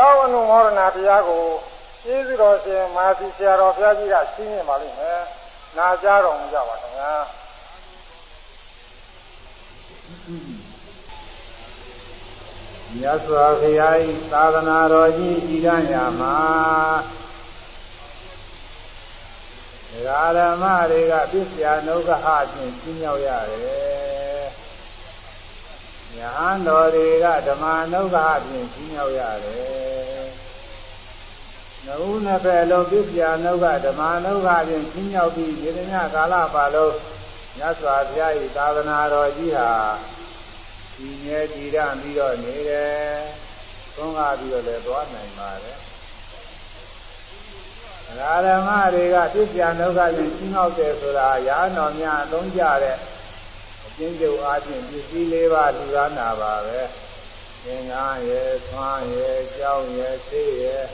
[0.00, 1.46] ကျောင်းအနုမောဒနာတရားကို
[2.02, 5.20] ကျေးဇူးတော်ရှင်မာသီဆရာတော်ဘုရားကြီးကရှင်းပြပါလိမ့်မယ်။
[5.76, 7.12] နာကြားတော်မူကြပါခင်ဗျာ။
[12.94, 13.96] မြတ်စွာဘုရား၏
[14.32, 16.36] သာသနာတော်ကြီးဤရညာမှာ
[19.90, 24.46] ဒကာဓမ္မတွေကပြစ္ဆာနုဂဟအချင်းရှင်းရောက်ရတယ်။
[26.16, 29.86] ညာဟန်တော်တွေကဓမ္မနုဂဟအချင်းရှင်းရောက်ရတယ်။
[31.88, 36.96] နှုတ်နှစ်ဖက်လုံးပြစ္ဆာနုဂဓမ္မနုဂအချင်းရှင်းရောက်ပြီးဒီညကာလပါလုံး
[37.56, 39.70] မြတ်စွာဘုရား၏သာသနာတော်ကြီးဟာ
[40.94, 43.16] ဒီမြဲကြည်ရပြီးတော့နေတယ်
[43.96, 45.78] သုံးကားပြီးတော့လည်းသွားနိုင်ပါတယ်
[48.18, 52.96] ရာဓမ္မတွေကပြည့်ပြနှုတ်ကချင်းရှင်းောက်တယ်ဆိုတာရာတော်များအသုံးကြတဲ့
[53.86, 56.80] အကျဉ်းချုပ်အားဖြင့်ပစ္စည်းလေးပါးလူသားနာပါပဲ
[57.64, 60.84] သင်္ကန်းရဲ့သွမ်းရဲ့ကြောင်းရဲ့ဆေးရဲ့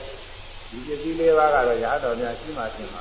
[0.75, 2.99] ဒီပစ္စည်းလေးပါးကတော့ရာတော်များရှိမှရှိမှ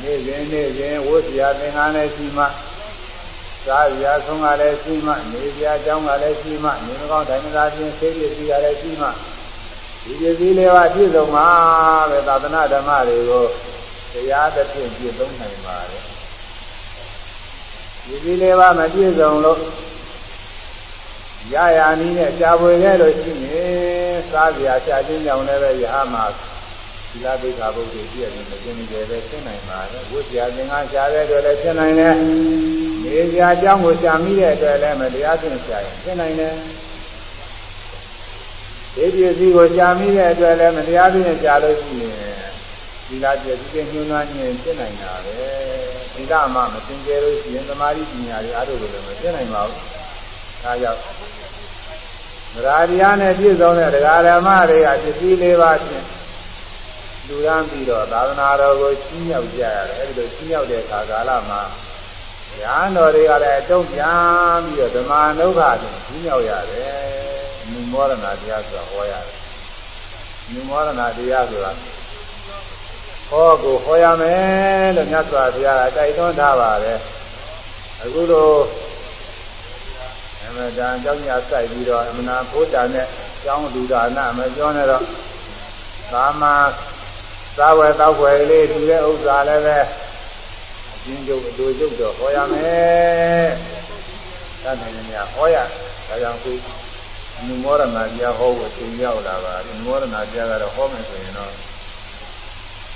[0.00, 2.44] နေ့စဉ်နေ့စဉ်ဝိဇ္ဇာသင်္ကန်းနဲ့ရှိမှ
[3.66, 9.08] စားရဆုံးကလည်းရှိမှနေပြအကြောင်းကလည်းရှိမှနေမကောင်းတိုင်းသာချင်းဆေးရည်စီကလည်းရှိမှ
[10.04, 11.46] ဒီပစ္စည်းလေးပါပြည့်စုံမှာ
[12.10, 13.44] ပဲသာသနာဓမ္မတွေကို
[14.12, 16.02] တရားသဖြင့်ပြည့်စုံနိုင်ပါတယ်
[18.04, 19.58] ဒီပစ္စည်းလေးပါမပြည့်စုံလို့
[21.52, 26.24] ရရနည်းနဲ့ကြာပွေခဲ့လို့ရှိရင် စားစရာရှာခြင်းကြောင့်လည်းပဲရဟမှာ
[27.10, 32.14] သီလပိဋကဘုရားပြည့်နေတယ်ကျင်းနေတယ်ပဲသိနိုင်ပါတယ်ဝိဇ္ဇာသင်္ကန်းရှာတဲ့အတွက်လည်းဖြစ်နိုင်တယ်
[33.04, 36.54] နေစရာအကြောင်းကိုရှာမိတဲ့အတွက်လည်းမတရားသင်ရှာရင်ဖြစ်နိုင်တယ်
[38.94, 42.16] ဒီပစ္စည်းကိုရှာမိတဲ့အတွက်လည်းမတရားသင်ရှာလို့ရှိရင်
[43.06, 45.32] သီလပြည့်စုံညှိုးနှွမ်းခြင်းဖြစ်နိုင်တာပဲ
[46.14, 49.78] သီလမှမသင်ကြလို့ရှိရင်သမာဓိပညာတွေအားထုတ်လို့လည်းမဖြစ်နိုင်ပါဘူး
[50.62, 51.00] ဒါကြောင့်
[52.54, 56.06] ဗราတရားနဲ့ပြည့်စုံတဲ့တရားဓမ္မတွေကပစ္စည်းလေးပါးဖြင့်
[57.26, 61.62] လူရမ်းပြီးတော့သာသနာတော်ကိုချင်းမြောက်ကြရတယ်အဲဒီလိုချင်းမြောက်တဲ့အခါကာလမှာ
[62.60, 67.02] ဉာဏ်တော်တွေကလည်းအတုံးပြန်ပြီးတော့ဓမ္မနုခါကိုချင်းမြောက်ရတယ်
[67.68, 69.36] မြင်မောရဏတရားဆိုတာဟောရတယ်
[70.50, 71.72] မြင်မောရဏတရားဆိုတာ
[73.30, 76.98] ဟောကိုဟောရမယ်လို့မြတ်စွာဘုရားကတိုက်တွန်းထားပါတယ်
[78.02, 78.48] အခုလို
[80.46, 83.06] အမတန်ကြောင့်ညာစိုက်ပြီးတော့အမနာဘုဒ္ဓနဲ့
[83.44, 85.04] ကျောင်းလူဒါနမပြောနဲ့တော့
[86.12, 86.42] သာမ
[87.58, 89.78] သာဝယ်တောက်ွယ်လေးတူတဲ့ဥစ္စာလည်းပဲ
[90.92, 93.48] အချင်းကျုပ်အတူကျုပ်တော့ဟောရမယ်။
[94.62, 95.56] တတ်နိုင်နေရဟောရ
[96.08, 96.52] ဒါကြောင့်ခု
[97.48, 101.52] နုမောရဏတရားဟောဖို့သင်ရောက်လာပါနုမောရဏတရားကတော့ဟောမယ်ဆိုရင်တော့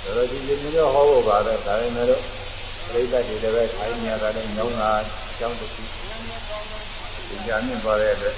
[0.03, 2.21] တော်တော်ကြီးကြီးမျိုးဟောဖို့ပါပဲဒါပေမဲ့လို့
[2.91, 4.91] ပြိဿတွေလည်းပဲခိုင်းနေရတာလည်းညောင်းတာ
[5.39, 5.81] ကြောင်းတစ်ခု
[7.27, 8.35] သင်ကြားမြင့်သွားတဲ့အတွက်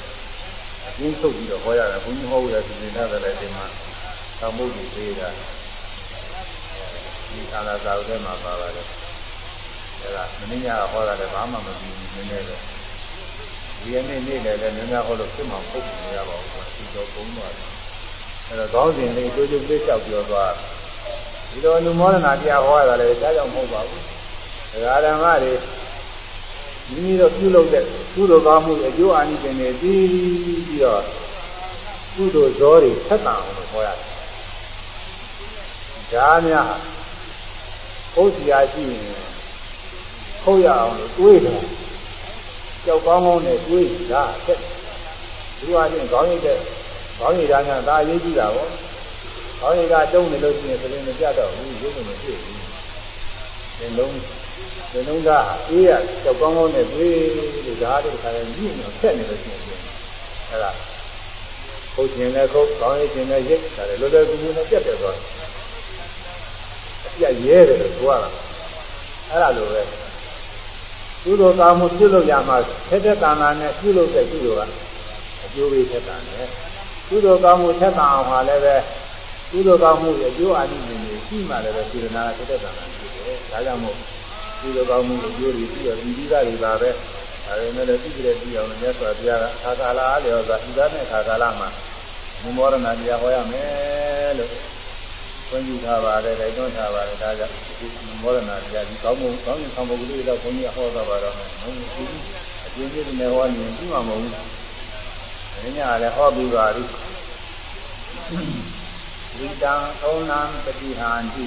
[0.87, 3.65] အချင်းထုတ်ပြီးတော့ဟောရတယ်ဘုန်းကြီးဟောဖို့ရသင်နေတာလည်းဒီမှာ
[4.39, 5.29] သံမှုတွေသေးတာ
[7.29, 8.87] ဒီအာလာသာဥထဲမှာပါပါတယ်
[10.01, 12.61] အဲဒါမင်းညာဟောတာလည်းဘာမှမပြီးဘူးနည်းနည်းတော့
[13.81, 17.67] ဒီနေ့နေ့လည်းလည်းနည်းနည်းဟောလို့ဖြစ်မှာပုတ်နေရပါဘူးဒီတော့ဘုံသွားတယ်
[18.47, 20.53] အဲတော့ကောင်းစဉ်လေးတိုးတိုးလေးလျှောက်ပြောသွား
[21.51, 24.03] ဒီလိုအနုမောဒနာတရားဟောရတာလည်းဒါကြောင့်မဟုတ်ပါဘူး
[24.71, 25.53] ဒကာဓမ္မတွေ
[26.93, 27.83] မိမိတို့ပြုလုပ်တဲ့
[28.13, 30.07] ကုသိုလ်ကောင်းမှုအကျိုးအာနိသင်တွေပြီး
[30.43, 31.03] ပြီးတော့
[32.15, 34.07] ကုသိုလ်ဇောတွေဆက်တန်အောင်လို့ဟောရတယ်။
[36.11, 36.65] ဒါများ
[38.13, 39.03] ဟုတ်စီယာရှိရင်
[40.43, 41.61] ဟုတ်ရအောင်လို့တွေးတယ်။
[42.85, 44.59] ကြောက်ကောင်းကောင်းနဲ့တွေးတာဆက်
[45.59, 46.57] ဒီဟာချင်းခေါင်းရိပ်တဲ့
[47.19, 48.69] ခေါင်းရိပ်သားများဒါအရေးကြီးတာပေါ့။
[49.59, 52.57] ခေါင်းရိပ်ကတုံးနေလို့ရှိရင်ပြင်မပြတ်တော့ဘူးရုပ်မဖြစ်ဘူး။
[53.77, 54.38] ဒီလုံး
[54.91, 55.29] ဒီလုံးက
[55.69, 55.89] အေးရ
[56.23, 59.61] ကြောက်ကောင်းကောင်းနဲ့တွေးလို့ဒါတို့ခါရင်ညှိနေတော့ဆက်နေလို့ရှိရင်
[60.49, 60.71] အဲ့ဒါ
[61.93, 65.25] ဟုတ်ခြင်းနဲ့ခုတ်ခေါင်းရိပ်ခြင်းနဲ့ရိပ်ဒါလည်းလောလောကူကူနဲ့ပြတ်တယ်သွားတယ်။
[67.17, 68.29] ပြရဲတယ်လို့ပြောတာ
[69.29, 69.81] အဲ့ဒါလိုပဲ
[71.23, 72.57] ကုသိုလ်ကောင်းမှုပြုလုပ်ရမှာ
[72.89, 74.71] ထက်တဲ့ကာလနဲ့ပြုလုပ်တဲ့ကုသိုလ်က
[75.43, 76.47] အကျိုးပေးထက်တာနဲ့
[77.07, 78.75] ကုသိုလ်ကောင်းမှုထက်တာအောင်ဟာလည်းပဲ
[79.51, 83.97] ကုသိုလ်ကောင်းမှုရဲ့အကျိုးအာနိသင်တွေရှိမှလည်းပဲစေတနာထက်တဲ့ကာလရှိတယ်ဒါကြောင့်မို့
[84.61, 91.69] ကုသိုလ်ကောင်းမှုအကျိုးတွေပြီးတော့ဒီပြီးသားတွေပါပဲဒါပေမဲ့လည်းသိကြတဲ့ပြီးအောင်မြတ်စွာဘုရားကအခါကာလအားလျော်စွာဤသားနဲ့အခါကာလမှာ
[92.57, 94.49] မောရဏတရားဟောရမယ်လို့
[95.47, 97.87] ခွင့်ပြုထားပါတယ်တိုက်တွန်းထားပါတယ်ဒါကြောင့်ဒီ
[98.21, 102.05] မောရဏတရားဒီကောင်းမှုကောင်းရင်ဆောင်မှုကလေးတော့ဘုန်းကြီးဟောတာပါတော့မယ်ဟုတ်ပြီ
[102.65, 104.31] အကျဉ်းချင်းနဲ့ဟောရင်ပြီးမှာမဟုတ်ဘူး။
[105.61, 106.83] ဒီညလည်းဟောပြီးပါပြီ။
[109.37, 111.45] ဝိတံဩနံပတိဟန္တိ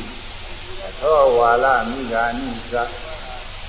[1.00, 2.74] သောဝါလမိဂာနိသ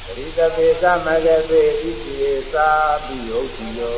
[0.05, 2.69] ပရိသပေသမဂပေဣတိသာ
[3.05, 3.97] ပိယုတ်တိယော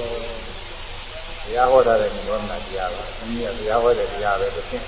[1.44, 4.86] တရားဟောတာတဲ့နိရောဓတရားပါ။အင်းကြီးကတရားဟောတဲ့တရားပဲတစ်ဆင့်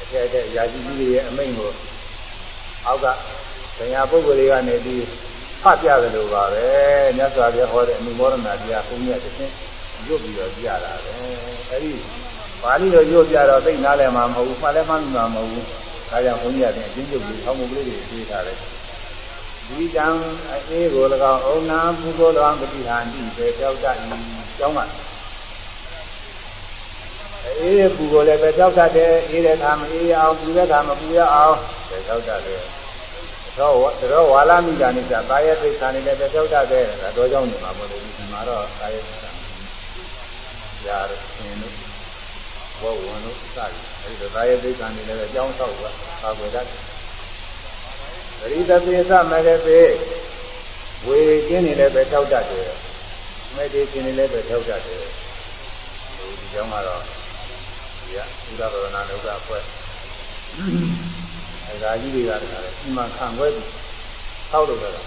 [0.00, 1.70] အထက်ထက်ရာဇီကြီးတွေရဲ့အမိန့်ကို
[2.86, 3.06] အောက်က
[3.78, 5.04] တရားပုဂ္ဂိုလ်တွေကနေပြီး
[5.62, 6.66] ဖတ်ပြတယ်လို့ပါပဲ။
[7.16, 9.52] မြတ်စွာဘုရားဟောတဲ့နိရောဓတရားဘုန်းကြီးကတစ်ဆင့်
[10.06, 11.12] ရုပ်ပြီးတော့ကြတာပဲ။
[11.70, 11.92] အဲဒီ
[12.62, 15.64] ပါဠိလိုရုပ်ပြတော့သိနားလည်မှာမဟုတ်ဘူး။မှတ်လည်းမှတ်မှာမဟုတ်ဘူး။
[16.10, 18.58] ဒါကြောင့်ဘုန်းကြီးကအချင်းချုပ်ပြီးအောက်မကလေးတွေပြေးထားတယ်။
[19.68, 20.08] ဒီတံ
[20.70, 23.96] အေးကို၎င်းအုံနာပုဂ္ဂိုလ်တော်ပฏิဟာတိပဲကြောက်တတ်၏
[24.58, 24.80] ကျောင်းက
[27.60, 31.56] အေးပူကိုလည်းပဲကြောက်တတ်တယ်အေးတဲ့ခါမအေးအောင်ပူတဲ့ခါမပူရအောင်
[31.88, 32.60] ပဲကြောက်တတ်တယ်
[33.58, 33.74] တော့
[34.12, 39.30] တော့ဝါလာမိတာနိစ္စကာယသိက္ခာနေလည်းပဲကြောက်တတ်တယ်ဒါတော့ကြောင့်နေမှာမဟုတ်ဘူးဒီမှာတော့ကာယသိက္ခာ
[40.86, 40.98] ရာ
[41.36, 41.91] ရှင်တို့
[42.82, 45.82] ဘောဝင်တို့စသည်အဲဒီတော့ကာယသိက္ခာနေလည်းကြောင်းဆောက်က
[46.22, 46.92] ပါွယ်တတ်တယ်
[48.38, 49.80] ပရိသပိသမဂပေ
[51.06, 51.18] ဝေ
[51.48, 52.70] ကျင်းနေလည်းပဲထောက်တတ်တယ်
[53.54, 54.98] မေတ္တေကျင်းနေလည်းပဲထောက်တတ်တယ်
[56.38, 59.62] ဒီကြောင့်ကတော့ဒီကဥဒ္ဒရဏဒုက္ခဖွဲ့
[61.66, 63.68] အဲဒါကြီးတွေကတည်းကဒီမှာခံခွဲပြီး
[64.50, 65.06] ထောက်လို့တော့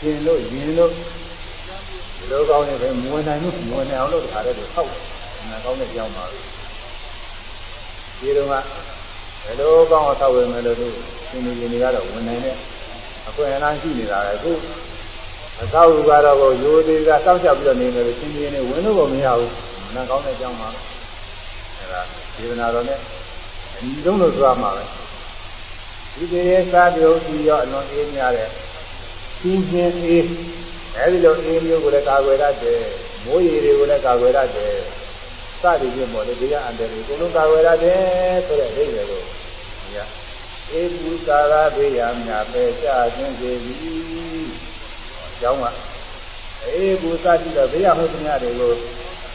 [0.00, 5.19] ကျင်းလို့ရင်လို့ဒီလိုကောင်းနေပဲမဝင်နိုင်လို့မဝင်နိုင်အောင်လို့တခါတည်းထောက်တယ်
[5.50, 8.54] နာကောင်းတဲ့ကြောင်းပါဒီတော့က
[9.44, 10.88] ဘယ်လိုကောင်းအောင်ထောက်ဝယ်မယ်လို့သူ
[11.28, 12.56] ရှင်နေရှင်တွေကတော့ဝင်နိုင်တဲ့
[13.28, 14.52] အခွင့်အလမ်းရှိနေတာလေအခု
[15.62, 19.50] အသောလူကတော့ကိုရိုးသေးကစောင့်ရှောက်ပြီးတော့နေတယ်လို့ရှင်နေနေဝင်လို့ကိုမရဘူး။
[19.94, 20.68] နာကောင်းတဲ့အကြောင်းပါ။
[21.78, 22.00] အဲဒါ
[22.36, 22.98] ဒေသနာတော်နဲ့
[23.76, 24.84] အညီဆုံးလို့ဆိုရမှာပဲ။
[26.14, 26.42] ဒီတေ
[26.72, 28.48] သာပြုံးပြီးတော့အလွန်အေးများတဲ့
[29.40, 30.26] ရှင်းရှင်းအေး
[30.96, 32.82] အဲဒီလိုအေးမျိုးကိုလည်းကာကွယ်တတ်တယ်။
[33.24, 34.74] မိုးရေတွေကိုလည်းကာကွယ်တတ်တယ်။
[35.62, 39.98] စသည်ဖြင့်ပေါ့လေတရားအန္တရာယ်ကိုလုံးကာကွယ်ရတယ်ဆိုတဲ့အဓိပ္ပာယ်ကိုဒီက
[40.78, 44.50] ဧပုသာရဘေးရမြပဲကြခြင်းစေသည်
[45.26, 45.64] အကြောင်းက
[46.84, 48.72] ဧပုသရှိတော့ဘေးရမှုတရားတွေကို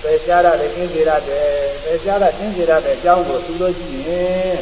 [0.02, 1.48] ပယ်ရှားရတယ်ကျင်းစေရတယ်
[1.84, 4.58] ပယ်ရှားတာကျင်းစေရတဲ့အကြောင်းကိုသူလို့ရှိရင်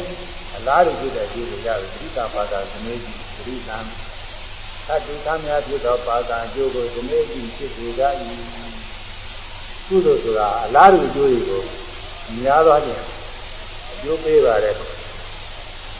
[0.56, 3.78] အလားတူဖြစ်တဲ့ဒီလိုရတယ်သတိတာပါတာသမီးကြီးသတိတံ
[4.86, 8.02] သတ္တိသမ ्या ဖြစ်သောပါတာအကျိုးကိုသမီးကြီးဖြစ်စေကြ၏
[9.88, 11.62] ကုသိုလ်ဆိုတာအလားတူအကျိုးတွေကို
[12.38, 13.02] များသောဖြင့်
[13.92, 14.74] အကျိုးပေးပါတယ်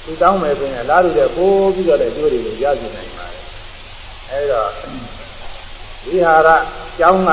[0.05, 3.43] သူတောင်းမယ်ဆိုရင်အလားတူတဲ့ပိုးပြီးတော့လည်းအကျိုးတွေကိုရရှိနိုင်ပါတယ်
[4.31, 4.63] အဲဒါ
[6.07, 6.49] ဝိဟာရ
[6.99, 7.31] ကျောင်းက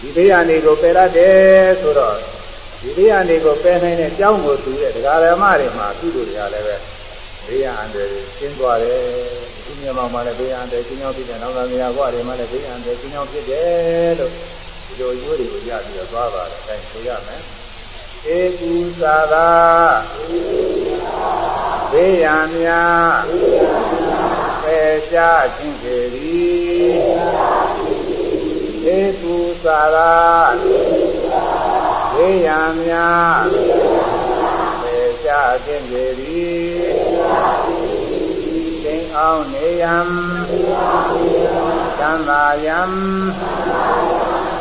[0.00, 2.14] ဒီတရားနေကိုပယ်ရတယ်ဆိုတော့
[2.82, 6.76] ဒီတရားနေကိုပယ်နိုင်တဲ့ကျောင်းကိုသူရဲ့ဒကာရမတွေမှာကုသိုလ်တွေကလည်းပဲ
[7.46, 9.00] ဘေးရန်အန္တရာယ်ကျင်းသွားတယ်
[9.64, 14.32] ဒီမြန်မာမှာလည်းဘေးရန်အန္တရာယ်ကျင်းရောက်ဖြစ်တယ်နောက်လာနေရာဘဝတွေမှာလည်းဘေးရန်အန္တရာယ်ကျင်းရောက်ဖြစ်တယ်လို့
[14.88, 17.42] ဒီလိုရိုးတွေကိုရပြီးတော့သွားပါတယ်အဲဒါဆိုရမယ်
[18.36, 19.50] ဧကုသာသာ
[21.90, 23.24] ဘေးရန်များ
[24.62, 26.96] ပယ်ရှားခြင်းပေသည်
[28.96, 30.14] ဧကုသာသာ
[32.14, 33.42] ဘေးရန်များ
[34.82, 36.68] ပယ်ရှားခြင်းပေသည်
[38.84, 39.96] သိအောင်နေယံ
[41.98, 42.80] သံသာယံ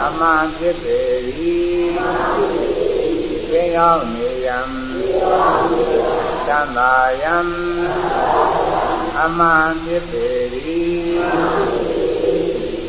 [0.04, 1.88] အမှန်ဖြစ်ပေသည်
[3.50, 4.60] သိအောင်နေယံ
[6.48, 7.38] သံသာယံ
[9.22, 11.18] အမှန်ဖြစ်ပေသည်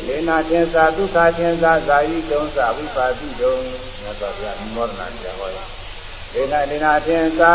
[0.07, 3.63] ဒေနာသင်္သာဒုက္ခသင်္သာဇာယိတုံးသဝိပါတိတုံး
[4.01, 5.67] မြတ်စွာဘုရားမောဒနာကြားဟောတယ်
[6.33, 7.53] ဒေနာဒေနာသင်္သာ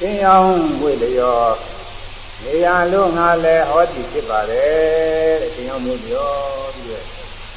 [0.00, 1.40] သိအောင်ဝိလျော
[2.42, 6.30] နေရလို့ငါလည်းဟောတိဖြစ်ပါတယ်တဲ့သိအောင်မျိုးပြော
[6.74, 7.04] ပြီးတော့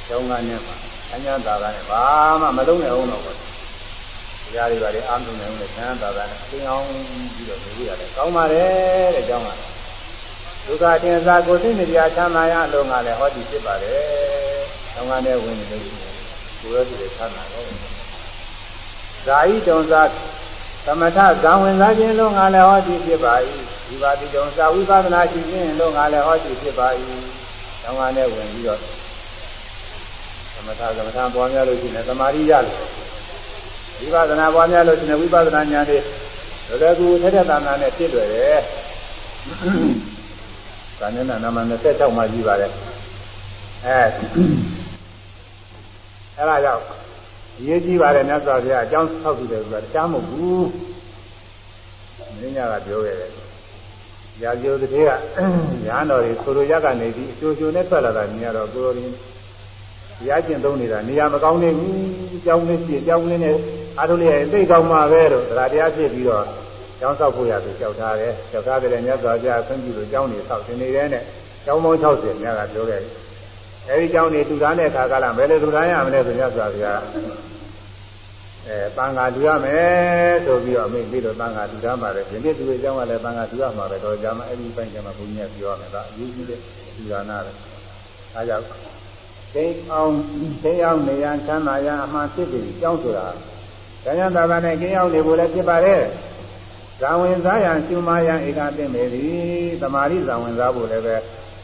[0.08, 2.04] ကျောင်းကနေမှာ အညာသာကနဲ့ဘာ
[2.42, 3.42] မှမလုံးနိုင်အောင်တော့ပေါ့တ
[4.56, 6.84] ရားတွေပါလေအာမုံနေအောင်နဲ့ဆန်းသာသာနဲ့သိအောင်
[7.36, 9.50] ပြီးတော့နေရတယ်ကောင်းပါတယ်တဲ့ကျောင်းက
[10.66, 14.62] ဒုက္ခတင်စားကိုသိနေကြချမ်းသာရလို့ငါလည်းဟောတိဖြစ်ပါတယ်
[14.94, 16.16] ကျောင်းကနေဝင်နေလို့ရှိရင်
[16.62, 17.66] ကိုယ်ရည်ချမ်းသာတော့
[19.26, 20.10] ဇာဤတုံစား
[20.86, 23.34] သမထဇံဝင်စားခြင်းလို့ငါလည်းဟောတိဖြစ်ပါ၏
[23.88, 26.88] ဒီပါတိတုံစာဝိပဿနာရှိခြင်းလို့ငါလည်းဟောတိဖြစ်ပါ၏
[27.82, 28.84] ကျောင်းကနေဝင်ပြီးတော့သ
[30.68, 32.78] မထသမထပွားများလို့ရှိရင်သမာဓိရလို့
[34.00, 35.98] ဝိပဿနာပွားများလို့ရှိရင်ဝိပဿနာဉာဏ်တွေ
[36.70, 38.60] လောကကူထက်ထက်တန်တန်နဲ့ဖြစ်လွယ်တယ်။
[41.00, 42.72] ဒါနဲ့နာမ26မှာကြီးပါတယ်။
[43.86, 44.00] အဲ
[46.38, 46.84] အဲဒါကြောင့်
[47.58, 50.64] အရေးကြီးပါတယ်မြတ်စွာဘုရားအကြောင်းဆောက်ပြီးတယ်ဆိုတာတရားမဟုတ်ဘူး။
[52.40, 53.32] မင်းညာကပြောခဲ့တယ်။
[54.44, 55.12] ရာဇိုတည်းက
[55.86, 59.39] ညာတော်တွေဆိုလိုရကနေပြီးအကျိုးကျိုးနဲ့ထွက်လာတာမြင်ရတော့ကိုယ်တော်ရား
[60.28, 63.56] ရားကျင့်သုံးနေတာနေရာမကောင်းနေဘူးကြောင်းလေးပြည့်ကြောင်းလေးနဲ့
[63.98, 66.46] အားထုတ်လိုက်ရင်သိကောင်းမှာပဲတော့သရတရားဖြစ်ပြီးတော့
[67.00, 71.24] ကျောင်းဆောက်ဖို့ရသူကြောက်ထားတယ်ကြောက်ထားတယ်လည်းမြတ်စွာဘုရားဆင်းပြုလို့ကျောင်းနေဆောက်တင်နေတဲ့နဲ့
[71.66, 73.14] ကျောင်းပေါင်း60မြတ်ကပြောခဲ့တယ်
[73.88, 77.02] အဲဒီကျောင်းနေတူတာနဲ့ခါကလာဘယ်လိုတူတာရမလဲဆိုမြတ်စွာဘုရား
[78.68, 86.60] အဲတန်ခါတူရမယ်ဆိုပြီးတော့အမိပြီးတော့တန်ခါတူတာမှာပဲဒီနေ့သူရဲ့ကျောင်းကလည်းတန်ခါတူရမှာပဲတော့ကြာမှအဲဒီပိုင်းကျမှဘုရားပြောရမယ်ဒါအရေးကြီးတဲ့
[86.96, 87.52] တူတာနာပဲ
[88.36, 88.66] အားကြောင့်
[89.56, 90.12] သိအောင်
[90.64, 93.28] သိအောင်နေရန်ချမ်းသာရန်အမှန်ဖြစ်ပြီးကြောင်းဆိုတာ
[94.04, 96.02] ဉာဏ်သာသာနဲ့ကျင်းရောက်နေဖို့လည်းဖြစ်ပါတယ်
[97.02, 101.16] ဇာဝင်စားရန်ရှုမရန်ဧကသိမေသည်သမာဓိဇာဝင်စားဖို့လည်းပဲ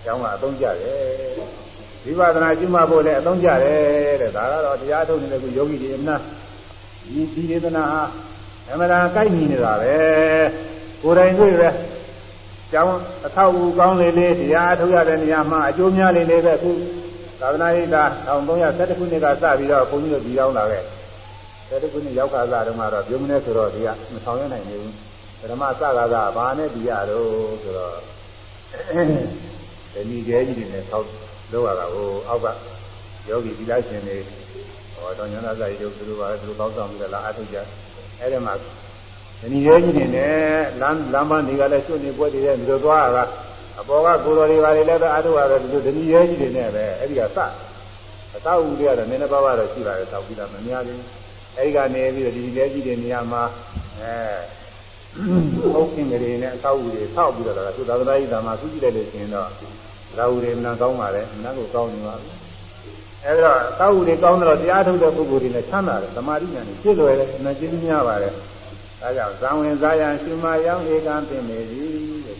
[0.03, 1.55] ကျောင်းကအသုံးကျတယ်
[2.05, 6.21] ဝိပဿနာရှုမှဖို့လည်းအသုံးကျတယ်တဲ့ဒါကတော့တရားထုတ်နေတဲ့ခုယောဂီတွေအမှန်
[7.03, 8.01] ဒီဒီဒေသနာဟာ
[8.71, 9.95] အမှန်တရားကိုက်ညီနေတာပဲ
[11.01, 11.69] ကိုယ်တိုင်တွေ့ပဲ
[12.71, 12.91] ကျောင်း
[13.25, 16.71] အထောက်အကူကောင်းလေလေတရားထုတ်ရတဲ့နေရာမှာအကျိုးများလေလေပဲခု
[17.45, 20.83] သာသနာ့ရေးတာ1312ခုနှစ်ကစပြီးတော့ဘုန်းကြီးတို့ဒီရောက်လာခဲ့
[21.69, 24.87] 12ခုနှစ်ရောက်ခါစားတုန်းကတော့ပြုံးနေဆိုတော့ဒီကမဆောင်ရနိုင်ဘူး
[25.51, 27.27] ဓမ္မစကားကဘာနဲ့ဒီရတော့
[27.63, 27.95] ဆိုတော့
[29.93, 31.07] ဒီနည်းကြီးတွေနဲ့ဆောက်
[31.51, 32.47] လောက်ရတာဟိုအောက်က
[33.29, 34.17] ယောဂီဒီလိုက်ရှင်တွေ
[34.95, 37.57] ဟောတော်ညနာစာရီတို့သူတို့ပါသူတို့ကောင်းဆောင်ပြီးတော့လာအထုတ်ကြ
[38.19, 38.53] အဲ့ဒီမှာ
[39.39, 40.35] ဒီနည်းကြီးတွေနဲ့
[40.81, 43.23] လမ်းလမ်းပန်းတွေကလည်းကျွတ်နေပွဲတွေနဲ့ဒီလိုသွားတာ
[43.79, 47.39] အပေါ်ကကိုယ်တော်တွေပါလေလည်းပဲအထုတ်ရတယ်ဒီလိုဒီနည်းကြီးတွေနဲ့ပဲအဲ့ဒီကစ
[48.35, 51.01] အသောဦးတွေကတော့နည်းနည်းပါးပါးတော့ရှိပါတယ်ဆောက်ပြီးတော့မများဘူး
[51.57, 53.43] အဲ့ဒီကနေပြီးတော့ဒီနည်းကြီးတွေနေရာမှာ
[53.99, 54.13] အဲ
[55.73, 59.49] ဟုတ်ကင်းတွေနဲ့အသောဦးတွေဆောက်ပြီးတော့လာသူသာသနာ့ဤဓမ္မသူကြည့်လိုက်လို့ရှိရင်တော့
[60.17, 62.33] ရာဟုတွေမနာကောင်းပါလေမနာကိုကောင်းနေပါဘူး
[63.25, 68.33] အဲဒါသောက်ဥတွေကောင်းတော့တရားထုတ်တဲ့ပုဂ္ဂိုလ်တွေနဲ့ချမ်းသာတယ်သမာဓိဉာဏ်ကြီးပြည့်လွယ်တယ်အမှန်ကျေးဇူးများပါတယ်
[69.01, 71.89] ဒါကြောင့်ဇံဝင်စားယံရှင်မယံဧကံပင်နေသည်
[72.25, 72.37] တဲ့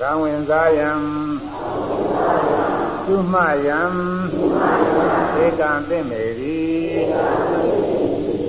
[0.00, 0.90] သို့ဇံဝင်စားယံ
[3.04, 3.36] ရှင်မ
[3.66, 3.80] ယံ
[5.36, 6.98] ဧကံပင်နေသည်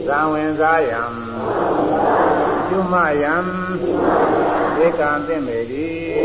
[0.05, 1.01] ဇံဝင်စားယံ
[2.67, 3.35] ရှင်မယံ
[4.79, 6.19] ဧကံပင်နေသည်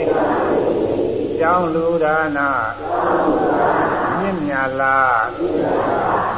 [1.38, 2.50] ကြောင်းလူဒါနာ
[4.18, 5.24] မြင့်မြတ်လား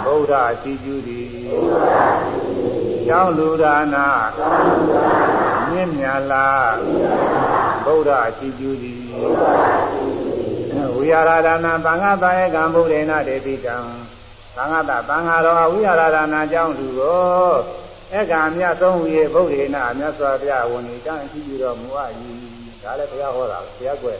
[0.04, 1.30] ဗုဒ္ဓရှိကျူသည်
[3.06, 4.08] ကြောင်းလူဒါနာ
[5.68, 6.70] မြင့်မြတ်လား
[7.86, 8.98] ဗုဒ္ဓရှိကျူသည်
[10.96, 13.76] ဝိဟာရဒါနာသံဃာတာယကံဗုဒ္ဓေနတေတိတံ
[14.56, 17.54] သံဃာတသံဃာတော်ဝိဟာရဒါနာကြောင်းလူကို
[18.14, 22.10] ဧကံမြတ်ဆုံးဝိဗုဒ္ဓေနမြတ်စွာဘုရားဝန်ဤတံရှိကျူတော်မူအပ်၏
[22.82, 24.18] ဒါလည်းဘုရားဟောတာဘုရားကွယ်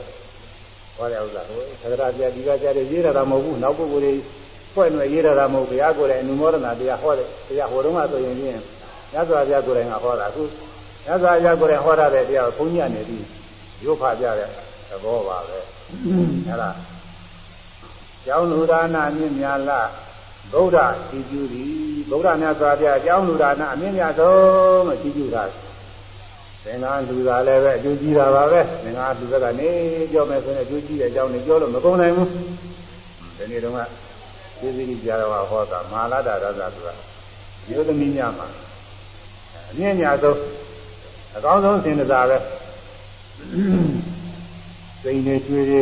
[0.97, 4.13] ဟောတဲ့ဥစ္စာဟိုသက္ကရာပြဒီကကြတဲ့ရေးရတာမဟုတ်ဘူးနောက်ပုဂ္ဂိုလ်တွေ
[4.73, 8.59] ဖွဲ့နေရေးရတာမဟုတ်ဘုရားကိုယ်တိုင်အနုမောဒနာတရားဟောတဲ့တရားဟိုတုန်းကဆိုရင်ဖြင့်
[9.13, 10.43] ညဇာပြကိုယ်တိုင်ကဟောတာအခု
[11.05, 13.23] ညဇာပြကိုယ်တိုင်ဟောတာတဲ့တရားကိုဘုန်းကြီးကနေပြီး
[13.83, 14.49] ရုပ်ဖပြတဲ့
[14.89, 15.59] သဘောပါပဲ
[16.47, 16.69] အဲဒါ
[18.25, 19.87] ကျောင်းလူဒါနာမြင့်များလား
[20.53, 20.77] ဗုဒ္ဓ
[21.09, 21.71] ရှိကျူသည်
[22.09, 25.43] ဗုဒ္ဓမြတ်စွာဘုရားကျောင်းလူဒါနာအမြင့်မြတ်ဆုံးလို့ရှိကျူတာ
[26.63, 29.69] သင်္ဃာလူသာလည်းပဲအကျိုးကြီးတာပါပဲသင်္ဃာလူသက်ကနေ
[30.11, 32.29] ပြောမယ်ဆိုရင်အကျိုးကြီးတဲ့အကြောင်းနဲ့ပြောလို့မကုန်နိုင်ဘူး
[33.37, 33.79] ဒီနေ့တုန်းက
[34.59, 36.93] သိသိကြီးကြားတော်ဟောတာမာလာတာရသဆိုတာ
[37.67, 38.47] မျိုးသမီးများမှာ
[39.69, 40.37] အမြင့်ညာဆုံး
[41.37, 42.37] အကောင်းဆုံးစင်စားပဲ
[45.01, 45.81] စိန်နေကျွေးတွေ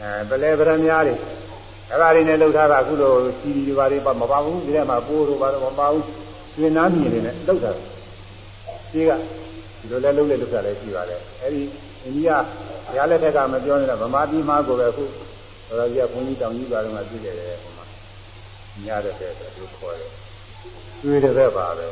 [0.00, 1.14] အဲပလဲပရမများတွေ
[1.90, 6.04] အဲ့ဒါတွေနဲ့လှုပ်ထားတာအခုလိုစီဒီတွေပါတွေမပါဘူးဒီထဲမှာပိုးတို့ပါတော့မပါဘူး
[6.54, 7.84] ကျွေးနားမြင်နေနဲ့လှုပ်ထားတယ်
[8.92, 9.10] ဒီက
[9.80, 11.62] ဒီလိုလဲလုံးလဲလုပ်တာလည်းရှိပါတယ်အဲဒီ
[12.04, 12.30] အိန္ဒိယ
[12.86, 15.04] ဘုရားလက်ထက်ကမပြောနေတာဗမာပြည်မှာကိုပဲခု
[15.68, 17.84] တော်ကြီးကဘုန်းကြီးတောင်ကြီးပါတော့မှပြည့်တယ်ဟိုမှာ
[18.84, 20.10] ညတဲ့တဲ့သူခေါ်တယ်
[21.00, 21.86] ကျွေးတဲ့ဘက်ပါပဲ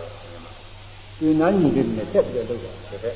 [1.18, 2.72] ကျွေးနားညီတဲ့နဲ့ဆက်ပြီးလုပ်တာ
[3.04, 3.14] တဲ့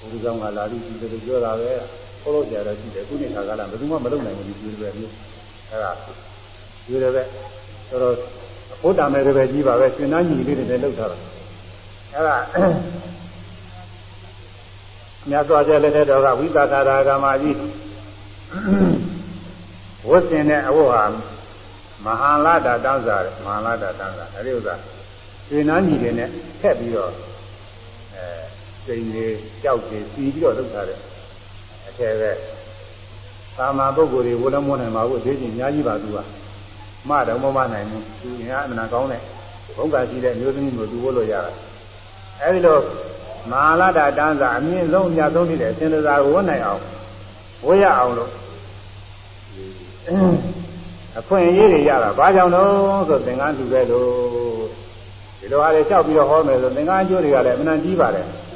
[0.00, 1.70] ဘုရားကြောင့်ကလာပြီးဒီလိုပြောတာပဲ
[2.22, 5.12] ခေါ်လို့ကြတော့ရှိတယ်ခုနှစ်ခါကလာဘယ်သူမှမလုပ်နိုင်ဘူးဒီကျွေးတဲ့ဘက်မျိုး
[5.70, 5.92] အဲဒါ
[6.86, 7.26] ကျွေးတဲ့ဘက်
[7.90, 8.14] တော်တော်
[8.82, 11.18] ဘုဒ္ဓမယ်တဲ့ဘက်ကြီးပါပဲကျွေးနားညီလေးတွေနဲ့လုပ်ထားတာ
[12.14, 12.36] အဲဒါ
[15.28, 17.56] မြတ်စွာဘုရားလက်ထက်တော်ကဝိသကာရာဂမကြီး
[20.08, 21.04] ဝတ်ဆင်တဲ့အဝတ်ဟာ
[22.04, 24.74] မဟာလာတာတောင်းစားတယ်မဟာလာတာတောင်းစားအဲဒီဥစ္စာ
[25.48, 26.28] ရှင်နာညီတွေနဲ့
[26.60, 27.37] ထက်ပြီးတော့အဲ
[28.88, 29.26] စိန်တွေ
[29.62, 31.00] ကြောက်တွေစီပြီးတော့လုပ်ထားတယ်
[31.88, 32.30] အထက်ပဲ
[33.56, 36.18] သာမန်ပုဂ္ဂိုလ်တွေဝလမွန်းနိုင်ပါဘူးအသေးချင်းအများကြီးပါသူက
[37.08, 39.20] မတော်မမနိုင်ဘူးသူအများအမှန်ကောင်းတဲ့
[39.76, 41.52] ဘုံကရှိတဲ့မျိုးသမီးမျိုးသူဝတ်လို့ရတာ
[42.40, 42.78] အဲဒီလို
[43.50, 46.82] မဟာလတာတန်းစာအမြင့်ဆုံးအများဆုံးဖြစ်တဲ့အရှင်သာကိုဝတ်နိုင်အောင်
[47.66, 48.30] ဝတ်ရအောင်လို့
[51.18, 54.08] အခွင့်အရေးတွေရတာဘာကြောင့်တော့ဆိုသင်္ကန်းလူပဲလို့
[55.40, 58.26] ဒီလိုဟာတွေလျှောက်ပြီးတော့ဟောမယ်ဆိုသင်္ကန်းအကျိုးတွေကလည်းအမှန်ကြီးပါတယ်။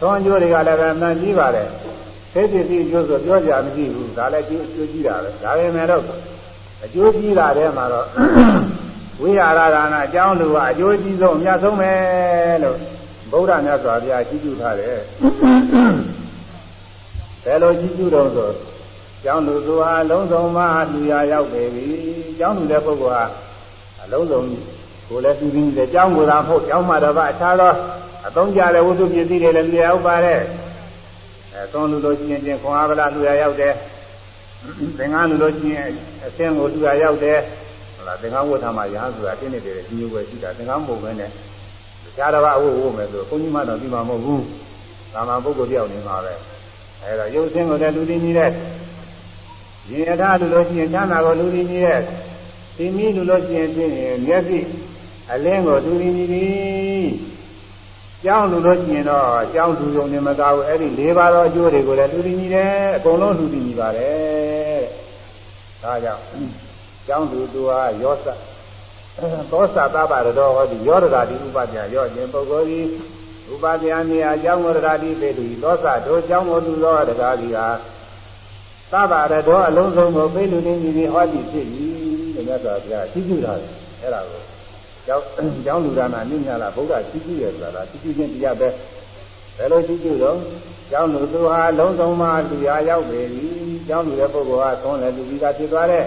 [0.00, 1.68] သောအကျိုးတွေကလည်းပဲအမှန်ကြီးပါတယ်။
[2.32, 6.02] သိသိသိအကျိုးဆိုပြောကြမရှိဘူး။ဒါလည်းအကျိုးအကျိုးကြီးတာပဲ။ဒါပေမဲ့တော့
[6.84, 8.06] အကျိုးကြီးတာတဲ့မှာတော့
[9.20, 11.92] ဝိဟာရဒါနာအကြောင်းလူကအကျိုးကြီးဆုံးအများဆုံးပဲ
[12.62, 12.76] လို့
[13.30, 14.98] ဗုဒ္ဓမြတ်စွာဘုရားကြီးကျူထားတယ်
[17.44, 18.54] ဘယ်လိုကြီးကျူတော့ဆိုဒ
[19.24, 20.62] ကျောင်းလူသူဟာလုံးစုံမှ
[20.92, 21.84] လူရရောက်ပေပြီ
[22.38, 23.24] ကျောင်းလူတဲ့ပုဂ္ဂိုလ်ဟာ
[24.02, 24.40] အလုံးစုံ
[25.08, 27.72] ကိုလည်းသူပြီးတယ်ကျောင်းကိုယ်သာမဟုတ်ကျောင်းမှာတော့အခြားသော
[28.26, 30.40] အသုံးကျတဲ့ဝိသုပစ္စည်းတွေလည်းလူရရောက်ပါတယ်
[31.52, 33.74] အဲသွန်လူလို့ရှိရင်ချင်းခွန်အားဗလာလူရရောက်တယ်
[34.98, 35.86] သင်္ကန်းလူလို့ရှိရင်
[36.26, 37.38] အသင်းကိုလူရရောက်တယ်
[37.94, 41.30] ဟုတ်လားသင်္ကန်းဝတ်ထားမှရဟန်းဆိုတာတင်းနေတယ်ဒီလိုပဲရှိတာသင်္ကန်းပုံပဲနဲ့
[42.02, 44.44] တခြားတစ်ပါးအဝတ်ဝတ်မယ်ဆိုဘုန်းကြီးမတော်ဒီမှာမဟုတ်ဘူး
[45.12, 46.32] သာမန်ပုဂ္ဂိုလ်တယောက်နေမှာပဲ
[47.02, 48.50] အဲဒါရုပ်ဆင်းကိုလည်းလူသိကြီးတဲ့
[49.90, 52.00] ရင်အထားလူလို့ရှိရင်ချမ်းသာကိုလူသိကြီးတဲ့
[52.76, 53.90] သိမီလူလို့ရှိရင်ဖြင့်
[54.26, 54.58] မျက်စိ
[55.32, 57.06] အလင်းကိုလူသိကြီးသည်
[58.24, 64.82] ကျောင်းလူလို့ရှိရင်တော့ကျောင်းသူယုံနေမကားဘူးအဲ့ဒီ၄ပါးသောအကျိုးတွေကိုလည်းလူသိကြီးတယ်အကုန်လုံးလူသိကြီးပါတယ်
[65.82, 66.22] ဒါကြောင့်
[67.06, 68.26] ကျောင်းသူသူဟာရောစ
[69.50, 72.86] သောစာသဗ္ဗရတော်ဟောဒီရောဒရာတိဥပဒ္ဒရာရောခြင်းပုဂ္ဂိုလ်သည်
[73.52, 77.68] ဥပဒ္ဒရာနေအကြောင်းဝရဒရာတိပေတိသောစာတို့ကြောင်းကိုလူသောတရားကြီးဟာ
[78.92, 81.86] သဗ္ဗရတော်အလုံးစုံကိုပိလူနေပြီဟောဒီဖြစ်ပြီ
[82.34, 83.52] တဲ့မြတ်စွာဘုရားသိကျူတာ
[84.00, 84.55] အဲ့ဒါကို
[85.06, 85.24] ကျောင်း
[85.66, 88.68] ကျောင်းလူဒါနာနိညာလာဗုဒ္ဓသိကျူရဆိုတာသိကျူခြင်းတရားပဲ
[89.56, 90.36] ဘယ်လိုသိကျူတော့
[90.90, 93.46] ကျောင်းလူသူဟာလုံးစုံမှလူရာရောက်ပေပြီ
[93.88, 96.04] ကျောင်းလူရဲ့ပုဂ္ဂိုလ်ဟာသွန်းလည်းလူကြီးကဖြစ်သွားတဲ့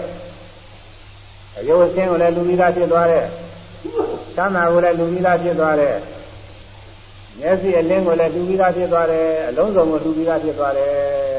[1.58, 3.24] အယုတ်အစင်းကိုလည်းလူကြီးသားဖြစ်သွားတဲ့
[4.36, 5.94] သမ်းသာကိုလည်းလူကြီးသားဖြစ်သွားတဲ့
[7.38, 10.92] မျက်စိအလင်းကိုလည်းလူကြီးသားဖြစ်သွားတယ်အလုံးစုံကိုလူကြီးသားဖြစ်သွားတယ်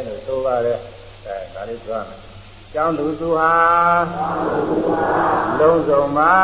[0.07, 0.77] လို့ဆိုပါတယ်
[1.25, 2.30] အဲဒါလေးပြောရမယ်
[2.75, 3.55] ကျောင်းသူသူဟာ
[5.59, 6.35] လုံးစုံမှာ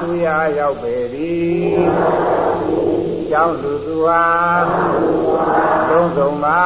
[0.00, 0.26] သူရ
[0.58, 1.80] ရောက်ပေသည်
[3.30, 4.24] ကျောင်းသူသူဟာ
[5.88, 6.62] လုံးစုံမှာ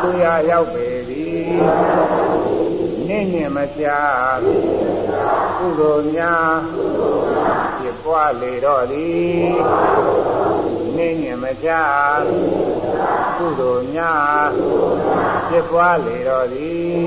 [0.00, 2.19] သူရရောက်ပေသည်
[3.20, 3.86] နင့်ညင်မချ
[5.58, 6.52] ကုသိုလ်များ
[7.78, 9.52] ဖြစ်ပွားလေတော့သည်
[10.96, 11.68] နင့်ညင်မချ
[13.38, 14.48] ကုသိုလ်များ
[15.48, 17.00] ဖြစ်ပွားလေတော့သည်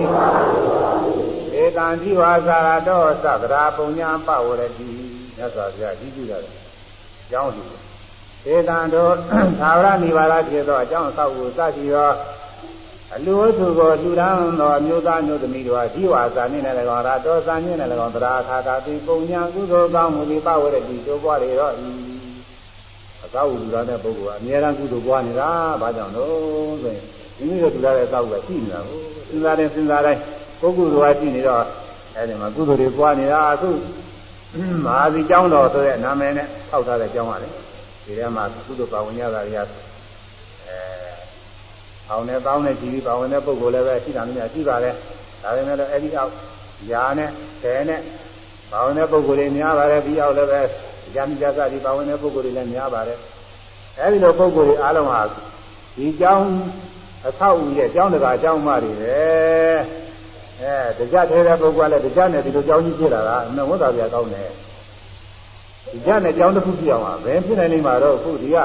[1.62, 4.90] ဧတံဒီဝါစာရတော်သဗ္ဗရာပုံညာပဝရတိ
[5.38, 6.42] မြတ်စွာဘုရားကြီးကြည့်တယ်
[7.32, 7.64] ကျောင်းသူ
[8.54, 9.14] ဧတံတို့
[9.60, 12.12] သာဝရနိဗ္ဗာန်ဖြစ်သောအကြောင်းအဆောက်ကိုစရှိသော
[13.16, 21.90] အလူဝတ္ထုကိုလှူဒါန်းသောမျိုးသားမျိုးသမီးတို့ဟာဒီဝါစာနှင့်လည်း၎င်းရာတော်စာနှင့်လည်း၎င်းသရာခါတာတိပုံညာကုသိုလ်ကောင်းမှုဒီပဝရတိတို့ပွားလေတော့ဤ
[23.24, 25.50] အသောလူသားတဲ့ပုဂ္ဂိုလ်ကအများအားကုသိုလ်ပွားနေတာ
[25.82, 27.04] ဘာကြောင့်လို့ဆိုရင်
[27.38, 30.22] မိမိတို့လူသားတဲ့အသောကရှိနေတာကိုစဉ်းစားတယ်စဉ်းစားတိုင်း
[30.62, 31.64] ပုဂ္ဂိုလ်တော်ရှိနေတော့
[32.16, 33.70] အဲဒီမှာကုသိုလ်တွေပွားနေတာအခု
[34.86, 37.52] မဟာစီကျောင်းတော်ဆိုတဲ့နာမည်နဲ့ထောက်ထားတဲ့ကျောင်းရတယ်
[38.06, 39.93] ဒီထဲမှာကုသိုလ်ပါဝင်ရတာတွေကအဲ
[42.10, 44.96] အောင်နဲ့ပေါင်းနဲ့ကြည်ပြီးပါဝင်တဲ့ပုဂ္ဂိုလ်လည်းပဲရှိတာမျိုးရှိပါတယ်
[45.44, 46.32] ဒါပေမဲ့လည်းအဲ့ဒီအောက်
[46.92, 47.30] ယာနဲ့
[47.62, 48.02] ဆယ်နဲ့
[48.72, 50.62] ပါဝင်တဲ့ပုဂ္ဂိုလ်တွေများပါတယ်ဒီအောက်လည်းပဲ
[51.16, 53.18] ญาတိကြသတိပါဝင်တဲ့ပုဂ္ဂိုလ်တွေလည်းများပါတယ်
[54.00, 56.48] အဲ့ဒီလိုပုဂ္ဂိုလ်တွေအားလုံးဟာဒီကြောင်း
[57.28, 59.18] အဆောက်အဦရဲ့ကျောင်းတကာကျောင်းမတွေပဲ
[60.62, 64.50] အဲတရားထဲတဲ့ပုဂ္ဂိုလ်ကလည်းတရားနဲ့ဒီလိုကျောင်းကြီးဖြစ်လာတာနှဝတ်တော်ပြကောင်းတယ်
[65.92, 68.58] ဒီကြနဲ့ကျောင်းတစ်ခုပြအောင်ပါဘယ်ဖြစ်နိုင်လိမ့်မှာတော့အခုဒီက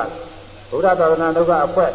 [0.71, 1.87] ဘုရားသာသနာတော်ကအဖွဲ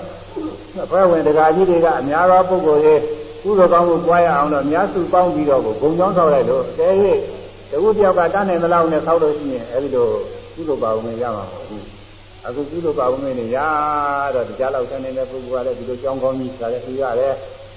[0.83, 2.95] အဖွဲ့ဝင်တရားကြီးတွေကအများသောပုဂ္ဂိုလ်တွေ
[3.43, 6.89] ကုသိုလ်ကောင်းမှုပွားရအောင်တော့အများစုပေါင်းပြီးတော့ကိုဂုံကြောင်းဆောက်လိုက်လို့တဲ၍
[7.71, 10.07] တခုတယောက်ကတန်းနိုင်မလောက်နဲ့ဆောက်လို့ရှိရင်အဲဒီလို
[10.55, 11.85] ကုသိုလ်ပါဝင်ရမှာမဟုတ်ဘူး
[12.45, 13.57] အခုကုသိုလ်ပါဝင်နေရ
[14.33, 17.33] တော့တရားလောက်ဆန်းနေတဲ့ပုဂ္ဂိုလ်ကလည်းဒီလိုကြောင်းကောင်းကြီးစားတယ်သိရတယ်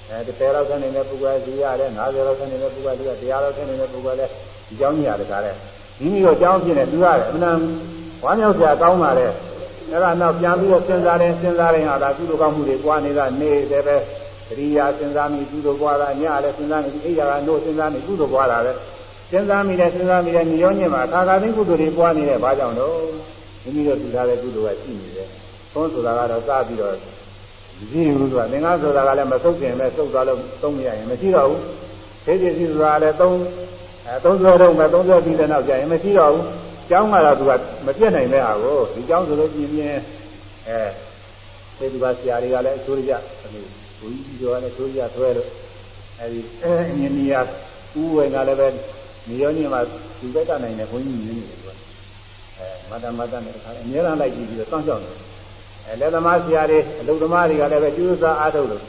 [0.09, 4.31] အဲ30လောက်ဆန်းနေတဲ့ပုဂ္ဂိုလ်ကသိရတယ်50လောက်ဆန်းနေတဲ့ပုဂ္ဂိုလ်ကတရားလောက်ဆန်းနေတဲ့ပုဂ္ဂိုလ်ကလည်း
[4.67, 5.55] ဒီကြောင်းကြီးရတယ်ကားတဲ့
[5.99, 7.57] မိမိတို့ကြောင်းဖြစ်နေသိရတယ်အမှန်
[8.23, 9.27] ဝမ်းမြောက်စရာကောင်းပါလေ
[9.91, 13.97] အဲ့ဒါနောက်ပြန်ပြီးတော့စဉ်းစားတယ်စဉ်းစားရင်ဟာဒါကုသိုလ်ကောင်းမှုတွေပွားနေတာနေတယ်ပဲ
[14.49, 18.71] တရိယာစဉ်းစားမိကုသိုလ်ပွားတာညလည်းစဉ်းစားမိအိယာကနို့စဉ်းစားမိကုသိုလ်ပွားတာပဲ
[19.31, 22.97] စဉ်းစားမိတယ်စဉ်းစားမိတယ်ညရောညင်မှာအခါခါသိကုသိုလ်တွေပွားနေတယ်ဘာကြောင့်လို့
[23.63, 25.27] မိမိတို့ထူထားတဲ့ကုသိုလ်ကရှိနေတယ်
[25.73, 31.61] သုံးဆိုတာကတော့စပြီးတော့ဒီလိုဆိုတာသင်္ကားဆိုတာကလည်းမဆုပ်ခင်ပဲစုပ်သွားလို့သုံးမရရင်မရှိတော့ဘူး
[32.25, 33.37] သေသေစီဆိုတာလည်းသုံး
[34.07, 36.45] အဲသုံးစောတော့မှသုံးစောပြီးတဲ့နောက်ကျရင်မရှိတော့ဘူး
[36.89, 37.51] ကျောင်းကတော့သူက
[37.85, 40.01] မပြတ်နိုင်တဲ့ဟာကိုဒီကျောင်းဆိုလို့ပြင်းပြင်း
[40.67, 40.79] အဲ
[41.77, 43.61] သေသူပါဆရာတွေကလည်းအချိုးကြအဲဒီ
[43.99, 45.49] ဘုန်းကြီးကျော်ကလည်းအချိုးကြဆွဲလို့
[46.19, 47.41] အဲဒီအင်းနီယာ
[47.99, 48.67] ဥဝေကလည်းပဲ
[49.27, 49.81] နေရောညမှာ
[50.19, 51.77] ဒီဘက်ကနိုင်တဲ့ဘုန်းကြီးမျိုးတွေပေါ့
[52.57, 55.11] အဲမတ္တမတ္တနဲ့တခါအများအားလိုက်ကြည့်ပြီးတော့စောင့်ရှောက်နေ
[55.87, 58.83] အဲလက်သမားဆရာတွေအလုပ်သမားတွေကလည်းပဲကျူးစားအားထုတ်လို့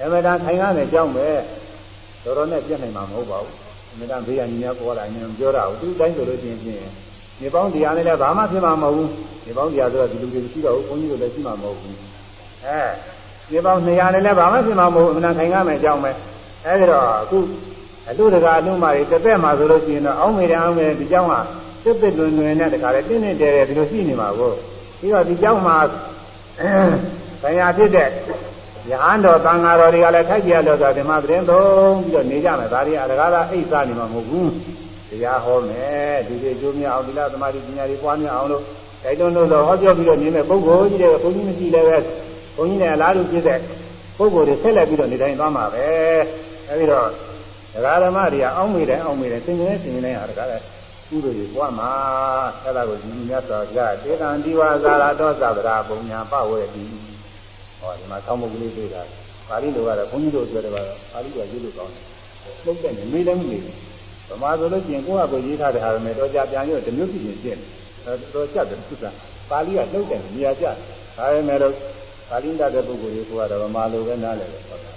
[0.00, 1.28] အမတန်ထိုင်ကားနဲ့ကြောင်းပဲ
[2.24, 3.56] တော်တော်နဲ့ပြတ်နိုင်မှာမဟုတ်ပါဘူး
[3.92, 6.90] အမတန်ဘေးကညီများပေါ်လာရင်ပြောတာဘူးသူတိုင်းဆိုလို့ရှိရင်
[7.38, 9.08] ဒီပေါင်းတရားနဲ့လည်းဘာမှဖြစ်မှာမဟုတ်ဘူး
[9.44, 11.94] ဒီပေါင်းတရားဆိုတော့ဒီလူတွေရှိတော့ဘုန်းကြီးတို့လည်းရှိမှာမဟုတ်ဘူး
[12.64, 12.80] အဲ
[13.48, 16.10] ဒီပေါင်း200နဲ့လည်းဘာမှဖြစ်မှာမဟုတ်ဘူးအမှန်ခိုင်ကားမယ်အကြောင်းပဲ
[16.64, 17.38] အဲဒီတော့အခု
[18.08, 21.34] အလူတကာအလူမာတွေတစ်သက်မှာဆိုလို့ရှိရင်တော့အောင်းမေတယ်အောင်းမေတယ်ဒီကြောင်းက
[21.84, 24.52] တစ်သက်လွင်လွင်နဲ့တခါလေတင်းတင်းတဲတဲဒီလိုရှိနေမှာကို
[25.00, 25.76] ပြီးတော့ဒီကြောင်းမှာ
[27.42, 28.08] ဆံရဖြစ်တဲ့
[28.90, 34.48] ရဟန်းတော်သံဃာတော်တွေကလည်းထိုက်ကြလို့ဆိုဒီမှာသတင်းသုံးပြီးတော့နေကြမယ်ဒါတွေအရကားသာအိတ်စားနေမှာမဟုတ်ဘူး
[35.12, 38.62] တရားဟောမယ်ဒီတွေကျိုးမြအောင်ဒီလားသမာဓိပညာတွေပွားများအောင်လို့
[39.04, 41.98] တိုက်တွန်းလို့တော့ဟောပြောပြီးတော့နေမယ်ပုဂ္ဂိုလ်ကြီးတွေဘုန်းကြီးမရှိလည်းပဲ
[42.56, 43.58] ဘုန်းကြီးနဲ့အလားတူဖြစ်တဲ့
[44.16, 45.86] ပုဂ္ဂိုလ်တွေဆက်လက်ပြီးတော့နေတိုင်းသွားမှာပဲ
[46.68, 47.06] အဲဒီတော့
[47.74, 50.64] ဒကာဓမ္မတွေကအောင်းမိတယ်အောင်းမိတယ်သင်္ကြန်သင်္ကြန်ဟာဒကာလည်း
[51.08, 51.90] ကုသိုလ်တွေပွားမှာ
[52.62, 56.84] အဲ့ဒါကိုဒီမြတ်စွာဘုရားတေတံဒီဝါဇာရတော်သဗ္ဗရာပုံညာပဝေတိ
[57.80, 59.02] ဟောဒီမှာဆောင်းမုတ်ကလေးတွေ့တာ
[59.48, 62.04] ပါဠိလိုကတော့ဘုန်းကြီးတို့ပြောတယ်ပါတော့ပါဠိကရေးလို့ကောင်းတယ်
[62.64, 63.91] ပုတ်တဲ့နေမေးလည်းမနေဘူး
[64.32, 67.58] ဗမာဆိုလို့ကျင်ကိုယ့်ဟာကိုယ်ရေးထားတဲ့ဟာနဲ့တော့ကြာပြန်ရတော့ဓမျိုးဖြစ်ရင်ကျင့်
[68.04, 69.06] တယ်တော့ကြတယ်သုတ္တ
[69.50, 71.74] ပါဠိကနှုတ်တယ်နေရာကျဒါပေမဲ့တော့
[72.28, 74.94] ပါဠိတတ်တဲ့ပုဂ္ဂိုလ်ကြီးကတော့ဗမာလိုပဲနားလည်တယ်ဟုတ်တယ်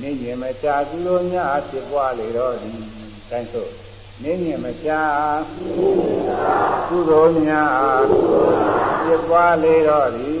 [0.00, 2.70] နေရင်မချာကုလိုများဖြစ်ပွားလေတော့ဒီ
[3.30, 3.66] တိုင်းဆို
[4.22, 5.02] နေရင်မချာ
[6.88, 8.02] ကုလိုများ
[9.04, 10.32] ဖြစ်ပွားလေတော့ဒီ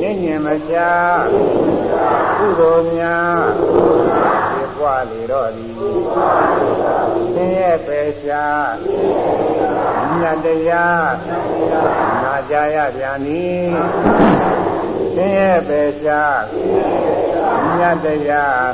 [0.00, 0.90] နေရင်မချာ
[2.38, 4.05] ကုလိုများဖြစ်
[4.86, 5.66] ပွားလေတော့ဒီ
[7.34, 8.44] သင်ရဲ့ပေရှာ
[10.18, 11.08] မြတ်တရား
[12.22, 13.66] နာကြရပြန်သည်
[15.16, 16.22] သင်ရဲ့ပေရှာ
[17.76, 18.66] မြတ်တရား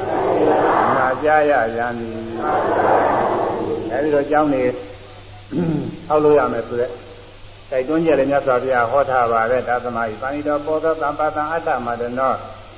[0.96, 2.18] နာကြရပြန်သည်
[3.90, 4.62] အဲဒီတော့ကျောင်းနေ
[6.08, 6.90] အောက်လို့ရမယ်ဆိုတဲ့
[7.70, 12.34] တိုက်တွန်းကြတယ်မြတ်စွာဘုရားဟောထားပါတယ်သာသမာ့ဤပါဏိတော်ပောသောတံပါတံအတ္တမတနော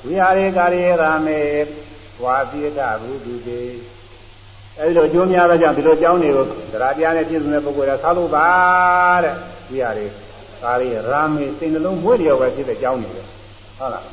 [0.06, 1.40] ဝိဟာရေကာရေရာမေ
[2.22, 3.60] ဝါပိတဘုဒ္ဓေ
[4.78, 8.46] အဲဒီတော့ကျိုးများတော့ကြောင့်ဒီလိုကျောင်းတွေကိုသရတရားနဲ့ပြည့်စုံတဲ့ပုဂ္ဂိုလ်ကသာလို့ပါ
[9.24, 9.34] တဲ့
[9.70, 10.06] ဝိဟာရေ
[10.62, 13.10] ကာရေရာမေစိတ်နှလုံးမွေးလျော်ပဲဖြစ်တဲ့ကျောင်းတွေ
[13.78, 14.04] ဟုတ်လား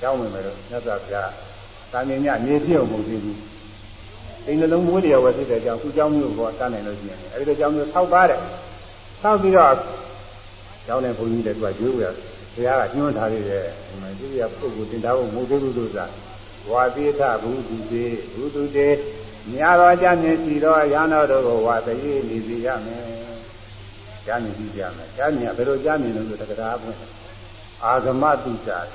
[0.00, 1.30] ကျောင်းဝင်မယ်လို့မြတ်စွာဘုရား
[1.92, 3.38] တာမင်ညနေပြုံမဟုတ်သေးဘူး
[4.44, 8.38] စိတ်နှလုံးမွေးလျော်ပဲဖြစ်တဲ့ကျောင်းသူကျောင်းမျိုးကိုတတ်နိုင်လို့ရှိရင်အဲဒီလိုကျောင်းမျိုးဆောက်ပါတဲ့
[9.22, 9.74] ဆောက်ပြီးတော့
[10.86, 12.04] ကျောင်းနဲ့ဘုန်းကြီးတွေသူကကျွေးရ
[12.54, 16.06] ဘုရားကညွှန်ထားသေးတယ်ဒီမှာကျွေးရပုဂ္ဂိုလ်တင်သားဖို့မဟုတ်သေးဘူးလို့ဆိုတာ
[16.70, 18.88] ဝါပိထဘုသူတေဘုသူတေ
[19.52, 21.94] မြာတော်ကြမြင်စီတော်ရဟန်းတော်တို့ကိုဝါသိ
[22.28, 23.02] နေစီရမယ်
[24.26, 26.98] ကြားမြင်စီရမယ်ကြားမြင်ဘယ်လိုကြားမြင်လို့ဆိုတက္ကရာပွင့်
[27.84, 28.86] အာဂမတုကြတယ်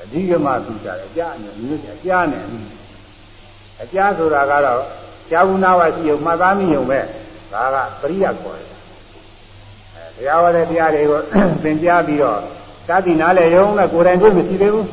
[0.00, 2.44] အဓိကမတုကြတယ်ကြားမြင်မျိုးအကြားနဲ့
[3.82, 4.82] အကြားဆိုတာကတော့
[5.30, 7.00] ကြားဘူးနာဝရှိုံမှတ်သားမိုံပဲ
[7.52, 8.70] ဒါကပရိယခေါ်တယ်
[9.94, 11.20] အဲတရားဝတဲ့တရားတွေကို
[11.62, 12.38] သင်ကြားပြီးတော့
[12.88, 14.86] သာတိနားလဲရုံနဲ့ကိုယ်တိုင်တွေ့မရှိသေးဘူး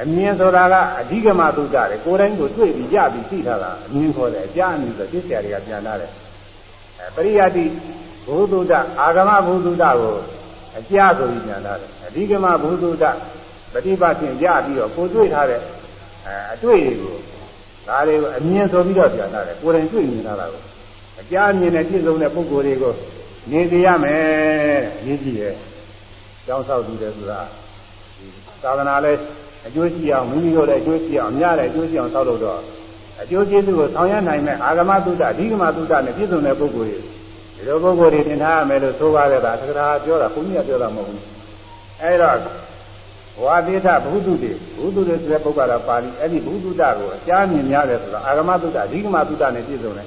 [0.00, 6.10] အမြင်ဆိုတာကအဓိကမသုဒ္ဓတယ်ကိုယ်တိုင်ကိုတွေ့ပြီးကြပြီးသိထားတာအမြင်ခေါ်တယ်အကြအမြင်ဆိုသိစရာတွေကပြန်လာတယ်
[6.98, 7.64] အဲပရိယတိ
[8.26, 10.16] ဘုသုဒ္ဓအာဂမဘုသုဒ္ဓကို
[10.78, 13.04] အကြဆိုပြီးပြန်လာတယ်အဓိကမဘုသုဒ္ဓ
[13.72, 15.60] ပฏิပတ်ဖြင့်ကြပြီးတော့ကိုတွေ့ထားတဲ့
[16.26, 17.16] အဲအတွေ့တွေကို
[17.88, 20.62] ဒါတွေကိုအမြင်ဆိုပြီးတော့ပြန်လာတယ်ကိုယ်တိုင်တွေ့မြင်ထားတာကို
[21.20, 22.92] အကြအမြင်နဲ့ပြည့်စုံတဲ့ပုဂ္ဂိုလ်တွေကို
[23.50, 25.54] နေကြရမယ်ရည်ကြည့်ရဲ့
[26.46, 27.40] ကျောင်းဆောက်သူတယ်ဆိုတာ
[28.62, 29.12] သာသနာလဲ
[29.66, 32.60] အကျိုးရှိအောင်မိမိတို့လည်းအကျိုးရှိအောင်များတဲ့အကျိုးရှိအောင်ဆောက်လို့တော့
[33.22, 41.22] အကျိုးကျေးဇူးကိုဆောင်ရနိုင်မဲ့အာဂမသုဒ္ဓအဓိကမသုဒ္ဓနဲ့ပြည့်စုံတဲ့ပုဂ္ဂိုလ်တွေဒီလိုပုဂ္ဂိုလ်တွေသင်ထားရမယ်လို့ဆိုပါတယ်ဗျာသက္ကရာပြောတာဘုန်းကြီးကပြောတာမဟုတ်ဘူး
[42.02, 42.30] အဲဒါ
[43.42, 50.06] ဝါတိထဘုသူတေဘုသူတေဆိုတဲ့ပုဂ္ဂိုလ်ကပါဠိအဲ့ဒီဘုသူတကိုအကြားမြင်များတယ်ဆိုတော့အာဂမသုဒ္ဓအဓိကမသုဒ္ဓနဲ့ပြည့်စုံတဲ့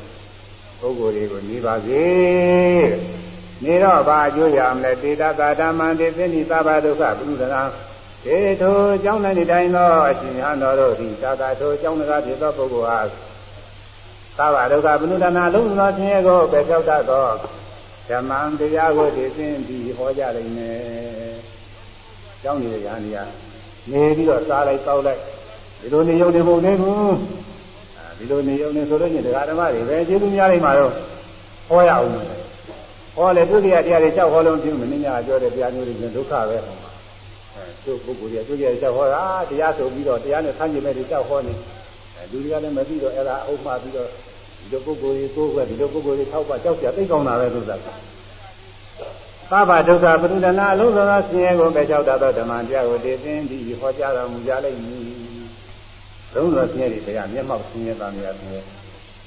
[0.82, 2.04] ပုဂ္ဂိုလ်တွေကိုနေပါစေ
[3.63, 7.44] နေတော့ဘာအကျိုးရမလဲတေတသာဓမ္မံတေသနိသဗ္ဗဒုက္ခဘုဒ္ဓ
[8.26, 13.00] နာေထိုအကြောင်းတိုင်းတိုင်းသောအရှင်ဟန်တော်တို့သည်သာသာထိုအကြောင်းတရားဖြစ်သောပုဂ္ဂိုလ်ဟာ
[14.38, 17.28] သာဝဒုက္ခဘုနုဒနာလုံးသောဆင်းရဲကိုပဲကြောက်တတ်သော
[18.10, 21.34] ဓမ္မံတရားကိုသိသိပြီးဟောကြလိမ့်မယ်။
[22.44, 23.18] ကြောင်းနေတဲ့ညာနေရ
[23.92, 25.20] နေပြီးတော့စားလိုက်တောက်လိုက်
[25.82, 27.12] ဒီလိုနေရုံနေပုံနေဘူး။
[28.18, 30.92] ဒီလိုနေရုံနေဆိုလို့ရှိရင်တရားဓမ္မတွေပဲကျေးဇူးများလိမ့်မှာတော့
[31.70, 32.26] ဟောရအောင်မယ်။
[33.16, 36.95] ဟောလေသူတရားတရားတွေကြောက်ဟောလုံးပြုမင်းညာပြောတဲ့တရားမျိုးတွေဒုက္ခပဲဟောမှာ
[37.84, 41.54] သူ့ပုဂ္ဂိုလ်ကြီးသူ့ရဲ့ကြောက်ဟောတာတရားဆိုပြီးတော့တရားနဲ့ဆန်းကျင်မဲ့တွေကြောက်ဟောနေ
[42.32, 44.10] လူတွေကလည်းမသိတော့အဲ့ဒါအုပ်မှပြီးတော့
[44.60, 55.04] ဒီလိုပုဂ္ဂိုလ်ကြီးကိုယ်ကဒီလိုပုဂ္ဂိုလ်ကြီးထောက်ပါကြောက်ကြသိကောင်းတာပဲသူကသဗ္ဗဒုက္ခပရိဒနာအလုံးစုံသောဆင်းရဲကိုပဲကြောက်တတ်သောဓမ္မတရားကိုတည်သိပြီးဟောကြားတော်မူကြလိမ့်မည်။
[56.34, 58.62] လုံးစုံဆင်းရဲတွေတရားမျက်မှောက်ဆင်းရဲတာများဆင်းရဲ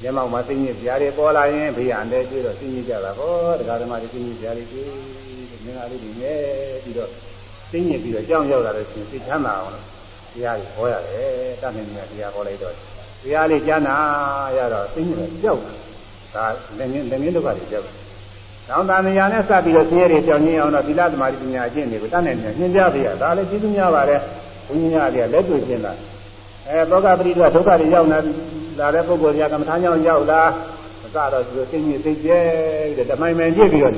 [0.03, 4.91] မျက်မှောက်မှာသိဉ္ဇပြားတွေပေါ်လာရင်ဘေးအန္တရာယ်တွေ့တော့သိဉ္ဇကြတာဟောတရားဓမ္မတွေသိဉ္ဇပြားတွေတွေ့
[5.64, 6.41] မင်္ဂလာလေးတွေနဲ့
[6.85, 7.11] ပြီးတော့
[7.73, 9.85] သိညစ်ပြီးတော့ကြောင်းရောက်လာလို့ရှိရင်သိချမ်းသာအောင်လို့
[10.35, 12.75] တရားကြီးဟောရတယ်တတ်နိုင်တယ်တရားဟောလိုက်တော့
[13.23, 13.97] တရားလေးကြားနာ
[14.57, 15.61] ရတော့သိညစ်ကြောက်
[16.35, 16.45] ဒါ
[16.79, 17.87] လည်းငင်းလည်းငင်းဒုက္ခတွေကြောက်
[18.69, 24.21] နောက်တန်မြာနဲ့စပ်ပြီးတော့ဆင်းရဲတွေကြောင်းရင်းအောင်တော့သီလသမာဓိပညာအကျင့်တွေကိုတတ်နိုင်တယ်ညင်ကြပေးရဒါလည်းကျေးဇူးများပါတယ်
[24.67, 25.93] ဘုန်းကြီးများတွေကလက်တွေ့ရှင်းတာ
[26.69, 28.19] အဲသောကပရိဒုဒုက္ခတွေရောက်လာ
[28.79, 30.43] လာတဲ့ပုဂ္ဂိုလ်တွေကကမ္မထာကြောင့်ရောက်လာ
[31.05, 32.41] အစတော့ဒီလိုသိညစ်သိကျဲ
[32.97, 33.95] တဲ့ဓမ္မိုင်မိုင်ပြည့်ပြီးတော့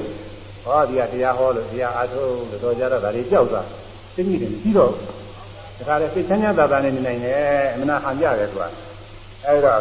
[0.64, 3.62] ဟောဒီကတရားဟောလို့တရားအားထုတ်လို့တော့ကြတော့ဒါတွေကြောက်တာ
[4.14, 4.96] သိသိမိတယ်ပြီးတော့ဒါ
[5.78, 8.64] ကြတဲ့စိတ်ချမ်းသာသာနဲ့နေနိုင်တယ်အမှန်ဟန်ကြတယ်သူက
[9.46, 9.74] အဲဒါ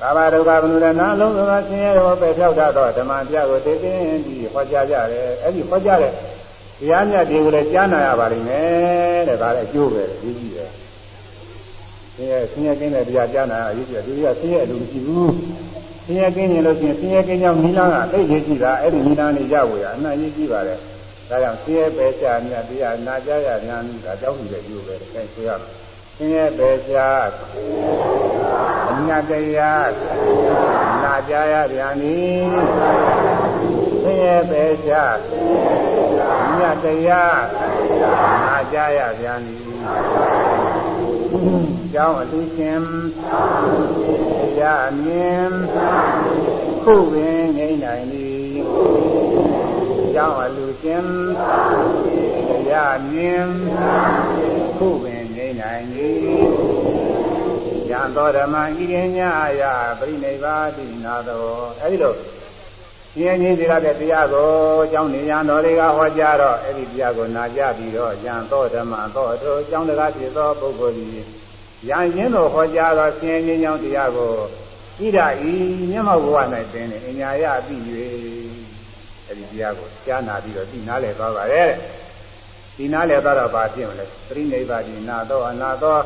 [0.00, 3.92] ကာမဒုက္ခဘုနုရနာလုံးစုံသောဆင်းရဲတော်ပဲဖြောက်တတ်သောဓမ္မပြကိုသိသိ
[4.24, 10.70] ပြီးဟောကြားကြတယ်အဲဒီဟောကြားတဲ့တရားမြတ်တွေကိုလည်းကြားနာရပါလိမ့်မယ်တဲ့ဒါလည်းအကျိုးပဲဒီကြီးတယ်
[12.14, 15.32] ဆင်းရဲဆင်းရဲကင်းတဲ့တရားကြားနာရအရေးကြီးတယ်ဒီကဆင်းရဲအလိုမရှိဘူး
[16.04, 25.84] ဆင်းရဲကင်းနေလို့ရှိရင်ဆင်းရဲကင်းကြောင့်မိလားကသိရေးကြည့်တာအဲ့ဒီမိလားနေရဖို့ရအမှန်ရေးကြည့်ပါလေဒါကြောင့်ဆင်းရဲပဲချာမြတ်တရားနာကြရညာမိတာကြောက်နေတဲ့အကျိုးပဲအဲဆိုရမယ်
[26.16, 27.08] ဆင်းရဲပဲချာ
[28.90, 29.90] အမြတ်တရား
[31.02, 32.18] နာကြရညာနိ
[34.02, 35.04] ဆင်းရဲပဲချာ
[36.44, 37.38] အမြတ်တရား
[38.46, 39.56] နာကြရညာနိ
[41.94, 42.82] ကျောင်းအလူရှင်
[44.40, 45.50] တရားမြင်
[46.84, 48.52] ခုပင်ငိမ့်နိုင်သည်
[50.14, 51.06] ကျောင်းအလူရှင်
[52.48, 53.46] တရားမြင်
[54.76, 56.24] ခုပင်ငိမ့်နိုင်သည်
[57.90, 59.62] ယံသောဓမ္မဣရိညာယ
[59.98, 61.44] ပရိနိဗ္ဗာတိနာသော
[61.80, 62.14] အဲဒီလို
[63.16, 64.48] ရှင်းရင်းသိရတဲ့တရားကို
[64.84, 71.10] အကြောင်းနေရန်တော်တွေကဟောကြားတော့အဲ့ဒီတရားကိုနာကြပြီးတော့ယံသောဓမ္မသောအထိုအကြောင်းတရားဖြစ်သောပုဂ္ဂိုလ်သည်
[71.88, 74.32] ယံရင်းတော်ဟောကြားသောရှင်းရင်းကြောင်းတရားကို
[74.98, 75.18] ဣဒ
[75.50, 75.54] ဤ
[75.90, 76.36] မျက်မှောက်ဘဝ၌
[76.72, 77.80] သင်နေအညာယအပြီး၍
[79.26, 81.70] အဲ့ဒီတရားကိုကြားနာပြီးတော့သိနာလဲသွားပါရဲ့
[82.76, 85.98] ဒီနာလဲသွားတော့ဘာဖြစ်မလဲပရိနိဗ္ဗာတိနာသောအနာသော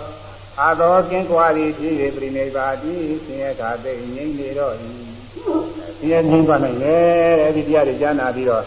[0.60, 2.94] အာသောကင်းကွာသည်ဖြစ်၍ပရိနိဗ္ဗာတိ
[3.24, 4.74] ဆင်းရဲခါသိငြိမ့်နေတော့၏
[5.32, 8.62] ဆင်းရဲငြိမ်းသွားနိုင်တယ်အဲ့ဒီတရားတွေကြားနာပြီးတော့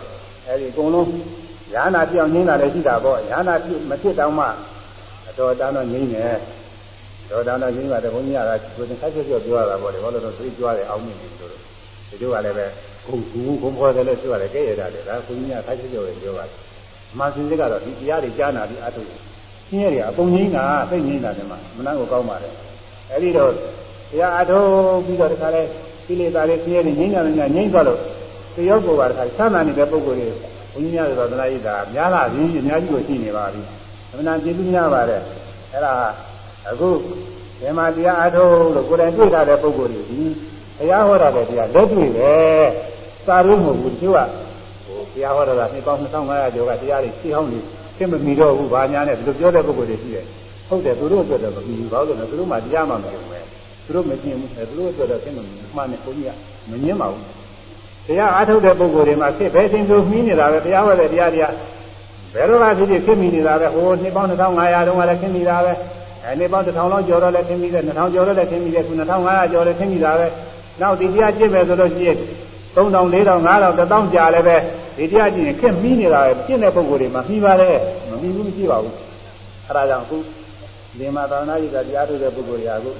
[0.47, 1.07] အဲ့ဒီအကုန်လုံး
[1.73, 4.45] ညာနာပြောင်းငြိမ်းတာလည်းရှိတာပေါ့ညာနာဖြစ်မဖြစ်တော့မှ
[5.29, 6.35] အတော်တန်းတော့ငြိမ်းတယ်
[7.29, 8.39] တော်တန်းတော့ငြိမ်းပါတယ်ဘုန်းကြီးက
[8.75, 12.65] ကိုယ်သင်ခက်ချက်ချက်ပြောရတာပေါ့လေဘာလို့လဲဆိုသိကြွားတယ်အောင်းမြင်နေလို့ဒီလိုကလည်းပဲ
[13.05, 16.57] ဂုံကူဂုံဖော်တယ်လို့ပြောရတယ်ကဲရတာလေဒါဘုန်းကြီးကခက်ချက်ချက်ပဲပြောပါတယ်
[17.11, 19.01] အမှန်စင်စစ်ကတော့ဒီတရားတွေကြားနာပြီးအထု
[19.69, 22.53] ဆင်းရဲတွေအကုန်ငြိမ်းတာသိငြိမ်းတာဒီမှာမနှံ့ကိုကောင်းပါတယ်
[23.09, 24.59] အဲ့ဒီတော့တရားအထု
[25.05, 25.63] ပြီးတော့ဒီခါလဲ
[26.11, 27.99] ကိလေသာတွေဆင်းရဲတွေငြိမ်းကြတယ်ငြိမ်းသွားလို့
[28.55, 30.27] တယောက်ကိုပါတခါဆန်းနာနေတဲ့ပုဂ္ဂိုလ်တွေ
[30.73, 33.61] ဘုန်းကြီးများတော်သနာ့ဣဒါများလာပြီးအများကြီးကိုရှိနေပါပြီ။
[34.09, 35.21] သမဏကျေးဇူးများပါတယ်။
[35.73, 35.93] အဲ့ဒါ
[36.69, 36.89] အခု
[37.61, 40.21] ဓမ္မတရားအထုတ်လို့ကိုယ်တိုင်တွေ့တာတဲ့ပုဂ္ဂိုလ်တွေဒီ
[40.77, 42.31] တရားဟောတာတဲ့တရားလက်တွေ့ပဲ။
[43.25, 44.17] စာရုံးမဟုတ်ဘူးသူက
[44.85, 47.59] ဟိုတရားဟောတာကနှစ်ပေါင်း2500ကျော်ကတရားတွေရှင်းအောင်နေ
[47.97, 50.25] သိမမီတော့ဘူး။ဘာညာနဲ့ဒီလိုပြောတဲ့ပုဂ္ဂိုလ်တွေရှိတယ်။
[50.67, 53.39] ဟုတ်တယ်သူတို့အတွက်တော့မပြီးဘူး။ဘာလို့လဲသူတို့မှတရားမှမပြောဘူး။
[53.85, 56.31] သူတို့မကျင်ဘူး။သူတို့အတွက်တော့သိမမီမှန်တယ်ဘုန်းကြီးက
[56.69, 57.23] မငင်းပါဘူး။
[58.07, 61.53] တရားအားထုတ်တဲ့ပုဂ္ဂိုလ်တွေမှာဖြစ်ပဲရှင်သူမှီးနေတာပဲတရားဟောတဲ့တရားတရား
[62.33, 65.71] ဘယ်တော့မှဖြစ်ဖြစ်ဖြစ်မိနေတာပဲဟိုနှစ်ပေါင်း2500တုန်းကလည်းဖြစ်မိတာပဲ
[66.23, 70.27] အဲနှစ်ပေါင်း1000လောက်ကျော်တော့လည်းဖြစ်မိတယ်2000ကျော်တော့လည်းဖြစ်မိတယ်ခု2500ကျော်လည်းဖြစ်မိတာပဲ
[70.81, 72.17] နောက်ဒီတရားကျင့်မယ်ဆိုလို့ရှိရင်
[72.75, 74.57] 3000 4000 5000 1000ကြာလည်းပဲ
[74.97, 77.77] ဒီတရားကျင့်ရင်ခက်မိနေတာပဲကျင့်တဲ့ပုဂ္ဂိုလ်တွေမှာမှီပါတယ်
[78.09, 78.95] မမှီဘူးမရှိပါဘူး
[79.67, 80.17] အဲဒါကြောင့်အခု
[80.99, 82.91] လင်မာသာနာကြီးကတရားထုတ်တဲ့ပုဂ္ဂိုလ်တွေကအခု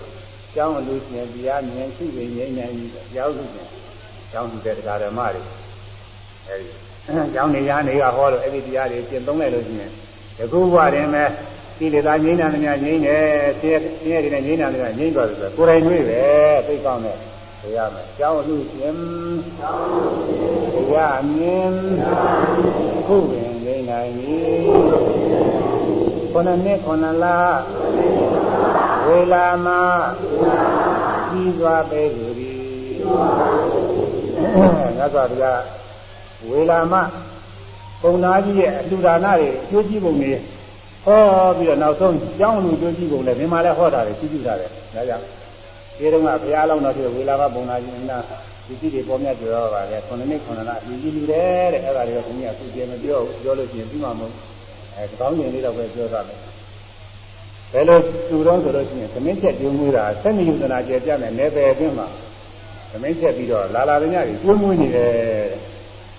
[0.56, 3.68] ကျောင်းအလူရှင်တရားမြင်ရှိနေငြိမ်းနိုင်ပြီးရောက်လို့ရှင်
[4.32, 5.42] ကျောင်းသူတဲ့တရားဓမ္မတွေ
[6.48, 6.70] အဲဒီ
[7.34, 9.92] ကျောင်းနေရနေကဟောလို့အဲ့ဒီတရားတွေကျင့်သုံးလိုက်လို့ရှိရင်
[10.38, 11.24] ဒီခုဘဝတွင်ပဲ
[11.78, 13.24] ကိလေသာငြိမ်းတာများငြိမ်းတယ်
[13.62, 16.24] ဆင်းရဲဆင်းရဲတွေနဲ့ငြိမ်းတာများငြိမ်းသွားပြီဆိုကိုယ်တိုင်တွေ့ပဲ
[16.68, 17.18] သိကောင်းတယ်
[17.62, 18.96] သိရမယ်ကျောင်းလူရှင်
[20.74, 21.74] တရားမြင်
[23.08, 25.70] ခုပင်ငြိမ်းနိုင်ပြီ
[26.34, 27.26] ခொနနှစ်ခொနလ
[29.08, 29.67] ဝေလာမ
[31.30, 32.60] ကြီးစွာပဲလူသည်
[34.98, 35.62] ငါစွာဘုရား
[36.50, 36.94] ဝေလာမ
[38.02, 40.32] ပုံနာကြီးရဲ့အလှူဒါနတွေအကျိုးကြီးပုံတွေ
[41.06, 41.20] ဟော
[41.58, 45.26] ပြီးတော့နောက်ဆုံးကျောင်းလူကျိုးကြီးပုံလည်းဒီမှာလည်းဟောတာတွေကြည့်ကြည့်တာလေဒါကြောင့်
[45.98, 48.17] ဒီတုန်းကဘုရားလောင်းတော်ဖြစ်ဝေလာမပုံနာကြီးနာ
[48.67, 54.34] ဒီကြည့်တွေပေါ်မြတ်ကြရောပါလေခုနှစ်နှစ်ခုနှစ်လအမြင်ကြီးလူတယ်တဲ့အဲ့ဒါတွေကဘုရားအခုကျေမပြောဘူးပြောလို့ရှိရင်ပြီးမှမဟုတ်
[54.95, 56.36] အဲကောင်းကျင်လေးတော့ပဲပြောတာပဲ
[57.71, 57.97] ဘယ်လို
[58.30, 62.08] သူတော်ဆိုလို့ရှိရင်သမင်းချက်ကျွေးမွေးတာဆက်နေယူသနာကျေပြမယ်နေပယ်အတွင်းမှာ
[62.91, 65.12] သမင်းချက်ပြီးတော့လာလာပညာတွေကျွေးမွေးနေတယ်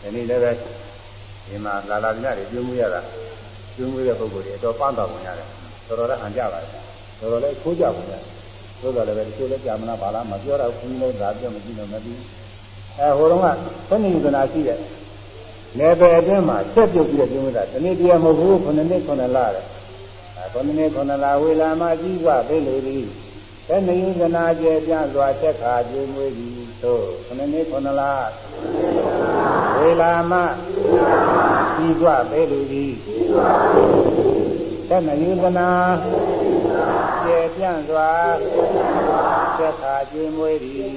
[0.02, 0.52] ဒီနေ့လည်းပဲ
[1.46, 3.00] ဒီမှာလာလာမြတ်တွေပြုံးမှုရတာ
[3.76, 5.48] ပြုံးမှုတဲ့ပုဂ္ဂိုလ်တွေတော့ပန်းတော်ဝင်ရတယ်
[5.86, 6.70] တော်တော်လည်းဟန်ကြပါတယ်
[7.20, 8.20] တော်တော်လည်းခိုးကြပါနဲ့
[8.80, 12.18] သို့တော်လည်းပဲဒီလိုလည်းကြာမလားဘာလားမပြောတော့ဘူးလို့ဒါပြောမကြည့်လို့မပြီး
[12.98, 13.46] အဲဟိုတုန်းက
[13.88, 14.78] သနိယနာရှိတဲ့
[15.78, 19.64] လေပယ်အတွင်းမှာဆက်ပြုတ်ပြီးတော့ပြုံးမှုတာဒီနေ့တရားမဟုတ်ဘူးခုနှစ်နှစ်ခုနှစ်လတဲ့
[20.36, 23.04] အဲခုနှစ်နှစ်ခုနှစ်လဝေလာမကြီးကပဲလေသည်
[23.68, 28.02] သနိယနာကျေပြစွာချက်ခါကျွေးမွေးသည်သို့ခုနှစ်နှစ်ခုနှစ်လ
[29.78, 30.32] ဝေလာမ
[31.86, 32.92] ဤကွပဲလူသည်
[34.88, 35.70] သနယုဒနာ
[37.24, 38.10] ကျေပြန့်စွာ
[39.58, 40.92] သက်သာကျွေးမွေးသည်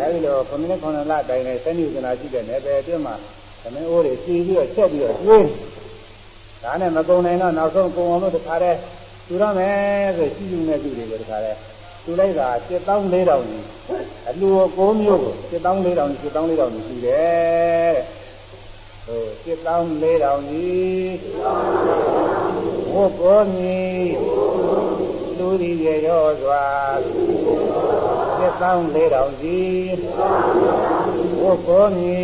[0.00, 3.14] အဲဒီလိုခုနှစ်ခုနှစ်လတိုင်နဲ့သနယုဒနာရှိတဲ့နယ်ပယ်အတွင်းမှာ
[3.62, 5.46] သမင်းအိုးတွေစီပြီးတော့ချက်ပြီးတော့ကျွေး
[6.62, 8.78] ဒါနဲ့မကုံနိုင်တော့နောက်ဆုံးကုံအောင်လို့တခါတည်း
[9.26, 11.58] သူရမယ်ဆိုရှိယူနေသူတွေကိုတခါတည်း
[12.04, 13.24] သူလိုက်တာ7400ကြီး
[14.28, 18.10] အလူကိုမျိုးကို7400ကြီး7400ကြီးရှိတယ်တဲ့
[19.06, 21.16] ဟို7400ကြီး
[22.92, 23.78] ဘုကောမီ
[25.38, 26.64] လူဒီရရောစွာ
[28.40, 29.94] 7400ကြီး
[31.40, 32.18] ဘုကောမီ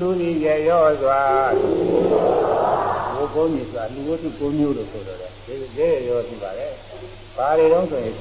[0.00, 1.20] လူဒီရရောစွာ
[3.14, 6.72] ဘုကောမီဆိုတာလူဝတ္ထုကိုမျိုးလို့ဆိုတော့တယ်ဒီရောရှိပါတယ်
[7.36, 8.14] ဘာတွေတော့ဆိုရင်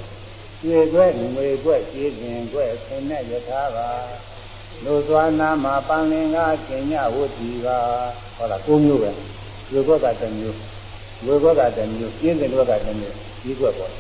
[0.62, 3.88] ကျွေခွဲငွေခွဲကျေးဇင်ခွဲဆင်းနဲ့ယထာပါ
[4.84, 6.38] လူသွားနာမှာပန်းလင်က
[6.68, 7.78] ကျင်ညဝတ္တိပါ
[8.36, 9.12] ဟောတာကိုမျိုးပဲ
[9.70, 10.58] ကျွေခွဲကတမျိုး
[11.26, 13.92] ဝေခွဲကတမျိုးကျေးဇင်ခွဲကတမျိုးဒီခွဲပေါ့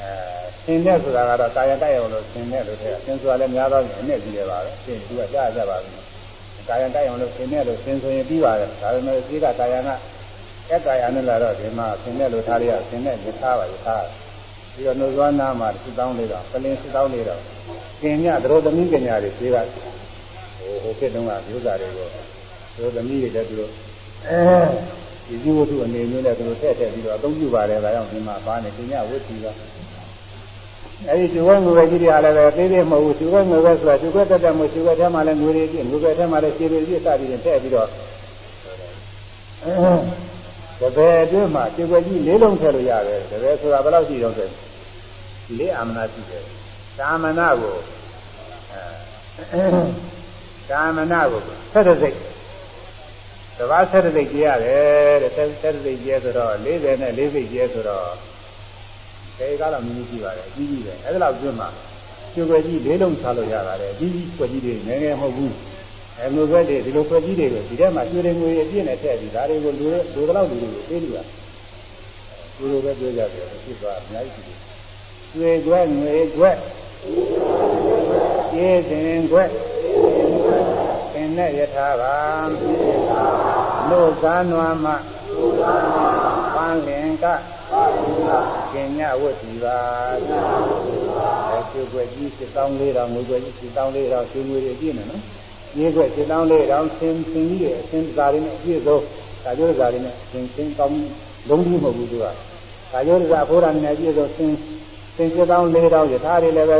[0.00, 0.37] အဲ
[0.68, 5.90] ဆင်းနဲ့ဆိုတာကတော့ကာယကရောလို့ဆင်းနဲ့လို့ထည့်ဆင်းဆိုတာလည်းများတော့အနဲ့ပြီးတယ်ပါပဲဆင်းသူကကြားကြပါပြီ
[6.68, 9.90] ကာယကရောလို့ဆင်းနဲ့လို့ဆင်းဆိုရင်ပြီးပါတယ်ဒါပေမဲ့ဒီကကာယက
[10.68, 14.04] ကက်ကာယနဲ့လာတော့ဒီမှာဆင်းနဲ့လို့ထားရဆင်းနဲ့ရထားပါရထား
[14.74, 17.40] ပြီးတော့နှုတ်သွားနာမှာစစ်တောင်းလေးတော့ကလင်းစစ်တောင်းလေးတော့
[18.00, 19.56] ကျင်ညသရောသမီးကညာတွေသေးက
[20.58, 22.16] ဟိုဟိုဖြစ်တုန်းကမျိုးစားတွေကိုသ
[22.78, 23.70] ရောသမီးတွေလည်းသူတို့
[24.26, 24.38] အဲ
[25.26, 29.46] ဒီဇီဝတ္ထုအနေမျိုးနဲ့သူတို့ထည့်ထည့်ပြီးတော့အသုံးပြုပါတယ်ဒါကြောင့်ဒီမှာပါနေကျင်ညဝိသီက
[31.06, 37.88] အဲဒီကျုပ်ကငွေကြီးတွေအားလည်းပဲသေးသေးမဟုတ်ဘူးကျုပ်ကငွေပဲဆိုတာကျုပ်ကတက်တက်မဟုတ်ကျုပ်ကထဲမှာလည်းငွေတွေပြည့်ငွေပဲထဲမှာလည်းခြေတွေပြည့်စသည်ဖြင့်ထည့်ပြီးတော့
[40.80, 44.48] တပည့်အတွင်းမှာခြေွယ်ကြီးလေးလုံးထည့်လို့ရတယ်တပည့်ဆိုတာဘယ်လောက်ရှိတော့ဆို
[45.58, 46.42] လေးအာမနာရှိတယ်
[46.98, 47.76] ကာမနာကို
[49.52, 49.64] အဲ
[50.70, 51.40] ကာမနာကို
[51.72, 52.16] ဆက်တဲ့စိတ်
[53.56, 58.08] တဘာဆက်တဲ့စိတ်ကြရတယ်တဲ့ဆက်တဲ့စိတ်ကြဆိုတော့40နဲ့40ကျဲဆိုတော့
[59.38, 61.68] ဒီကတော့မြင်ကြည့်ပါတယ်အကြီးကြီးပဲအဲ့ဒါလောက်အတွင်းမှာ
[62.32, 65.54] ခြေွယ်ကြီးလေးလုံးချလို့ရတာလေအကြီးကြီးွယ်ကြီးတွေငယ်ငယ်မဟုတ်ဘူး
[66.18, 71.18] အဲလိုပဲဒီလိုဖွဲ့ကြီးတွေကိုဒီထဲမှာကျွေးတွေငွေအပြည့်နဲ့ထည့်ပြီးဒါတွေကိုလူလူတော့လူတွေကိုပေးလို့ရ
[72.58, 74.58] လူလိုပဲပြောကြတယ်ဖြစ်သွားအများကြီးရှိတယ်
[75.32, 76.50] ကျွေးခွဲငွေခွဲ
[78.52, 79.44] ကျေးဇင်ခွဲ
[81.12, 82.14] သင်နဲ့ယထာပါ
[83.88, 84.92] လို့သာနွားမှ
[86.54, 87.26] ပန်းလင်က
[88.72, 89.78] ကျင်ညဝတ်ဒီပါ
[91.50, 95.22] အဲကျွေးခွဲကြီး7400ငွေခွဲကြီး7400ကျွေးငွေတွေပြည့်နေနော်
[95.78, 98.98] ရေးခွက်စစ်တောင်းလေးတောင်ဆင်းဆင်းကြီးတဲ့အဆင်းစာတွေနဲ့အပြည့်စုံ
[99.44, 100.94] ဒါကြောစာတွေနဲ့ဆင်းဆင်းကောင်း
[101.48, 102.32] လုံးကြီးမဟုတ်ဘူးသူကဒါ
[103.06, 104.56] ကြောစာဘုရားနဲ့အပြည့်စုံဆင်း
[105.16, 106.78] ဆင်းစစ်တောင်းလေးတောင်ယထာတွေလည်းပဲ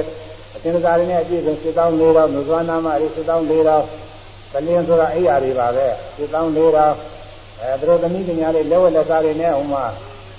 [0.55, 3.85] အဆင်းစာတွေနဲ့အပြည့်စုံစစ်တောင်းလေးတောင်နုသွားနာမတွေစစ်တောင်းလေးတောင်
[4.53, 6.95] ကလင်းဆိုတာအိယာတွေပါပဲစစ်တောင်းလေးတောင်
[7.61, 9.85] အဲသူတို့သမီးကညာလေးလက်ဝက်လက်စားတွေနဲ့ဟိုမှာ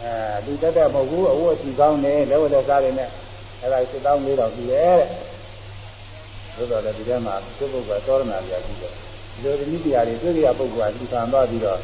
[0.03, 3.09] အဲလူတက်တဲ့မဟုတ်ဘူးအဝတ်အထည်ကောင်းတယ်လက်ဝက်လက်စားတွေနဲ့
[3.61, 5.07] အဲဒါစစ်တောင်းလေးတောင်ပြီးရဲ့တဲ့
[6.55, 11.79] သို့တော်လည်းဒီထဲမှာသူ့ပုဂ္ဂိုလ်သောရဏပြာပြီးတော့ဒီလိုဒီနည်းတရားတွေတွေ့ရပုဂ္ဂိုလ်ကဒီခံသွားပြီးတော့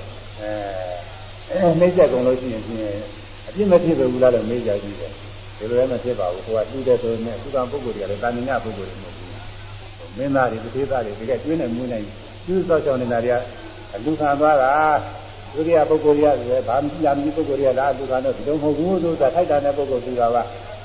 [1.49, 2.97] အဲနှိမ့်ဆက်ကုန်လို့ရှိရင်ဖြင့်
[3.47, 5.11] အပြစ်မဖြစ်ဘူးလားလို့မေးကြကြည့်တယ်
[5.57, 9.29] ဒီလိုလည်းမဖြစ်ပါဘူးကိုကတူတဲ့ဆိုရင်သူကပုဂ္ဂိုလ်တွေကလည်းတာမညပုဂ္ဂိုလ်တွေမဟုတ်ဘူး
[10.17, 11.99] မင်းသားတွေတစ်သေးသားတွေတကယ်ကျွေးနေမွေးနေ
[12.45, 13.39] ကျူးစောက်ချောင်းနေတာတွေက
[14.05, 14.71] လူခံသွားတာ
[15.55, 20.43] ဒုတိယပုဂ္ဂိုလ်တွေကလည်းဘာမှမမြင်ပုဂ္ဂိုလ်တွေကလားလူခံတော့ဒီလိုမဟုတ်ဘူးလို့သာထိုက်တာတဲ့ပုဂ္ဂိုလ်တွေကပါ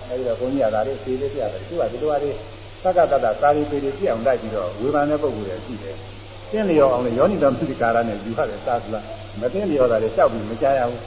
[0.08, 2.36] အဲဒီတော့ဘုန်းကြီးကဒါလေးဖြေလေးပြတယ်သူကဒီလိုအရေး
[2.82, 5.94] သက္ကတတသာရီပေတွေပြအောင်လိုက်ပြီးတော့ဝေဘာနဲ့ပုံကူတယ်ရှိတယ်။
[6.50, 9.04] ကျင့်လျော်အောင်လေယောနိတံသုတိကာရနဲ့ယူရတယ်သာသလား
[9.40, 11.00] မသိလျော်တာလေကြောက်ပြီးမကြားရဘူး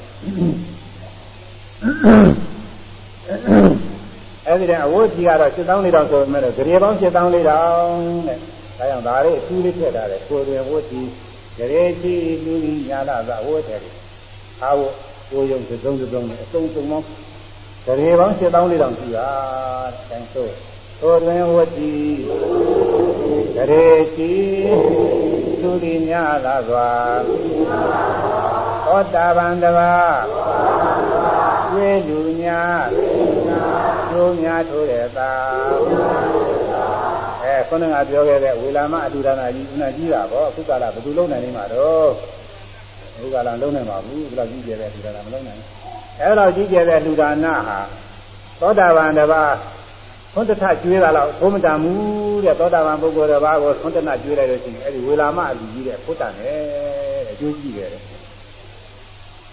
[4.48, 7.92] ။အဲဒီတဲ့အဝတ်ကြီးကတော့7000လေးတောင်ဆိုပေမဲ့ဂရေပေါင်း7000လေးတောင်
[8.28, 8.38] တဲ့။
[8.80, 11.08] ဒါကြောင့်ဒါလေးအထူးလေးထည့်ထားတယ်ကိုယ်တွင်ဝတ်ကြီး
[11.58, 13.82] ဂရေကြီးလူကြီးညာလာသာဝတ်တယ်။
[14.64, 14.82] အာဝ
[15.30, 17.06] ကိုယုံသုံးသုံးနဲ့အစုံစုံပေါင်း
[17.86, 19.28] ဂရေပေါင်း7000လေးတောင်ရှိတာ။
[20.10, 20.48] တိုင်းဆို
[21.02, 21.94] သောတွင်ဝတိ
[23.56, 23.88] ဂရေ
[24.18, 24.34] တိ
[25.62, 26.90] သူတိညာလာစွာ
[28.86, 29.94] သောတာပန်တပါ
[31.74, 32.62] ဝေလူညာ
[34.10, 35.32] ကျိုးများထိုးတဲ့သာ
[36.30, 36.33] အဲ
[37.70, 42.10] ခုနကပြောခဲ့တဲ့ဝေလာမအတူဒါနာကြီးခုနကြီးတာပေါ့အခုကလာဘယ်သူလုံးနိုင်နေမှာတော့
[43.16, 45.68] အခုကလာလုံးနိုင်မှာဘူးဘယ်လောက်ကြီးကျယ်တဲ့အတူဒါနာမလုံးနိုင်ဘူး
[46.22, 47.80] အဲလောက်ကြီးကျယ်တဲ့လူဒါနာဟာ
[48.60, 49.44] သောတာပန်တပါ
[50.34, 51.94] သွန်တထကျွေးတာတော့ဘုမတန်မူ
[52.44, 56.60] တဲ့သောတာပန်ပုဂ္ဂိုလ်တစ်ပါးကိုသွန်တထကျွေးလိုက်လို့ရှိရင်အဲ့ဒီဝေလာမအလူကြီးတဲ့ဖုတ္တန်နဲ့
[57.32, 57.90] အကျိုးကြည့်တယ်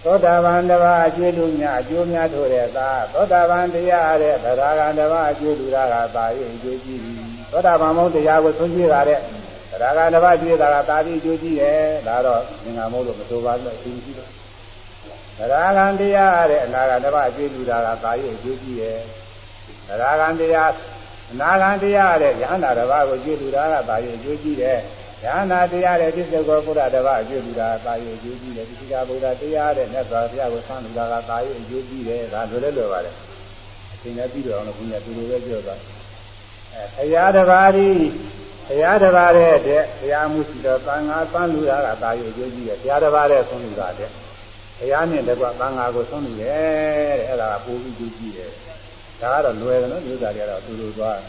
[0.03, 7.13] သောတာပန်တစ်ပါးအကျွေးလူများအကျိုးများထိုးတဲ့သာသောတာပန်တရားတဲ့ဗရာဂံတစ်ပါးအကျိုးလူတာကသာ၍အကျိုးကြည့်ပြီ
[7.51, 9.19] သောတာပန်မုန်းတရားကိုသွန်ကြည့်တာတဲ့
[9.71, 14.29] ဗရာဂံတစ်ပါးကျွေးတာကသာပြီးအကျိုးကြည့်တယ်ဒါတော့ငင်္ဂမို့လို့မဆိုပါဘူးအကျိုးကြည့်တော့
[15.37, 18.99] ဗရာဂံတရားတဲ့အနာဂံတစ်ပါးအကျိုးလူတာကသာ၍အကျိုးကြည့်တယ်
[19.87, 20.71] သရဂံတရား
[21.31, 24.79] အနာဂံတရားတဲ့ယဟန္တာတစ်ပါးကိုကြည့်လူတာကပါရင်ကြိုးကြည့်တယ်
[25.23, 33.15] ညာနာတရားတဲ့ပြစ္ဆုတ်ကိုဘုရားတပါးအကျိုးပြုတာသာယအကျိုးကြီးတယ်ဒီကဘုရားတရားတဲ့မြတ်စွာဘုရားကိုဆန်းလူတာကသာယအကျိုးကြီးတယ်ဒါလွယ်လဲလွယ်ပါတယ်
[33.93, 35.75] အချိန်နဲ့ပြီးတော့အောင်လို့ဘုရားသူလိုပဲပြောတာ
[36.73, 37.89] အဲဘုရားတပါးဒီ
[38.67, 44.09] ဘုရားတပါးတဲ့တဲ့ဘုရားမှုရှိတော့သံဃာသံလူတာကသာယအကျိုးကြီးတယ်ဘုရားတပါးတဲ့ဆန်းလူတာတဲ့
[44.79, 48.51] ဘုရားနဲ့တကွသံဃာကိုဆန်းလူတယ်တဲ့အဲ့ဒါကပိုပြီးကျိုးကြီးတယ်
[49.21, 51.19] ဒါကတော့လွယ်တယ်နော်မျိုးသားတွေကတော့သူလိုသွား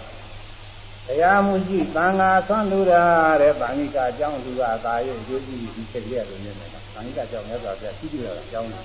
[1.07, 3.03] တရားမှုရှိသံဃာဆွမ်းလူတာ
[3.41, 8.83] တဲ့ဗာဏိကအကြောင်းလူကသာရဲ့အကျိုးကြီးဒီချက်ကြီးရတယ်နေမှာဗာဏိကအကြောင်းမြတ်စွာဘုရားကြည့်ကြရတာအကြောင်းတယ်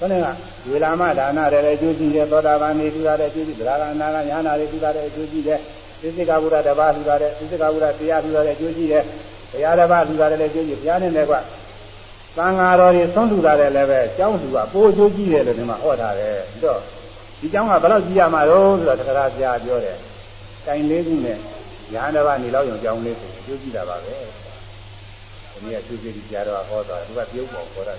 [0.00, 0.26] ခဏက
[0.68, 5.60] ဝေလာမဒါနတွေလည်းကျူးစီတယ်သောတာပန်နေကျူတာတဲ့ကျူစီသရဂနာကညာနာတွေကျူတာတဲ့အကျိုးရှိတယ်
[6.00, 9.04] သစ္စေကဘုရားတပါးလှူတာတဲ့သစ္စေကဘုရားတရားလှူတာတဲ့အကျိုးရှိတယ်
[9.52, 11.32] ဘုရားတပါးလှူတာတဲ့လည်းကျိုးရှိဘုရားနဲ့လည်းက
[12.36, 16.78] သံဃာတော်တွေဆုံးလှူတာတဲ့လည်းပဲအကြောင်းလှူတာပိုအကျိုးရှိတယ်လို့ဒီမှာဟောထားတယ်ပြီးတော့
[17.40, 19.96] ဒီအကြောင်းကဘယ်လောက်ကြည့်ရမှာတော့ဆိုတော့တရားပြပြောတယ်
[20.66, 21.38] တိုင်လေးခုနဲ့
[21.92, 24.14] ညာတစ်ပါးနေလောက်ရုံကြောင်းလေးဆိုအကျိုးရှိတာပါပဲ
[25.52, 27.94] ဒီနေ့ကသူစီကြီးကြတော့ဟောတာသူကပြုတ်ပေါ်ခေါ်တာ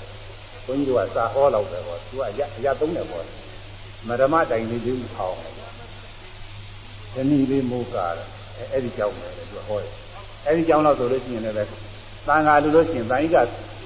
[0.66, 3.24] ဘုန်းကြီးတို့ကစာဟောလောက်ပဲပေါ့သူကအရအရသုံးတယ်ပေါ့။
[4.07, 5.53] မဓမ္မတိုင်လေးကြီးထောင်းတယ်။
[7.14, 8.28] ဒီနည်းလေးမိုးကားတယ်။
[8.72, 9.93] အဲ့ဒီကြောင်းပဲသူကဟောတယ်။
[10.47, 13.38] အဲ့ဒီကြောင်းတော့ဆိုလို့ရှိရင်လည်းသံဃာလူလို့ရှိရင်ဗန်ကြီးက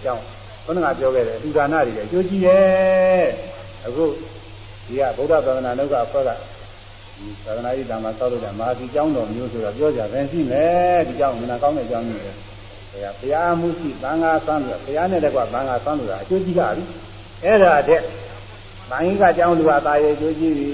[0.03, 0.23] ကြောင်း
[0.65, 3.25] ဘုန်းကပြောခဲ့တယ်အလူဒါနတွေအကျိုးကြီးတယ်။
[3.85, 4.03] အခု
[4.87, 6.29] ဒီကဗုဒ္ဓသာသနာ့လောကအဖွဲ့က
[7.17, 12.33] ဒီသာသနာ့ရေးတံမှာစောက်လို့တဲ့မဟာဒီကျောင်းတော်မျိုးဆိုတော့ပြောကြတယ်ရှိမယ်ဒီကျောင်းကနာကောင်းတဲ့ကျောင်းကြီးပဲဘု
[13.03, 16.83] ရားဘုရားမှုရှိသံဃာဆန်းလို့ဘုရားနဲ့တကွသံဃာဆန်းလို့တာအကျိုးကြီးတာပြီ
[17.43, 18.01] အဲ့ဒါတဲ့
[18.89, 20.69] ဗန်ကြီးကကျောင်းလူကသာရဲ့အကျိုးကြီးပြီ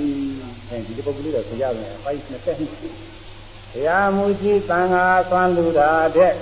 [0.70, 6.34] အဲဒီပုဂ္ဂိုလ်လေးတော့ဆရာပဲပိုက်20နှစ်ဘုရားမှုရှိသံဃာဆန်းလို့တာတဲ့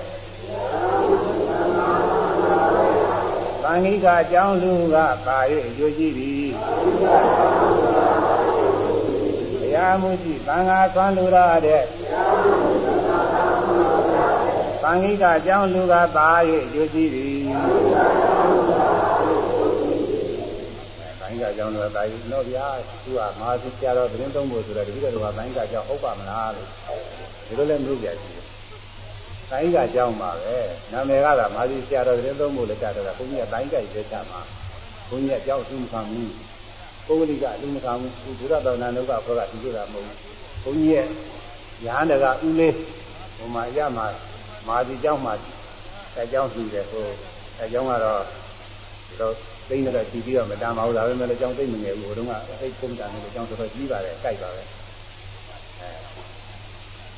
[3.63, 6.49] သံဃိကအကြောင်းလူကပါရဲ့အကျိုးကြီးသည်
[9.59, 12.68] ဘုရားမှုရှိသံဃာသွမ်းလူရတဲ့သံ
[15.03, 17.39] ဃိကအကြောင်းလူကပါရဲ့အကျိုးကြီးသည်
[21.19, 22.65] သံဃိကအကြောင်းလူကပါရဲ့တော့ဗျာ
[23.03, 26.67] သူကမဟာစီဆရာတော်သတင်းသုံးဖို့ဆိုတော့တပည့်တော်ကသံဃိကအကြောင်းဟုတ်ပါမလားလို့
[27.47, 28.45] ဒီလိုလည်းမလို့ကြရှိတယ်
[29.51, 30.57] တိုင်းကအကြောင်းပါပဲ
[30.91, 34.41] နာမည်ကတော့မာဇီဆရာတော်သတင်းသုံးဖို့လည်းကြတော့ဘုန်းကြီးကတိုင်းကရေးချမှာ
[35.09, 36.33] ဘုန်းကြီးကအကြောင်းသူမခံဘူး
[37.07, 40.17] ပုဂ္ဂလိကအလူမခံဘူးသူဒုရတော်နာနုကဘုရားဒီလိုတာမဟုတ်ဘူး
[40.63, 41.05] ဘုန်းကြီးရဲ့
[41.85, 42.73] ညာတကဥလေး
[43.37, 44.05] ဟိုမှာရမှာ
[44.67, 45.33] မာဇီကျောင်းမှာ
[46.15, 47.05] အဲကျောင်းစီတယ်ဟို
[47.59, 48.21] အဲကျောင်းကတော့
[49.07, 49.33] ဒီတော့
[49.69, 54.61] သိနေတော့ကြည့်ပြီးတော့မတမ်းပါဘူးဒါပဲမဲ့လည်းကျောင်းသိမငယ်ဘူးဟိုတုန်းကသိပုံတန်နေကျောင်းတော်တော်ကြီးပါတယ်ကြိုက်ပါပဲ
[55.79, 55.89] အဲ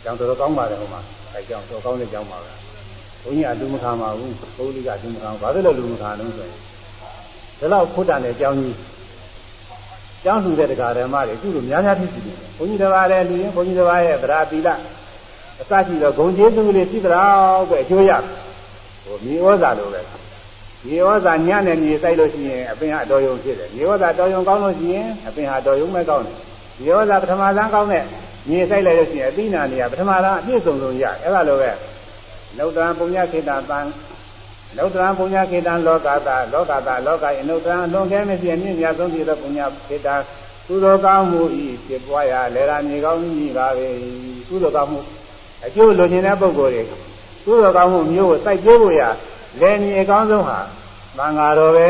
[0.04, 1.02] ကျောင်းတော်တော်ကောင်းပါတယ်ဟိုမှာ
[1.34, 2.52] အဲကြောင့်တော်ကောင်းတဲ့ကြောင်းပါပဲ
[3.24, 6.60] ဘုန်းကြီးအလူမခံပါဘူးဘုန်းကြီးကလူမခံဘာလို့လဲလူမခံလို့ဆိုရင်
[7.60, 8.78] ဒီလောက်ဖုတ်တန်တဲ့ကြောင်းကြီး
[10.24, 14.70] ကျောင်းလူတဲ့တရားဓမ္မတွေအခုလိုများများဖြစ်နေတယ်ဘုန်းကြီးတစ်ပါးလည်းလူရင်ဘုန်းကြီးတစ်ပါးရဲ့ဗရာတိလ
[15.62, 18.12] အစရှိတော့ဂုံကျေးဇူးလေးဖြစ်တော့ပဲအကျိုးရ
[19.06, 20.02] ဟိုမြေဩဇာလိုပဲ
[20.86, 26.36] မြေဩဇာညံ့တဲ့မြေစိုက်လို့ရှိရင်အပင်ဟာတော်ယုံဖြစ်တယ်မြေဩဇာတော်ယုံကောင်းလို့ရှိရင်အပင်ဟာတော်ယုံမဲ့ကောင်းတယ်
[26.82, 28.04] မြေဩဇာပထမဇန်းကောင်းတဲ့
[28.50, 31.72] မြေဆိုင်လိုက်လို့ရှိရင်အသိနာနေရပထမလားအပြည့်စုံဆုံးရအဲ့ဒါလိုပဲ
[32.58, 33.80] လောကံပုညခေတ္တပံ
[34.78, 40.10] လောကံပုညခေတ္တလောကတာလောကတာလောကယနုတံလွန်ကဲမရှိအမြင့်မြတ်ဆုံးဖြစ်သောပုညခေတ္တ
[40.68, 43.88] ကုသိုလ်ကောင်းမှုဤဖြစ်ပွားရလေရာမြေကောင်းကြီးပါပဲ
[44.48, 45.00] ကုသိုလ်ကောင်းမှု
[45.66, 46.98] အကျိုးလိုချင်တဲ့ပုဂ္ဂိုလ်တွေကု
[47.46, 49.02] သိုလ်ကောင်းမှုမျိုးကိုစိုက်ကျိုးဖို့ရ
[49.62, 50.60] လေမြေအကောင်းဆုံးဟာ
[51.18, 51.90] သံဃာတော်ပဲ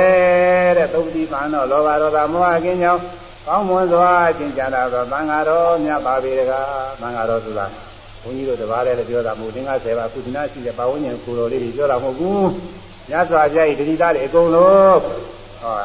[0.77, 3.01] တဲ့သုတိပန်တော့လောဘဒေါသမောဟကင်းကြောင်း
[3.47, 6.67] ကောင်းမွန်စွာကျင့်ကြတာတော့သံဃာတော်မြတ်ပါပေတကား
[7.01, 7.65] သံဃာတော်ဆိုတာ
[8.21, 12.47] ဘုန်းကြီးတို့တပါးလည်းပြောတာမဟုတ်သင်္က10ပါးကုသနာရှိတဲ့ပါဝိညာဉ်ကိုယ်တော်လေးတွေပြောတာမဟုတ်ဘူး
[13.09, 14.99] မြတ်စွာဘုရားဤတတိသားတွေအကုန်လုံး
[15.61, 15.75] ဟော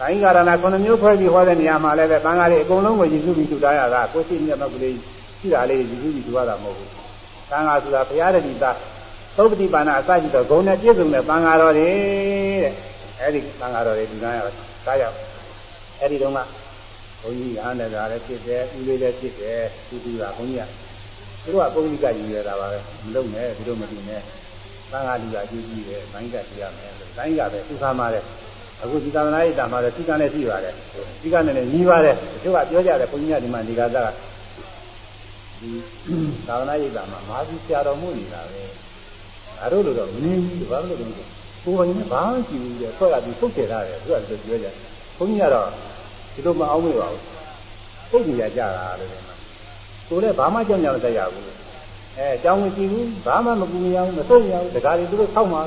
[0.00, 4.96] တိုင်းကာရဏခုနှစ်မျိုးဖွဲ့ပြီးဟောတဲ့နေရာမှာလည်းပဲသံဃာတွေအကုန်လုံးကိုရည်စုပြီးထူထားရတာကိုရှိမြတ်မကလေး
[5.40, 6.97] ရှိတာလေးရည်စုပြီးထူရတာမဟုတ်ဘူး
[7.50, 8.76] သံဃာဆိုတာဘုရားတတိသား
[9.36, 11.90] သုပတိပါဏအစရှိသောဂုဏ်နဲ့ပြည့်စုံတဲ့သံဃာတော်တွေ
[12.62, 12.72] တဲ့
[13.20, 14.52] အဲဒီသံဃာတော်တွေဒီနားရောက်
[14.86, 15.16] ဒါရောက်
[16.00, 16.38] အဲဒီတုန်းက
[17.22, 20.70] ဘုန်းကြီးအားနဲ့ဒါလည်းဖြစ်တယ်ဥလေးလည်းဖြစ်တယ်သူသူကဘုန်းကြီးက
[21.42, 24.20] သူတို့ကပုဂ္ဂလိကယူရတာပါပဲမလုပ်နဲ့သူတို့မလုပ်နဲ့
[24.90, 28.24] သံဃာလူကအကျိုးကြီးတယ်ဘိုင်းကကြည့်ရမယ်လို့ဘိုင်းကပဲသူခါမှာတဲ့
[28.82, 30.74] အခုဒီသာသနာ့ရေးတာမှာလည်းဒီကနဲ့ရှိပါတယ်
[31.22, 34.02] ဒီကနဲ့လည်းညီးပါတယ်တချို့ကပြောကြတယ်ဘုန်းကြီးကဒီမှာဒီကသာ
[35.59, 35.71] ဒီ
[36.47, 38.61] သာသနာ့ရေးတာမှာမာသီဆရာတော်မှုနေတာပဲ
[39.61, 41.05] အဲတို့လိုတော့မင်းကြီးဘာလို့လဲ
[41.63, 44.73] ကိုယ်ပိုင်နဲ့ဘာမှကြည့်ဘူးလေဆွဲလာပြီးပုတ်တယ်ထားတယ်သူကလည်းပြောကြတယ်
[45.17, 45.67] ဘုန်းကြီးကတော့
[46.33, 47.21] ဒီလိုမအောင်မေ့ပါဘူး
[48.11, 49.09] ပုတ်နေရကြတာလို့
[50.09, 51.45] ကိုယ်လည်းဘာမှကြောက်ကြမသက်ရဘူး
[52.17, 55.61] အဲအကြောင်းမကြည့်ဘူးဘာမှမကူမရဘူးမဆုံးရဘူးတကားတွေသူတို့ဆောက်မှာ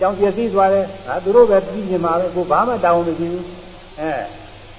[0.00, 3.44] ကြောင်ပြည့်စည်သွားတယ်ဟာသူတို့ပဲပြီးနေမှာပဲကိုဘာမှတောင်းမကြည့်ဘူး
[4.00, 4.10] အဲ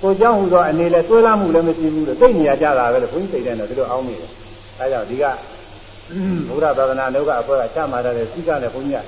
[0.02, 4.30] ကိုเจ้าဟူသောအနေနဲ့သွေးလာမှုလည်းမရှိဘူးလို့သိနေရကြတာပဲလို့ဘုန်းကြီးသိတယ်တော့ဒီလိုအောင်းမိတယ်
[4.79, 5.25] အဲကြောင့်ဒီက
[6.49, 9.07] ဘုရားသာသနာလောကအဖွဲကချမှတ်တဲ့စိကနဲ့ဘုန်းကြီးက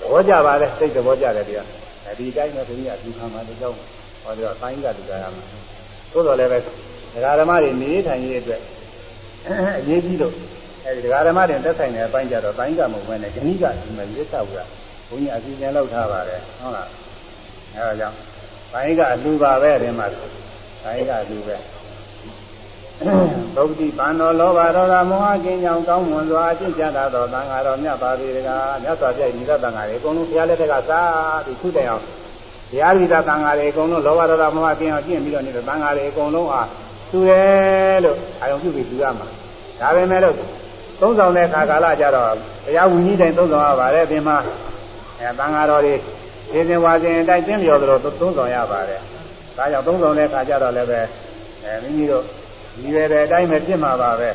[0.00, 1.66] သဘောကြပါလေစိတ်သဘောကြတယ်တရား
[2.04, 3.76] အဲဒီတိုင်းနဲ့ဘုန်းကြီးကဒီခံမှာဒီကြောင့်
[4.22, 5.42] ဟောပြောတိုင်းကလူကြရမှာ
[6.12, 6.58] သို့တော်လည်းပဲ
[7.14, 8.60] ဒကာဓမ္မတွေနေထိုင်ရေးအတွက်
[9.80, 10.34] အရေးကြီးလို့
[10.84, 14.56] အဲဒီဒကာဓမ္မတွေတက်ဆိုင်တဲ့အပိုင်းကြတော့တိုင်းကမဟုတ်ဘဲနဲ့ဂဏိကဒီမှာရေးဆောက်က
[15.08, 16.88] ဘုန်းကြီးအစီအစဉ်လုပ်ထားပါတယ်ဟုတ်လား
[17.74, 18.16] အဲဒါကြောင့်
[18.72, 20.06] တိုင်းကအလူပါပဲဒီမှာ
[20.84, 21.56] တိုင်းကအလူပဲ
[23.56, 32.02] ဗုဒ္ဓိပန္နောလောဘဒေါသမောဟကင်းကြောင့်ကောင်းမွန်စွာအကျင့်ကြတတ်သောသံဃာတော်မြတ်ပါပေတကားမြတ်စွာဘုရားဤသတ္တန်ဃာတွေအကုန်လုံးဘုရားလက်ထက်ကစားပြီးခုတိုင်အောင်
[32.70, 36.68] ဘုရားဤသတ္တန်ဃာတွေအကုန်လုံးလောဘဒေါသမောဟကင်းအောင်ကျင့်ပြီးတော့နေတဲ့သံဃာတွေအကုန်လုံးအား
[37.12, 39.26] သူတယ်လို့အာယုံပြုပြီးသူရမှာ
[39.80, 40.34] ဒါပဲမဲ့လို့
[41.00, 42.26] သုံးဆောင်တဲ့ခါကာလကြတော့
[42.64, 44.36] ဘုရားဝိနည်းတိုင်းသုံးဆောင်ရပါတယ်ဒီမှာ
[45.20, 45.94] အဲသံဃာတော်တွေ
[46.52, 49.00] ဒီစဉ်ဝါစဉ်အတိုင်းကျင့်လျော်သလိုသုံးဆောင်ရပါတယ်
[49.56, 51.00] ဒါကြောင့်သုံးဆောင်တဲ့ခါကြတော့လည်းပဲ
[51.64, 52.24] အဲမိမိတို့
[52.76, 54.28] ဒီရတဲ့အတိုင်းပဲဖြစ်မှာပါပဲ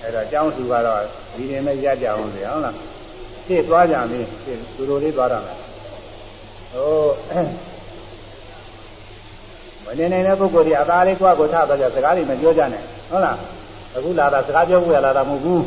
[0.00, 1.00] အဲ့တော့ကျောင်းသူကတော့
[1.36, 2.74] ဒီရင်မဲ့ရကြအောင်လေဟုတ်လား
[3.46, 5.56] ဖြည့်သွားကြပြီဖြည့်သူတို့လေးသွားတာမယ်
[6.72, 7.06] ဟို
[9.84, 13.36] မနေနိုင်တဲ့ပုဂ္ဂိုလ်တွေအသားလေးကွာကိုထားတော့ကြစကားတွေမပြောကြနဲ့ဟုတ်လား
[13.96, 15.64] အခုလာတာစကားပြောဖို့ရလာတာမဟုတ်ဘူး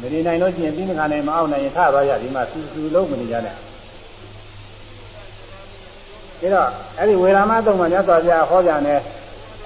[0.00, 6.68] မနေနိုင်လို့ရှိရင်ပြီးမခံနိုင်မအောင်နိုင်ရင်ထားသွားရဒီမှာစူစူလုံးမနေကြနဲ့ဒါတော့
[6.98, 9.00] အဲ့ဒီဝေရာမသုံးမှာမြတ်စွာဘုရားဟောပြန်တယ်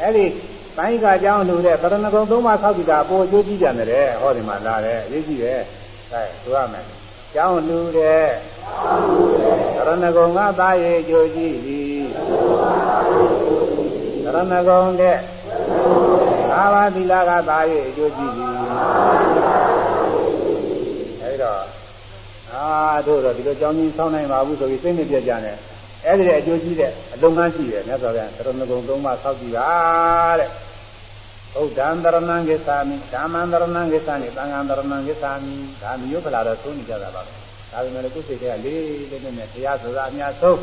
[0.02, 0.24] အဲ့ဒီ
[0.78, 5.60] တိုင်းကအကြောင်းလူတဲ့ပရဏဂုံသုံးပါးဆောက်တည်တာပိုအကျိုးကြီးကြတယ်ဟောဒီမှာလာတယ်အရေးကြီးတယ်
[6.12, 6.84] အဲဆိုရမယ်
[7.34, 8.26] ကျောင်းလူတဲ့
[9.76, 12.02] ပရဏဂုံကသားရဲ့အကျိုးကြီးသည်
[14.24, 15.16] ပရဏဂုံတဲ့
[16.50, 18.52] သာဝတိလာကသားရဲ့အကျိုးကြီးသည်
[21.22, 21.62] အဲဒီတော့
[22.52, 22.64] အာ
[23.06, 25.56] တို့တော့ဒီလိုကြောင်းကြီးဆောင်းနိုင်ပါဘူးဆိုပြီးစိတ်မပြတ်ကြနဲ့
[26.06, 29.70] အဲ့ဒီအကျိုးကြီးတဲ့အလုံးကန်းရှိတယ်မြတ်စွာဘုရားသရဏဂုံသုံးပါးဆောက်ကြည့်ပါ
[30.40, 30.48] တဲ့
[31.59, 37.32] ဘုဒ္ဓံတရဏံဂစ္ဆာမိဓမ္မံတရဏံဂစ္ဆာမိသံဃံတရဏံဂစ္ဆာမိဒါမျိုးခလာတော့သုံးနေကြတာပါပဲ
[37.72, 40.61] ဒါပေမဲ့ကိုယ်စိတ်ကလေးလေးနဲ့နဲ့တရားဆိုတာအများဆုံး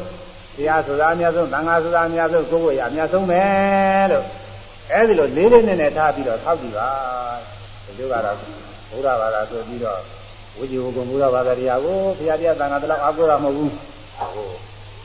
[0.58, 3.44] တရားဆိုတာအများဆုံးသံဃာဆိုတာအများဆုံးကိုယ်ကိုယ်ရအများဆုံးပဲ
[4.12, 4.26] လို့
[4.92, 6.90] အဲ့ဒီလိုလေးလေးနဲ့နဲ့ထားပြီးတော့ထောက်ကြည့်ပါ
[7.86, 8.38] ဒီလိုကတော့
[8.90, 10.00] ဘုရားဘာသာဆိုပြီးတော့
[10.58, 13.72] ဝိဇ္ဇဝကုံဘုရားဘာသာတရားကိုဘုရားတရားသံဃာတလောက်အားကိုးတာမဟုတ်ဘူး
[14.36, 14.58] ဟုတ်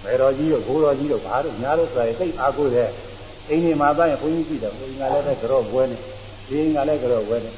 [0.04, 2.88] မေတော်ကြီးတို့ဘိုးတော်ကြီးတို့ဘာတို့ညာတို့ဆိုရင်သိအားကိုးတဲ့
[3.50, 5.96] အိမ်နေမှာသားရင်ဘုန်းကြီးကြည့်တယ်ဘုန်းကြီးကလည်းပဲကြော့ပွဲနေ
[6.48, 7.50] ဒီအိမ်ကလည်းကြော့ပွဲနေ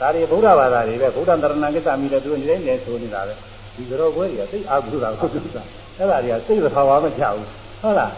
[0.00, 3.34] ဒါတွေဗုဒ္ဓဘာသာတွေပဲဗုဒ္ဓတရဏကိစ္စမိတယ်သူနေနေနေဆိုနေတာပဲ
[3.74, 5.56] ဒီကြော့ပွဲတွေကသိအားကိုးတာကိုသူက
[5.98, 7.46] အဲ့ဒါတွေကသိသဘာဝမချဘူး
[7.82, 8.10] ဟုတ်လား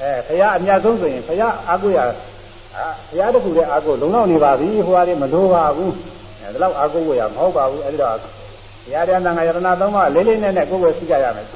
[0.00, 5.94] အဲဘုရားအများဆုံးဆိုရင်ဘုရားအားကိုးရအာဘုရားတခုတည်းအားကိုးလုံလောက်နေပါပြီဟိုဟာတွေမလိုပါဘူး
[6.40, 11.46] အဲဒီလောက်အားကိုးရမဟုတ်ပါဘူးအဲဒီတော့ဘုရားတရားသံဃာယရဏသုံးပါးလေးလေးနဲ့နဲ့ကိုယ်ကိုယ်သိကြရမယ်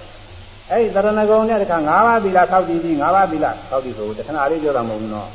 [0.71, 5.29] အဲ့ဒီသရဏဂုံနဲ့တခါ၅ပါးသီလထောက်တည်ပြီး၅ပါးသီလထောက်တည်ဆိုတခဏလေးပြောတာမဟုတ်ဘူးနော်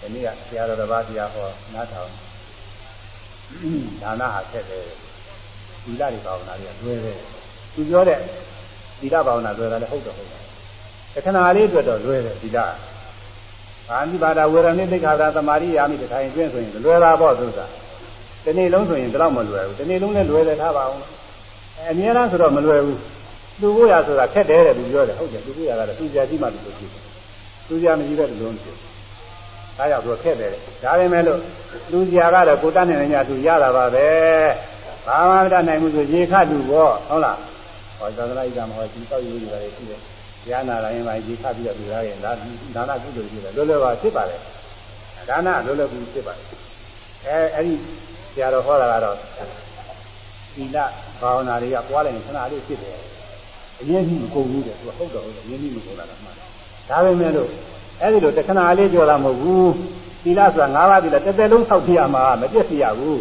[0.00, 2.10] ဒီနေ့ကဆရာတော်တစ်ပါးတရားဟောနားထောင်
[4.02, 4.84] ဒါနဟာဆက်တယ်
[5.84, 7.18] သီလတွေဘာဝနာတွေကလွယ်တယ်
[7.74, 8.18] သူပြောတဲ့
[9.00, 10.42] သီလဘာဝနာလွယ်တာလည်းဟုတ်တော့ဟုတ်တယ်
[11.14, 12.58] တခဏလေးအတွက်တော့လွယ်တယ်သီလ
[13.88, 17.66] ဘာနိပါဒဝေရဏိသိက္ခာသမာရိယာမိတခိုင်ကျွင်းဆိုရင်လွယ်တာပေါ့သုသာ
[18.44, 21.00] ဒီနေ့လုံးဆိုရင်ဒီလောက်မလွယ်ဘူးဒီနေ့လုံးလည်းလွယ်တယ်ထားပါအောင်
[21.78, 22.98] အဲအများအားဆိုတော့မလွယ်ဘူး
[23.60, 27.02] သူ့ကိုရဆိုတာခက်တယ်တဲ့သူပြောတယ်ဟုတ်တယ်သူ့ကိုရကတော့သူ့ကြာကြီးမှသူလို့ဖြစ်တယ်
[27.68, 28.76] သူ့ကြာမရှိတဲ့လူလုံးဖြစ်
[29.76, 30.50] ဒါကြောင့်သူခက်တယ်
[30.82, 31.38] ဒါပေမဲ့လို့
[31.92, 34.08] လူကြာကတော့ကိုတတ်နေနေကြသူရတာပါပဲ
[35.06, 37.38] ဘာမှမတတ်နိုင်ဘူးဆိုရေခတ်လူပေါ့ဟုတ်လား
[37.98, 40.00] ဟောသာသနာ့ဣဒ္ဓမဟောဒီတောက်ယူနေတာလေရှိတယ်
[40.50, 42.32] ရဟနာတိုင်းမှာရေခတ်ပြီးတော့လူသားရဲ့ဒါ
[42.76, 44.36] ဒါနကုသိုလ်ရှိတယ်လွယ်လွယ်ပါဖြစ်ပါလေ
[45.28, 46.42] ဒါနလွယ်လွယ်ကူဖြစ်ပါလေ
[47.26, 47.74] အဲအဲ့ဒီ
[48.32, 49.16] ဆရာတော်ဟောတာကတော့
[50.54, 50.76] သီလ
[51.20, 52.98] ဘာဝနာတွေကပွားလိုက်ရင်ခဏလေးဖြစ်တယ်
[53.80, 56.34] အရင်ကြီးမကုန်ဘူးတဲ့သူကဟုတ်တော့ဟုတ်တယ်အရင်ကြီးမကုန်တာကမှန်
[56.88, 57.48] ဒါပေမဲ့လို့
[58.00, 59.72] အဲ့ဒီလိုတခဏလေးပြောတာမဟုတ်ဘူး
[60.24, 63.18] သီလဆိုတာ၅ပါးသီလတစ်သက်လုံးဆောက်ပြရမှာမပြည့်စရဘူး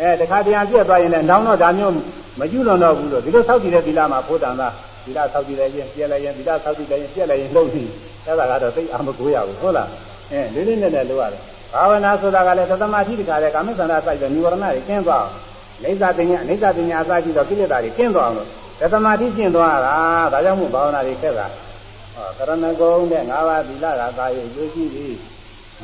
[0.00, 1.94] အဲတခါတရံပြည့်သွားရင်လည်းနောင်တော့ဒါမျိုး
[2.40, 4.68] မကျွလွန်တော့ဘူးလို့ဒီလိုဆောက်တည်တဲ့သီလမှာဘုဒ္ဓံသာ
[5.04, 7.88] သီလဆောက်တည်လိုက်ရင်ပြည့်လိုက်ရင်သီလဆောက်တည်လိုက်ရင်ပြည့်လိုက်ရင်လှုပ်ပြီး
[8.26, 9.88] အဲ့ဒါကတော့သိအာမကိုရဘူးဟုတ်လား
[10.30, 11.40] အဲလေးလေးနက်နက်လုပ်ရတယ်
[11.72, 15.32] ဘာဝနာဆိုတာကလည်းသတ္တမတိတခါလေကာမစန္ဒစိုက်တဲ့និဝရဏတွေကျင်းသွားအောင်
[15.82, 18.48] အိဋ္ဌပညာအိဋ္ဌပညာအစရှိသောကိလေသာတွေကျင်းသွားအောင်လို့
[18.92, 19.96] သမာဓိကျင့်သွားတာ
[20.32, 21.46] ဒါကြောင့်မို့ဘာဝနာတွေခက်တာ
[22.14, 22.50] ဟောကရဏ
[22.80, 25.06] ဂုံနဲ့၅ပါးသီလကသာရဲ့ကျိုးရှိပြီ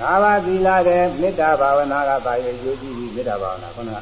[0.01, 3.99] ၅ပါးသီလတဲ့မေတ္တာဘာဝနာကသာရဲ့ကျိုးရှိပြီမေတ္တာဘာဝနာခုနက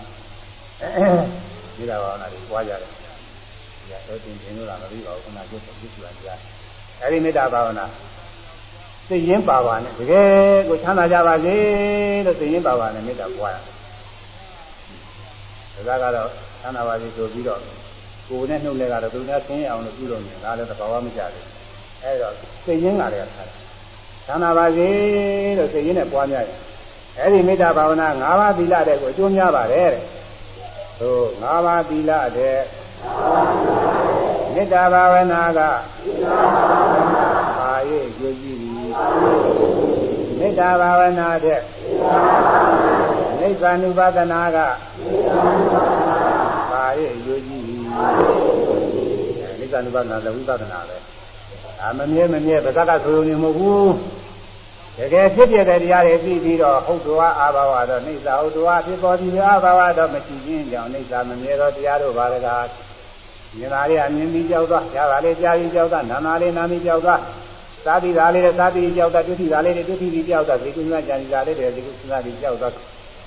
[1.77, 6.39] မေတ္တာဘာဝနာတွေပွားကြတယ်ဒီကတော့တင်တင်လို့လားမသိပါဘူးခုနကကျုပ်ကျုပ်ပြန်ကြား
[7.03, 7.85] အဲဒီမေတ္တာဘာဝနာ
[9.09, 10.29] သိရင်ပါပါနဲ့တကယ်
[10.69, 11.57] ကိုချမ်းသာကြပါစေ
[12.27, 13.57] လို့သိရင်ပါပါနဲ့မေတ္တာပွားရ
[15.77, 16.29] တယ်ဒါကတော့
[16.61, 17.61] ချမ်းသာပါစေဆိုပြီးတော့
[18.29, 21.47] ကိုယ်နဲ့နှုတ်လဲကတော့သူများဆင်းရအောင်လို့ပြုလုပ်နေတာလည်းသဘာဝမကျဘူး
[22.03, 22.29] အဲဒါ
[22.65, 23.59] စိတ်ရင်းကလည်းထားတယ်
[24.27, 24.89] သန္တာပါစေ
[25.59, 26.59] လို့စိတ်ရင်းနဲ့ပွားများရင်
[27.21, 30.03] အဲဒီမေတ္တာဘာဝနာ၅ပါးသီလတဲ့ကိုအကျိုးများပါတယ်တဲ့
[31.01, 32.59] သို့ငါးပါးသီလတဲ့
[34.55, 35.61] မေတ္တာဘာဝနာက
[37.59, 37.73] ပါ၍
[38.19, 38.73] ကြိုးကြည့်သည်
[40.39, 41.61] မေတ္တာဘာဝနာတဲ့
[43.39, 44.59] နိဗ္ဗာန်ဥပဒနာက
[46.71, 46.85] ပါ၍
[47.25, 47.78] ကြိုးကြည့်သည်
[49.59, 50.97] နိဗ္ဗာန်ဥပဒနာလည်းဝိပဿနာပဲ
[51.83, 53.93] အာမမြဲမမြဲဗဇက်ကဆိုရုံနဲ့မဟုတ်ဘူး
[54.99, 62.49] တကယ်ဖြစ်ပြတဲ့တရားတွေသိပြီးတော့ဟုတ်တော်အာဘာဝတော့နေသာဟုတ်တော်ဖြစ်ပေါ်ပြီးအာဘာဝတော့မရှိခြင်းကြောင့်နေသာမမြဲတော့တရားတို့ဘာလဲက
[63.57, 67.21] မြင်လာလေးအမြင်ပြီးကြောက်သွားကြားလာလေးကြားပြီးကြောက်သွားနာနာလေးနာပြီးကြောက်သွား
[67.87, 72.73] သာတိသာလေးနဲ့သာတိကြောက်သွားဒုတိသာလေးတွေဒုတိပြီးကြောက်သွားဒီကုသကြံစီသာလေးတွေဒီကုသပြီးကြောက်သွား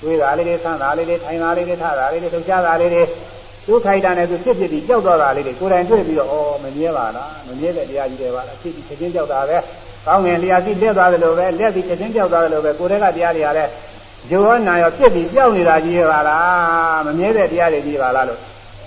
[0.02, 3.02] တွေးတာလေးတွေဆန်းတာလေးတွေထိုင်တာလေးတွေထတာလေးတွေလှုပ်ရှားတာလေးတွေ
[3.66, 6.34] သူခိုက်တာနဲ့သူဖြစ်ဖြစ်ပြီးကြောက်သွားတာလေးတွေကိုယ်တိုင်တွေ့ပြီးတော့ဩ
[6.64, 9.56] မမြဲပါလားမမြဲတဲ့တရားကြီးတွေပါလားဖြစ်ပြီးချက်ချင်းကြောက်တာပဲ
[10.06, 13.70] ကောင်းငင်လျာစီလက်သွားတယ်လို့ပဲလက်ပြီးချက်ချင်းကြောက်သွားတယ်လို့ပဲကိုယ်တည်းကတရားတွေကလည်း
[14.30, 18.40] ဂျိုဟောနာရောဖြစ်ပြီးကြောက်နေတာကြီးပါလားမမြဲတဲ့တရားတွေကြီးပါလားလို့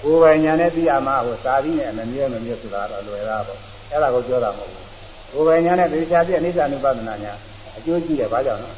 [0.04, 3.60] ကိုယ်ပိုင်ညာနဲ့သိရမှာဟိုသာပြီးနဲ့မမြဲမမြဲဆိုတာတော့လွယ်တာပေါ့
[3.92, 4.86] အဲ့ဒါကိုပြောတာမဟုတ်ဘူး
[5.34, 7.34] ကိုယ်ပိုင်ညာနဲ့သေချာပြည့်အိဋ္ဌာနုပဒနာညာ
[7.78, 8.70] အကျိုးကြည့်တယ်ဘာကြောင့်လဲ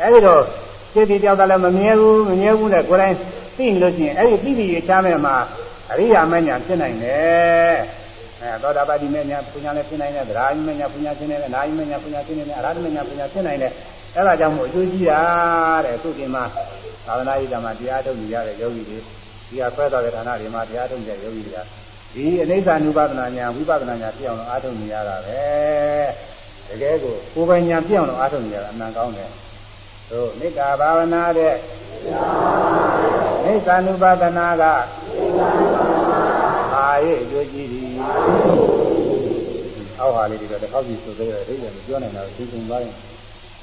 [0.00, 0.42] အဲ့ဒီတော့
[0.96, 3.14] ဖြစ်ပြီးကြောက်တာလည်းမမြဲဘူးမမြဲဘူးနဲ့ကိုယ်တိုင်
[3.56, 5.34] သိလို့ရှိရင်အဲ့ဒီသိပြီးချမ်းမဲ့မှာ
[5.90, 7.76] အရိယာမညာဖြစ်နိုင်တယ်
[8.40, 13.72] အဲသောတာပတိမညာပူညာလည်းဖြစ်နိုင်တယ်ဗရာယမညာပူညာဖြစ်နိုင်တယ်နာယမညာပူညာဖြစ်နိုင်တယ်အရဟတမညာပူညာဖြစ်နိုင်တယ်
[14.16, 15.20] အဲဒါကြောင့်မို့အကျိုးကြီးတာ
[15.84, 16.44] တဲ့အခုဒီမှာ
[17.06, 18.98] သာသနာ့ရေးဓမ္မတရားထုတ်နေရတဲ့ယောဂီတွေ
[19.48, 21.60] ဒီဟာဆွဲတော်တဲ့ဌာနတွေမှာတရားထုတ်တဲ့ယောဂီတွေက
[22.14, 25.40] ဒီအနိစ္စ ानु ပဒနာညာဝိပဿနာညာပြအောင်လို့အားထုတ်နေရတာပဲ
[26.68, 29.30] တကယ်ကိုကိုယ်ပိုင်ညာပြအောင်လို့အားထုတ်နေရတာအမှန်ကောင်းတယ်
[30.10, 31.54] သို့နိက္ခာဘာဝနာတဲ့
[33.44, 34.64] နိက္ခာနုပါဒနာက
[36.74, 37.88] အာရေအကျိုးကြီးသည်
[40.00, 42.94] အောက်ဟာလေးတွေကတစ်ခေါက်ကြီးဆိုသေးတယ်အိဗယ်မပြောနိုင်တာသိကုန်သွားရင်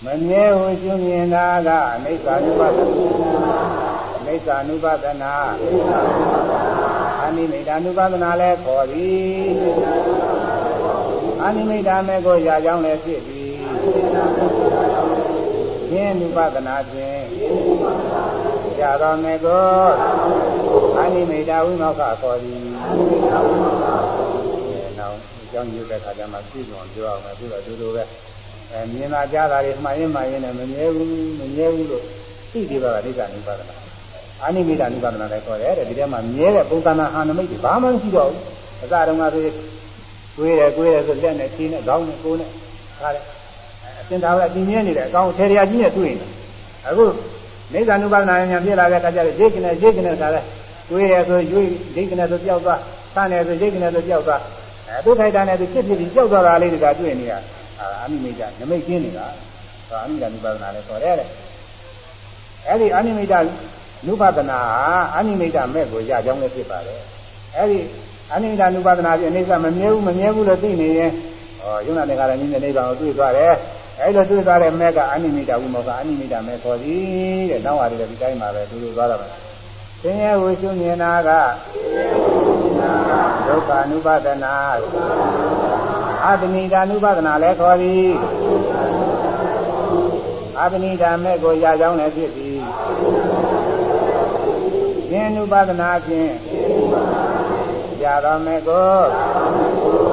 [0.04, 1.70] မမြဲဟုရှုမြင်တာက
[2.06, 2.96] အိဋ္ဌာနုပါဒနာ
[4.26, 5.34] အိဋ္ဌာနုပါဒနာ
[7.24, 9.48] အနိမိတ်ာနုပါဒနာလည်းခေါ်သည်
[11.44, 13.54] အနိမိတ်ာမဲ့ကိုရာကြောင်းလည်းဖြစ်သည်
[15.94, 17.22] ရှင်း ानु ပဒနာဖြင့်
[18.80, 19.66] ရတော်မေကို
[20.98, 22.60] အနိမိတ်ဝိမောက္ခခေါ်သည်
[25.00, 25.18] နောက်
[25.52, 28.04] ကြောင်းယူတဲ့ခါကျမှပြည့်စုံပြောအောင်မယ်ပြီးတော့ဒီလိုပဲ
[28.72, 32.04] အဲမြင်လာကြတာတွေမှန်ရင်မှန်ရင်လည်းမမြဲဘူးမမြဲဘူးလို့
[32.52, 33.76] သိကြပါကဒိဋ္ဌာနိပါဒနာ
[34.42, 38.40] အာနိမိတ်နိပါဒနာလည်းခေါ်တယ်တဲ့ဒီထဲမှာမြဲတဲ့ပုံသဏ္ဍာန်ဟာနမိတ်တွေဘာမှမရှိတော့ဘူး
[38.82, 39.42] အစတုန်းကဆို
[40.38, 42.50] တွေးတယ်တွေးတယ်ဆိုလက်နဲ့ခြေနဲ့ခေါင်းနဲ့ကိုယ်နဲ့
[43.00, 43.24] ခါတယ်
[44.06, 46.26] အစင်သာကအပြင်းမြဲနေတယ်အကောင်ထေရယာကြီးနဲ့တွေ့နေ
[46.88, 47.06] အခု
[47.74, 50.44] နိစ္စ ानु ပါဒနာဉာဏ်ပြလာတဲ့အခါကျတော့ရိတ်ကနေရိတ်ကနေခါတယ်
[50.90, 52.80] တွေးတယ်ဆိုရွေးရိတ်ကနေဆိုကြောက်သွား
[53.14, 54.42] ဆန်းတယ်ဆိုရိတ်ကနေဆိုကြောက်သွား
[54.88, 57.34] အဲသူခိုက်တာနဲ့သူဖြစ်ဖြစ်ပြီးကြောက်သွားတာလေးတွေကတွေ့နေရ
[57.80, 59.26] အာအနိမိတ်နမိတ်ကျင်းနေတာ
[59.90, 61.28] ဒါအနိမိတ် ानु ပါဒနာလည်းခေါ်တယ်တဲ့
[62.68, 63.46] အဲ့ဒီအနိမိတ်
[64.08, 67.00] နုပါဒနာဟာအနိမိတ်မဲ့ကိုရကြောင်းလည်းဖြစ်ပါတယ်
[67.56, 67.80] အဲ့ဒီ
[68.34, 71.12] အနိမိတ်နုပါဒနာပြအိဋ္ဌမမြဲဘူးမမြဲဘူးလို့သိနေရင်
[71.62, 73.54] ဟောယုံနာတဲ့ကလည်းနည်းနည်းနိဗ္ဗာန်ကိုတွေ့သွားတယ်
[74.01, 79.27] အဲ့လိုတွေ့သွားတဲ့မဲ့ကအနိမိတ်ဝိမောကအနိမိတ်မဲ့ခေါ်သည်တဲ့နောက်ဟာတွေဒီတိုင်းမှာပဲသူတို့သွားတာပဲ
[80.03, 81.31] သင်ရဲ့ဝိရှုမြင်နာက
[83.47, 84.55] ဒုက္ခ ानु ပါဒနာ
[86.25, 88.09] အတ္တနိဒာ ानु ပါဒနာလည်းခေါ်သည်
[90.61, 92.61] အတ္တနိဒာမဲ့ကိုရကြောင်းလည်းဖြစ်သည်
[95.11, 96.33] သင် ानु ပါဒနာဖြင့်
[98.03, 98.91] ရတော်မဲ့ကို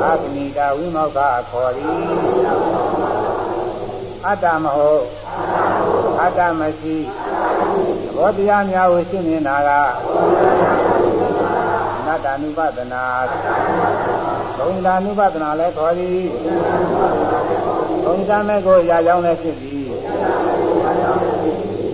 [0.03, 1.19] အတ္တနိဒာဝိမောက
[1.49, 3.18] ခေါ်သည်
[4.27, 5.03] အတ္တမဟုတ်
[6.21, 6.97] အတ္တမရှိ
[8.15, 9.69] ဘောတရားများကိုရှင်းနေတာက
[11.97, 13.03] အနတ္တ ानु ပဒနာ
[14.57, 16.21] ဘုံဒါ ानु ပဒနာလည်းခေါ်သည်
[18.05, 19.85] ဘုံဓမဲ့ကိုရာကြောင်းလည်းဖြစ်သည်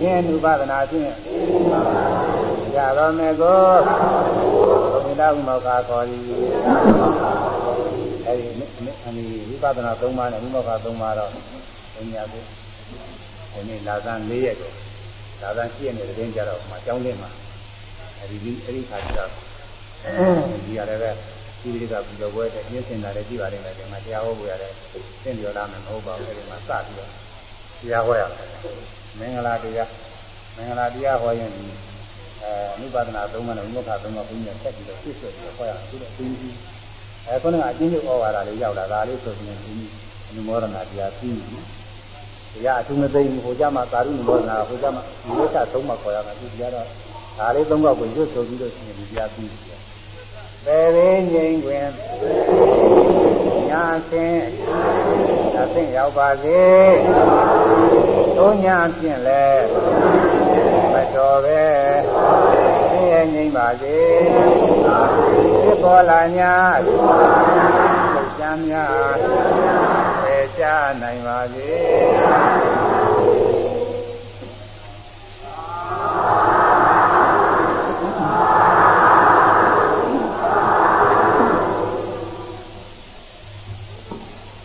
[0.02, 1.12] ဉာဏ် ानु ပဒနာဖြင့်
[2.76, 3.60] ရတော်မဲ့ကို
[5.02, 6.22] ဘုံဒါဥမောကခေါ်သည်
[8.26, 8.46] အဲဒီ
[9.06, 11.30] အမိဝိပဒနာ၃ပါးနဲ့ဥမောက၃ပါးတော့
[11.97, 12.43] ဘုညာကို
[13.53, 14.71] ဒီနေ့လာသန်း၄ရက်ကို
[15.41, 17.29] လာသန်းရှိရနေတဲ့တင်းကြတော့မှအကြောင်းလေးမှာ
[18.19, 19.29] အဲဒီအဲ့ဒီခါကျတော့
[20.65, 21.11] ဒီရတယ်ပဲ
[21.61, 24.71] ဒီလေးကပြီးတော့ဘွဲတဲ့ညှင်းစင်တာလည်းကြည့်ပါလိမ့်မယ်ဒီမှာတရားဟောဖို့ရတယ်
[25.23, 27.09] သင်ပြောလာမယ်မဟုတ်ပါဘူးအဲဒီမှာစပြီးတော့
[27.81, 28.47] တရားဟောရမယ်
[29.19, 29.89] မင်္ဂလာတရား
[30.55, 31.65] မင်္ဂလာတရားဟောရင်ဒီ
[32.43, 36.55] အဲအနုပါဒနာသုံးပါးနဲ့ဝိမုခသုံးပါးဘုညာဆက်ပြီးတော့ပြည့်စုံပြီးတော့ဟောရအောင်ပြီးတော့အင်းကြီး
[37.27, 39.75] အဲခုနကအချင်းချုပ်ဩဝါဒလေးရောက်လာဒါလေးဆိုရင်ဒီ
[40.29, 41.57] အနုမောဒနာတရားပြီးပြီ
[42.57, 46.85] တရားအထူးမသိဘူးဟိုကြမှာသာရုဏမောဒနာဟိုကြမှာဒီဝိသသုံးပါးခေါ်ရမှာဒီတရားတော့
[47.37, 49.57] ဒါလေးသုံးပါးကိုရွတ်ဆိုပြီးတော့ရှင်ဒီတရားပြီးပြီ
[50.65, 51.87] ပေရင်းငိမ့်တွင်
[53.69, 54.47] ညာဆင်း
[55.59, 56.63] အဆင့်ရောက်ပါစေ
[58.37, 59.45] သုံးညာဖြင့်လဲ
[60.93, 61.63] မတော်ပဲ
[62.89, 63.97] ဆင်းရဲငိမ့်ပါစေ
[65.63, 66.53] ဖြစ်ပေါ်လာညာ
[66.85, 69.96] လှုပ်ရှားများပေချ
[71.01, 71.67] နိုင်ပါစေ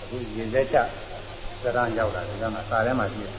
[0.01, 0.77] အခုရေသက်ချ
[1.63, 3.31] သရံရောက်လာတယ်ကမှစာထဲမှာကြည့်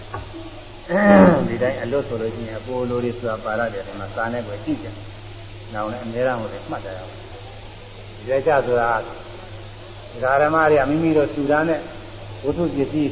[1.48, 4.88] ဒီတိုင်းအလွတ်ဆိုလို့ရှိရင်အပိုလိုတွေဆိုတာပါရတယ်ဒီမှာစာနဲ့ပဲကြည့်ကြ။
[5.74, 7.14] နောက်လည်းအများအားကိုလည်းမှတ်ကြရအောင်။
[8.16, 8.90] ဒီလက်ချဆိုတာ
[10.42, 11.82] ဓမ္မတွေကမိမိတို့သူသားနဲ့
[12.44, 13.12] ဝိသုပစ္စည်း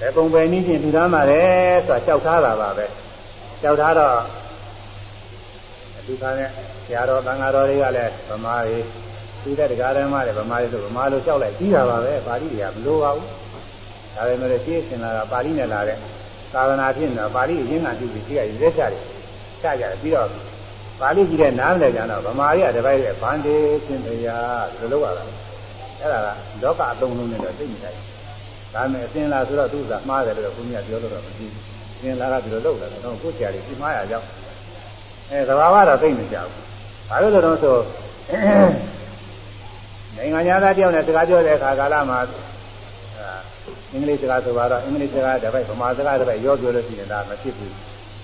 [0.00, 1.42] ဘယ်ပုံပဲနည်းချင်းသူသားမှာလဲ
[1.86, 2.86] ဆိုတာကြောက်ထားတာပါပဲ။
[3.62, 4.14] ကြောက်ထားတော့
[6.06, 6.48] သူသားနဲ့
[6.86, 8.78] ဆရာတော်သံဃာတော်တွေကလည်းဗမာတွေ
[9.42, 13.26] သူတဲ့တရားဓမ္မတွေဗမာတွေဆိုဗမာလိုကြောက်လိုက်ပြီးတာပါပဲပါဠိတွေကမလိုပါဘူး။
[14.16, 15.98] ဒါပေမဲ့ရှင်းစင်လာတာပါဠိနဲ့လာတဲ့
[16.54, 19.02] သာသနာဖြစ်နေတာပါဠိအရင်းခံပြုပြီးရှိရရွေးချတယ်
[19.62, 20.28] ချကြတယ်ပြီးတော့
[21.00, 25.24] ပါဠိကြီးတဲ့နားမလဲကြတော့ဗမာရီကတပိုက်တဲ့ဗန္ဒေသင်တရားဒီလိုလုပ်ရတာ
[26.00, 26.28] အဲ့ဒါက
[26.62, 27.94] လောကအသုံးလုံးနဲ့တော့သိနေတယ်
[28.74, 31.52] ဒါမဲ့အစင်လာဆိုတော့သူကမှားတယ်လို့ဘုရားပြောလို့တော့မကြည့်
[31.96, 34.26] အစင်လာကဒီလိုလုပ်လာတယ်တော့ကိုယ်ဆရာကြီးဒီမှားရကြောင်း
[35.30, 36.52] အဲသဘာဝတော့သိနေကြဘူး
[37.08, 37.76] ဘာလို့လဲတော့ဆို
[40.16, 42.18] နိုင်ငံသားတယောက်နဲ့စကားပြောတဲ့အခါကာလမှာ
[43.92, 47.72] အင်္ဂလိပ်စကားဆိုတော့အင်္ဂလိပ်စကားတစ်ပိုက်ဗမာစကားတစ်ပိုက်ရောပြောလို့ရှိရင်ဒါမဖြစ်ဘူး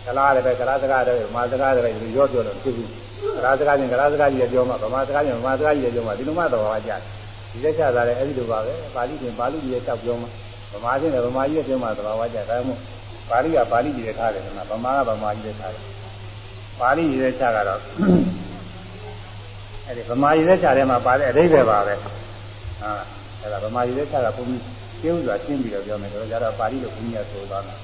[0.07, 2.89] ကလားတစ်ပိုက်ကလားစကားတစ်ပိုက်ဗမာစကားတစ်ပိုက်ဒီရောပြောလို့မဖြစ်ဘူး
[3.37, 6.93] ကလားစကားချင်းကလားစကားကြီးပြောမှဗမာစကားချင်းဗမာစကားကြီးပြောမှဒီလိုမှတော့ဟာကြ
[7.59, 10.27] ဒီလက်ချတာလည်းအဲ့ဒီလိုပါပဲပါဠိချင်းပါဠိကြီးရဲ့တောက်ပြောမှ
[10.73, 12.81] ဗမာချင်းလည်းဗမာကြီးရဲ့ပြောမှသဘာဝကြဒါမှမဟုတ်
[13.31, 15.83] ပါဠိကပါဠိကြီးရဲ့ထားတယ်ကဗမာကဗမာကြီးရဲ့ထားတယ်
[16.81, 17.81] ပါဠိကြီးရဲ့ချကတော့
[19.87, 22.13] အဲ့ဒီဗမာကြီးရဲ့ချထဲမှာပါတဲ့အဓိပ္ပာယ်ပါပဲဟာ
[23.41, 24.63] အဲ့ဒါဗမာကြီးရဲ့ချကဘုန်းကြီး
[25.03, 27.75] ကျင်းစွာရှင်းပြီးတော့ပြောမယ်တော့ကြတော့ပါဠိလိုဘုရားဆိုသွားတာ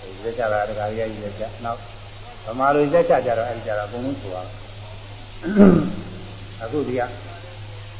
[0.00, 1.78] ဒီလက်ချတာတခါကြီးရဲ့လက်ချနောက်
[2.46, 4.46] ဗမာလိုလက်ချကြတော့အဲဒီကြတော့အကုန်လုံးဆိုသွား
[6.62, 7.02] အခုဒီက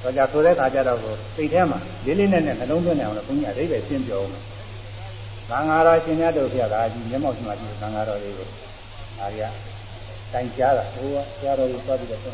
[0.05, 4.33] တော့ကြဆိုတဲ့ခါကျတော့ကိုစိတ်ထဲမှာလေးလေးနက်နက်နှလုံးသွင်းနေအောင်လို့ဘုရားအဓိပ္ပာယ်ရှင်းပြောအောင်
[5.51, 9.53] သံဃာတော်ရှင်မြတ်တို့ဖျက်ကဒီမျက်မှောက်ရှိမှဒီသံဃာတော်တွေကိုဒါတွေက
[10.33, 12.33] တိုင်ကြားတာဟိုကဆရာတော်ကြီးသွားပြီးတော့ဆရာ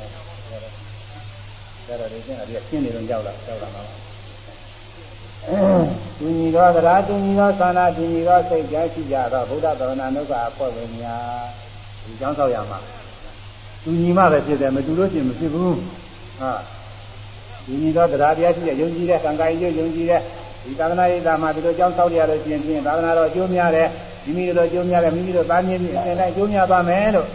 [2.01, 3.83] တော်တွေရှင်းတာဒီကရှင်းနေတော့ကြောက်လာကြောက်လာမှာ
[6.19, 11.45] သူညီသောသရာသူညီသောသာနာသူညီသောစိတ်ကြားရှိကြတော့ဗုဒ္ဓသာသနာနုကအဖွဲ့ဝင်များ
[12.05, 12.79] ဒီကြောင်းဆောက်ရမှာ
[13.83, 15.77] သူညီမှပဲဖြစ်တယ်မတူလို့ရှိရင်မဖြစ်ဘူး
[16.41, 16.53] ဟာ
[17.71, 20.21] သူညီသောသရာတရားရှိတဲ့ယုံကြည်တဲ့ကံကံယုံယုံကြည်တဲ့
[20.65, 23.89] ဒီသာသနာ့ရေးတာမှာဒီလိုကြောင်းဆောက်ရလို့ရှိရင်ဖြင့်သာသနာတော်အကျိုးများတယ်
[24.25, 27.27] မိမိတို့အကျိုးများတယ်မိမိတို့သားမြင့်မြင့်အစဉ်တိုင်းအကျိုးများပါမယ်လို့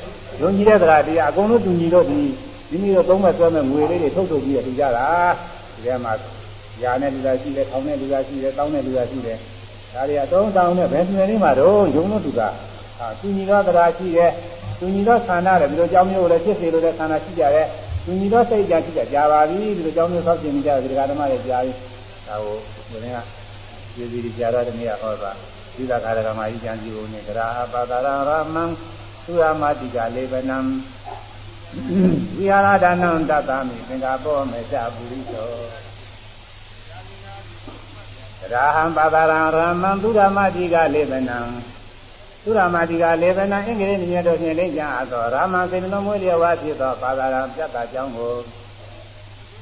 [0.41, 2.19] ယုံကြည်တဲ့သရာတရားအကုန်လုံးသူညီတို့ဒီ
[2.71, 5.07] မိမိတို့သုံးမဲ့ဆွဲမဲ့ငွေလေးတွေထုတ်ထုတ်ပြီးရကြတာ
[5.73, 6.13] ဒီထဲမှာ
[6.83, 9.37] ရာနဲ့လူသားရှိတယ်ထောင်နဲ့လူသားရှိတယ်တောင်းနဲ့လူသားရှိတယ်
[9.93, 12.41] ဒါတွေအတုံးတောင်းနဲ့ဘယ်သူတွေမှာတော့ယုံလို့သူက
[12.99, 14.31] ဟာသူညီသောတရားရှိတယ်
[14.79, 17.67] သူညီသောခန္ဓာတယ်ဒီလိုကြောင်းမျိုးလည်းဖြစ်စေလို့လည်းခန္ဓာရှိကြတယ်
[18.05, 21.77] သူညီသောစိတ်ကြရှိကြကြပါပြီဒီလိုကြောင်းမျိုးဆောက်ကျင်နေကြတယ်ဒီကဓမ္မရဲ့ကြားပြီး
[22.27, 22.57] ဒါကို
[22.89, 23.17] ဒီနေ့က
[23.95, 25.31] ပြည်စီကြားတော်တနေ့ဟောတာ
[25.75, 27.97] သီလခါရကမကြီးကျမ်းစီကိုနေကြရာပါတာ
[28.27, 28.63] ရမံ
[29.25, 30.57] သုရမတိကလေဗနံ
[32.37, 35.49] ဝိဟာရဒါနံတတမိသင်္ဃဘောမေချပုရိသော
[38.51, 41.39] ရာဟံပါဒရံရမံသုရမတိကလေဗနံ
[42.45, 48.33] သုရမတိကလေဗနံအင်္ဂလိပ်မြတ်တို့ဖြင့်လိမ့်ကြအပ်သောရာမံစေတလုံးမွေးလျဝါဖြစ်သောပါဒရံပြတ်တာကြောင့်ကို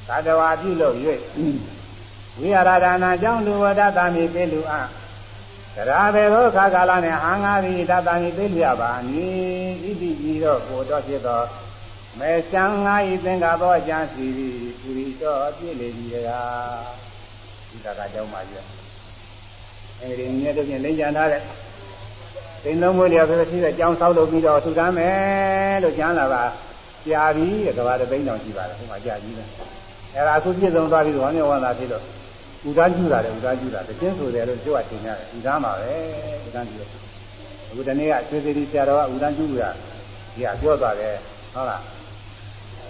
[0.08, 0.94] သာတဝါပြုလို့၍
[2.40, 4.74] ဝိဟာရဒါနာကြောင့်လူဝဒတာမိပိလူအ
[5.74, 9.26] ကရာဘေသောခါကာလနှင့်အာငါသည်တတမိပိလူရပါနိ
[9.82, 11.42] ဣတိဤသောကိုတော်ဖြစ်သော
[12.18, 14.26] မေရှံငါဤသင်္ကာသောအကျမ်းစီ
[14.80, 16.84] ပူရိတော်ပြည့်လေပြီတကား
[17.68, 18.54] ဒီကကကြောင်းပါကြ
[20.00, 21.42] အဲဒီမြတ်တို့ဖြင့်လိမ့်ကြံထားတဲ့
[22.64, 26.42] သိန်းလုံးမွေးလျော်ဆိုရှိတဲ့အကြောင်းဆောက်လုပ်ပြီးတော့ထူတမ်းမယ်လို့ကျမ်းလာပါ
[27.06, 29.48] ကြာပြီကဘာတသိန်းတောင်ရှိပါတယ်ဟိုမှာကြာကြီးတယ်
[30.14, 32.02] အဲဒါအခုပြည့်စုံသွားပြီးတော့ဝမ်းမြောက်ဝမ်းသာဖြစ်လို့
[32.68, 35.92] ဥဒန်းကျူတာတယ်ဥဒန်းကျူတာတခြင်းဆိုတယ်လို့ပြောအထင်ရတယ်ဥဒန်းပါပဲ
[36.46, 36.88] ဥဒန်းကျူတယ်
[37.70, 41.14] အခုတနေ့ကရွှေသီရီဆရာတော်ကဥဒန်းကျူတာဒီကပြောသွားတယ်
[41.54, 41.82] ဟုတ်လား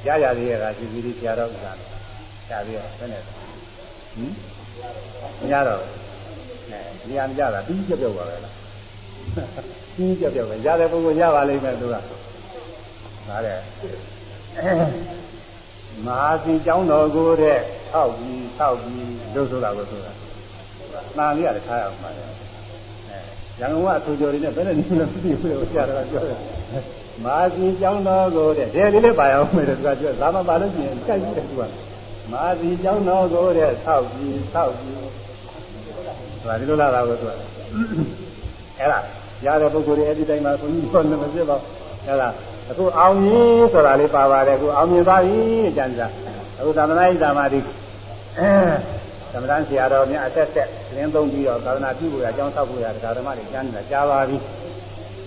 [0.06, 1.78] ရရသေးရတာရွှေသီရီဆရာတော်ဥဒန်း
[2.48, 3.38] ကြာပြီးတော့ဘယ်နဲ့ဟင်
[5.40, 5.80] မရတော့
[6.70, 8.63] အဲနေရာမကြတာပြီးပြပြောက်ပါပဲလား
[9.94, 12.00] ပြီးပြပြောက်ပဲရတဲ့ပုဂ္ဂိုလ်ရပါလိမ့်မယ်သူကဒါ
[13.46, 13.58] တဲ့
[16.06, 17.58] မဟာစီကျောင်းတော်ကိုတဲ့
[17.92, 20.12] ထောက်ပြီးထောက်ပြီးလို့ဆိုတာကိုဆိုတာ။
[21.18, 23.18] နာလေးရတယ်ထားရအောင်ပါလေ။အဲ
[23.60, 26.38] ရန်ကုန်ကအထူကျော်တွေနဲ့ဘယ်နဲ့နေလို့ပြည့်ပြည့်ကိုဆရာတော်ကပြောတယ်။
[27.24, 31.62] မဟာစီကျောင်းတော်ကိုတဲ့ဒဲလေးလေးပါအောင်မယ်သူကပြော။ဒါမှပါလို့ရှိရင်ကြိုက်ပြီးတယ်သူက။
[32.30, 34.96] မဟာစီကျောင်းတော်ကိုတဲ့ထောက်ပြီးထောက်ပြီး
[36.44, 37.32] ဒါဒီလိုလာတာကိုသူက။
[38.78, 39.00] အဲ့ဒါ
[39.46, 41.70] ရတဲ့ပုဂ္ဂိုလ်တွေအဲ့ဒီတိုင်းမှာဘုန်းကြီးကလည်းမဖြစ်ပါဘူး။
[42.08, 42.28] အဲ့ဒါ
[42.70, 45.38] အခုအောင်ရင်ဆိုတာလေးပါပါတယ်အခုအောင်မြင်သွားပြီ
[45.76, 46.02] ကျန်ကြ
[46.58, 47.60] အခုသမဏိသမာဓိ
[48.38, 48.50] အဲ
[49.32, 54.36] သမဏဆရာတော်များအဆက်ဆက်သင်သုံးပြီးတော့သာသနာပြုဖို့အကြောင်းဆောက်ဖို့ရတရားဓမ္မတွေကျမ်းနေတာကြားပါပြီ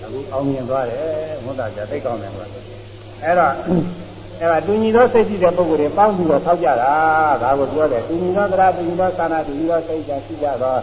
[0.04, 1.02] အခုအောင်မြင်သွားတယ်
[1.44, 2.46] ဘုရားကြာသိကောင်းတယ်ကွာ
[3.24, 3.54] အဲ့တော့
[4.40, 6.92] အဲ့ဒါတူညီသောစိတ်ရှိတဲ့ပုဂ္ဂိုလ်တွေပေါင်းပြီးတော့ထောက်ကြတာ
[7.44, 10.80] ဒါကိုပြောတယ်တူညီသောတရားတူညီသောသာနာတူညီသောစိတ်ကြရှိကြတော့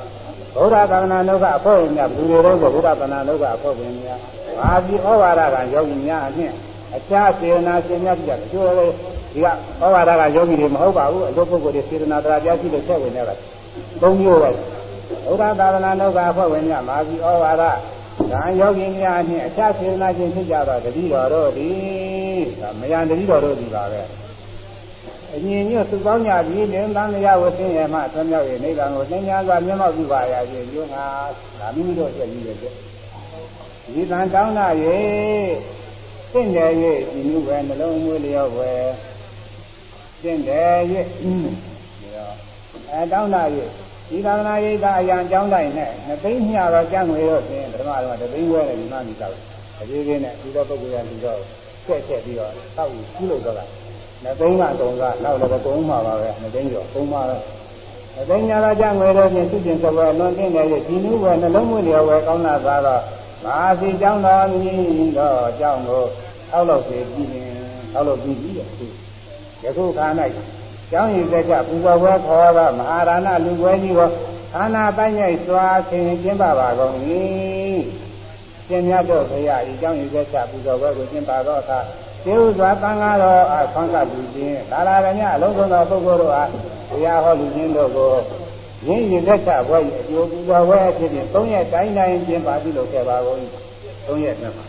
[0.54, 4.18] ဘုရားသာသနာလောကအဖို့ဝင်များဘယ်လိုလဲဆိုဘုရားသာသနာလောကအဖို့ဝင်များ
[4.58, 6.54] ဘာပြီးဩဝါဒကယောဂီများအနှင့်
[6.96, 8.86] အခြားစေနာရှင်များပြတယ်ကျိုးလေ
[9.32, 9.46] ဒီက
[9.80, 13.34] ဩဝါဒကယောဂီတွေမဟုတ်ပါဘူးအလုပ်ပုဂ္ဂိုလ်တွေစေနာတရားကြားရှိလို့ဆက်ဝင်နေတာ
[14.02, 14.50] သုံးမျိုးပဲ
[15.26, 22.42] ဘုရားသာသနာလောကအဖို့ဝင်များမာပြီးဩဝါဒဒါယောဂီများနှင့်အခြားစေနာရှင်ဖြစ်ကြတော့တတိတော်တို့သည်
[22.80, 24.00] မယံတတိတော်တို့သည်ပါပဲ
[25.34, 31.04] အညီညွတ်သူပေါင်းကြပြီးလင်းသံဃာဝဆင်းရမှဆွမ်းမြောက်ရဲ့နိဗ္ဗာန်ကိုသင်ညာစွာမျက်မှောက်ပြုပါရခြင်းကျိုးငါ
[31.60, 34.66] ဒါမိမိတို့ချက်ကြီးရဲ့ဒီတန်တောင်းတာ၍
[36.32, 36.70] တင့်တယ်၍
[37.12, 38.70] ဒီနုပဲနှလုံးမွေးလျော့ပဲ
[40.22, 40.76] တင့်တယ်၍
[42.90, 43.42] အဲတောင်းတာ၍
[44.08, 49.34] ဒီသာသနာရေးကအရာအကြောင်းတိုင်းနဲ့နှစ်သိန်းမြာတော့ကြံ့ငွေတော့ဖြင့်ပထမတော့တသိန်းဝဲတယ်ဒီမှမိတော့
[49.80, 51.38] အကြီးကြီးနဲ့ဒီတော့ပုဂ္ဂိုလ်ရလူတော့
[51.86, 53.64] ဆက်ဆက်ပြီးတော့တောက်ပြီးပြုလုပ်တော့တာ
[54.24, 57.36] နှစ်သိန်းကတုံကနောက်လည်းတုံးမှာပါပဲနှစ်သိန်းကျော်သုံးပါပဲ
[58.14, 63.02] နှစ်သိန်းညာတော့ကြံ့ငွေတော့ဖြင့်သူကျင်စပွဲလွန်တင်တယ်ရဲ့ဒီနုပဲနှလုံးမွေးလျော့ပဲကောင်းတာသာတော့
[63.44, 66.04] မဟာစီကျောင်းတော်မြည်တော့အကြောင်းကို
[66.52, 67.50] အောက်လို့စီပြီးရင်
[67.94, 68.50] အောက်လို့ပြီးပြီ
[69.64, 70.06] ယခုခါ၌
[70.90, 74.10] ကျောင်းရည်သက်ကြပူဇော်ပွဲခေါ်တော့မဟာရဏလူပွဲကြီးကို
[74.56, 76.94] အာနာပိုင်းရိုက်စွာဆင်ကျင်းပါပါကုန်၏
[78.68, 81.80] ရှင်မြတ်တို့ဘုရားဤကျောင်းရည်သက်ကြပူဇော်ပွဲကိုကျင်းပါတော့အခါ
[82.24, 86.50] ကျေဥစွာသံဃာတော်အားဆွမ်းကလူချင်းဒါလာရညအလုံးစုံသောပုဂ္ဂိုလ်တို့အား
[86.88, 88.10] ဘုရားဟောလူချင်းတို့ကို
[88.86, 93.38] ရင်းရည်သက်ချဘွဲ့အကျိုးပူဇော်ပွဲအဖြစ်ဖြင့်၃ရက်တိုင်းတိုင်းကျင်းပါပြုလုပ်ခဲ့ပါကုန်၏
[94.06, 94.66] ၃ရက်နဲ့မှာ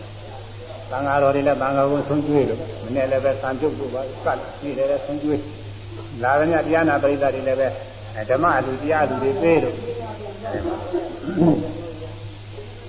[0.90, 5.40] သံဃာတော်တွေလည်းသံဃာကိုဆုံးကျွေးလို့မနေ့လည်းပဲသံကျုပ်ကိုပါကတ်ပြီးတယ်ဆုံးကျွေး
[6.22, 7.68] လာရမြတရားနာပရိသတ်တွေလည်းပဲ
[8.30, 9.76] ဓမ္မအလူတရားလူတွေပေးလို့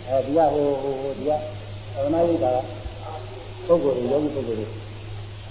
[0.08, 1.32] အဲဒီကဟိုဟိုဒီက
[1.94, 2.52] သရဏယိတာ
[3.68, 4.68] ပုဂ္ဂိုလ်တွေယောဂီပုဂ္ဂိုလ်တွေ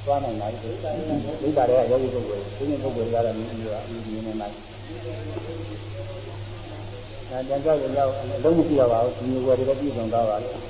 [0.05, 4.55] သွားနိုင်ပါလိမ့်မယ်ဒိဋ္ဌာတွေကယောဂီပုဂ္ဂိုလ်တွေဒီနေ့ပုဂ္ဂိုလ်တွေကတော့မျိုးမျိုးအပြီးနေနိုင်
[7.31, 10.61] အဲတန်ကြောက်ရောက်အလုံးမရှိတော့ပါဘူးဒီမျိုးဝယ်တွေလည်းပြည့်စုံသွားပါလိမ့်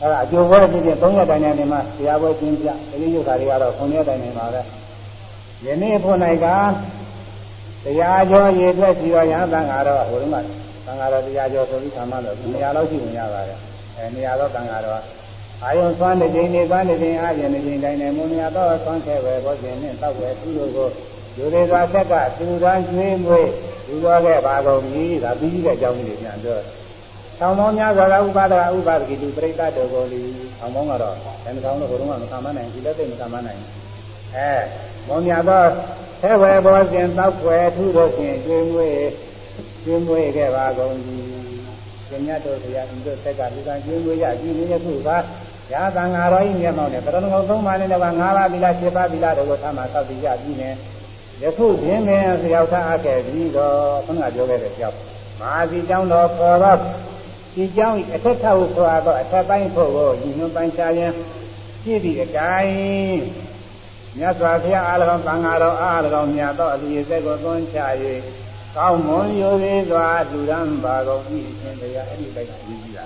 [0.00, 4.60] အဲ့ဒါအကျိုးပွဲဖြစ်ဖြစ်၃ရက်တိုင်တိုင်နေမှာတရားပွဲကျင်းပြဒီလိုရုပ်ခါတွေကတော့9ရက်တိုင်နေမှာပဲ
[5.66, 6.46] ယနေ့ဖို့၌က
[7.84, 10.36] တရားကျော်ရည်အတွက်စီရောရသံဃာတော်ဟိုတုန်းက
[10.86, 13.58] သံဃာတော်တရားကျော်ဆိုပြီးဆံမလို့နေရာလောက်ရှိဝင်ရပါတယ်
[13.96, 15.02] အဲနေရာတော့သံဃာတော်
[15.62, 20.88] အာယုံသွမ်းတဲ့ချိန်နေသွမ်းတဲ့ချိန်အားဖြင့်နေချိန်တိုင်းနဲ့မုံနေရာတော့သွမ်းခဲ့ပဲဘောခြင်းနဲ့တောက်ပဲသူတို့ကို
[21.38, 23.48] ယူရသာဆက်ကသူရန်ကျွေးမွေး
[23.88, 26.58] ယူတော်ခဲ့ပါကုန်ပြီဒါပြီးပြီးတဲ့အကြောင်းကြီးပြန်ပြော
[27.38, 30.22] ဆောင်းပေါင်းများစွာကဥပါဒကဥပါဒကိတုပရိသတ်တော်ကိုလီ
[30.58, 31.14] ဆောင်းပေါင်းကတော့
[31.44, 33.60] ဘယ်နှကောင်တော့ဘုရုံးကမခံမနိုင်ဒီလက်သိမခံမနိုင်
[34.36, 34.52] အဲ
[35.08, 35.62] မောမြတ်သော
[36.20, 38.98] ဆဲဝဲဘောစဉ်တောက်ွယ်ထုတို့ဖြင့်ကျွေးမွေး
[39.84, 41.33] ကျွေးမွေးခဲ့ပါကုန်ပြီ
[42.08, 45.10] ရှင်မြတ်တို့ဘုရားဒီတို့ဆက်ကလူကကျွေးမွေးရကြည်နေခုက
[45.72, 48.04] ရာသံဃာတော်ဤမျက်မှောက်နဲ့ပရဏဂုံသုံးပါးနဲ့တော့၅
[48.36, 50.70] ပါးသီလ၈ပါးသီလတို့ကိုထားမှာသောက်ပြီးရပြီးနေ
[51.42, 53.76] ယခုပြင်းပင်ဆရာထားအပ်ခဲ့ပြီးတော့
[54.06, 54.96] ဘုရားပြောခဲ့တဲ့ကြောင့်
[55.40, 56.78] မဟာစီကျောင်းတော်ခေါ်တော့
[57.54, 61.12] ဒီကြောင်းအထက်ထဟုဆိုအပ်တော့အထက်ပိုင်းဖို့ကိုညီညွတ်ပိုင်းချရင်
[61.82, 62.74] ပြည့်ပြီးအတိုင်း
[64.18, 67.78] မြတ်စွာဘုရားအား၎င်းသံဃာတော်အား၎င်းမြတ်သောအစီအစဉ်ကိုသွန်းချ၍
[68.76, 73.04] ကောင်းမွန်ရိုးသေးစွာလူရန်ပါကုန်ဤအရှင်တရားအဲ့ဒီပိုင်းကိုယူကြည့်တာ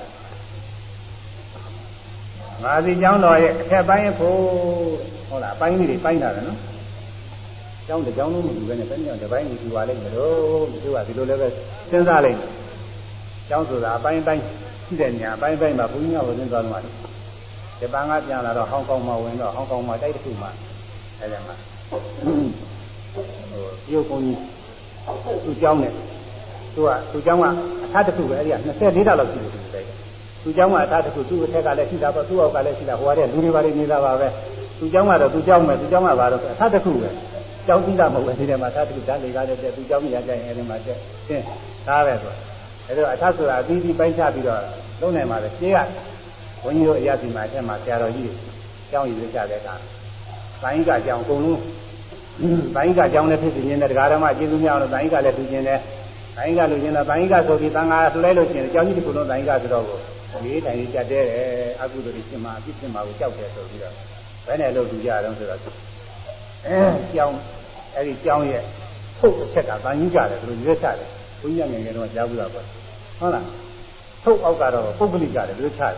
[2.62, 4.38] ငါစီကျောင်းတော်ရဲ့အထက်ပိုင်းဖို့
[5.28, 6.58] ဟုတ်လားအပိုင်းလေးတွေပိုင်းတာတယ်နော်
[7.88, 11.48] ကျောင်းတစ်ကျောင်းလုံးမတူဘဲနဲ့ဘယ်နည်းတစ်ပိုင်းကြီးယူပါလိမ့်မလို့သူကဒီလိုလည်းပဲ
[11.90, 12.38] စဉ်းစားလိုက်
[13.48, 14.42] ကျောင်းဆိုတာအပိုင်းပိုင်း
[14.86, 16.94] ရှိတဲ့နေရာအပိုင်းပိုင်းမှာဘုန်းကြီးကဝင်သွားလို့ရတယ်
[17.80, 20.50] ဂျပန်ကပြန်လာတော့ဟောင်ကောင်မှာဝင်တော့ဟောင်ကောင်မှာတိုက်တစ်ခုမှာ
[21.20, 21.54] အဲဒီမှာ
[21.88, 22.00] ဟို
[23.92, 24.57] ရုပ်ကုန်းကြီး
[25.44, 25.92] သူ့ကျောင်းနဲ့
[26.74, 27.44] သူကသူ့ကျောင်းက
[27.84, 29.86] အထားတစ်ခုပဲအဲဒီက24တောက်လောက်ရှိတယ်သူတိုက်
[30.42, 34.28] သူ့ကျောင်းကအထားတစ်ခုသူ့အထက်ကလည်းရှိတာပေါ့သူ့အောက်ကလည်းရှိတာဟိုကတည်းကလူတွေပါနေနေတာပါပဲ
[34.78, 37.10] သူ့ကျောင်းကတော့သူ့ကျောင်းမယ်သူ့ကျောင်းကပါတော့အထားတစ်ခုပဲ
[37.66, 40.98] ကျောင်းပြီးတာမဟုတ်ဘူးဒီထဲမှာအထားတစ်ခုဓာတ်လေကားနဲ့တက်သူ့ကျောင်းကြီးရကြရင်အဲဒီမှာတက်
[41.28, 41.42] သင်
[41.86, 42.32] သားပဲဆို
[42.88, 44.60] အဲဒါအထက်ဆိုတာအသီးသီးပိုင်းခြားပြီးတော့
[45.00, 45.78] လုံးနိုင်ပါလေရှင်းက
[46.62, 48.30] ဘုန်းကြီးတို့အရာစီမှာအထက်မှာဆရာတော်ကြီး
[48.90, 49.74] ကျောင်းရည်ကြတဲ့အခါ
[50.62, 51.60] တိုင်းကကျောင်းအကုန်လုံး
[52.76, 55.80] တိုင်းကကျောင်းနဲ့ဖြစ်နေတယ်တရားဓမ္မကျေးဇူးများအောင်တိုင်းကလည်းသူကျင်တယ်
[56.36, 59.98] တိုင်းကလူကျင်တော့တိုင်းကဆိုပြီးသံဃာဆိုလိုက်လို့ကျင်ကျောင်းကြီးတစ်ခုလုံးတိုင်းကဆိုတော့ကို
[60.44, 61.44] ဒီတိုင်းကြီးကြက်တဲ့တယ်
[61.80, 63.94] အကုသိုလ်တွေရှင်းမှာအဖြစ်ရှင်းမှာကိုကြောက်တယ်ဆိုပြီးတော့
[64.46, 65.60] ဘယ်နဲ့လို့လူကြတော့ဆိုတော့
[66.66, 66.78] အဲ
[67.14, 67.36] ကျောင်း
[67.94, 68.62] အဲဒီကျောင်းရဲ့
[69.18, 71.08] ထုတ်အချက်ကတန်ကြီးကြတယ်သူတို့ရွေးချတယ်
[71.40, 72.64] ဘုန်းကြီးငယ်ငယ်တော့ကြားဘူးတာပေါ့
[73.18, 73.44] ဟုတ်လား
[74.24, 75.94] ထုတ်အောက်ကတော့ပုဂ္ဂလိကတယ်လို့ချတယ်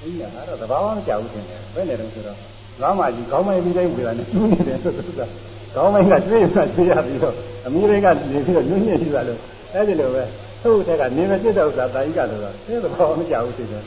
[0.00, 2.38] အဲ့ဒီကတော့သဘာဝမကြောက်ဘူးတင်တယ်ဘယ်နဲ့တော့ဆိုတော့
[2.80, 5.30] ကောင်းမှကြီးကောင်းမိုင်းပြီးတိုင်းဝေတာနဲ့ကျွေးနေတယ်ဆိုတော့
[5.74, 7.34] ကောင်းမိုင်းကကျွေးမှကျွေးရပြီးတော့
[7.66, 9.38] အမိတွေကနေပြီးတော့ညှိညှိပြီးပါလို့
[9.72, 10.22] အဲ့ဒီလိုပဲ
[10.62, 13.84] သူ့ထက်ကနေမပြစ်တဲ့ဥစ္စာတာကြီးကလို့တော့အဲသဘောမကြောက်ဘူးတင်တယ်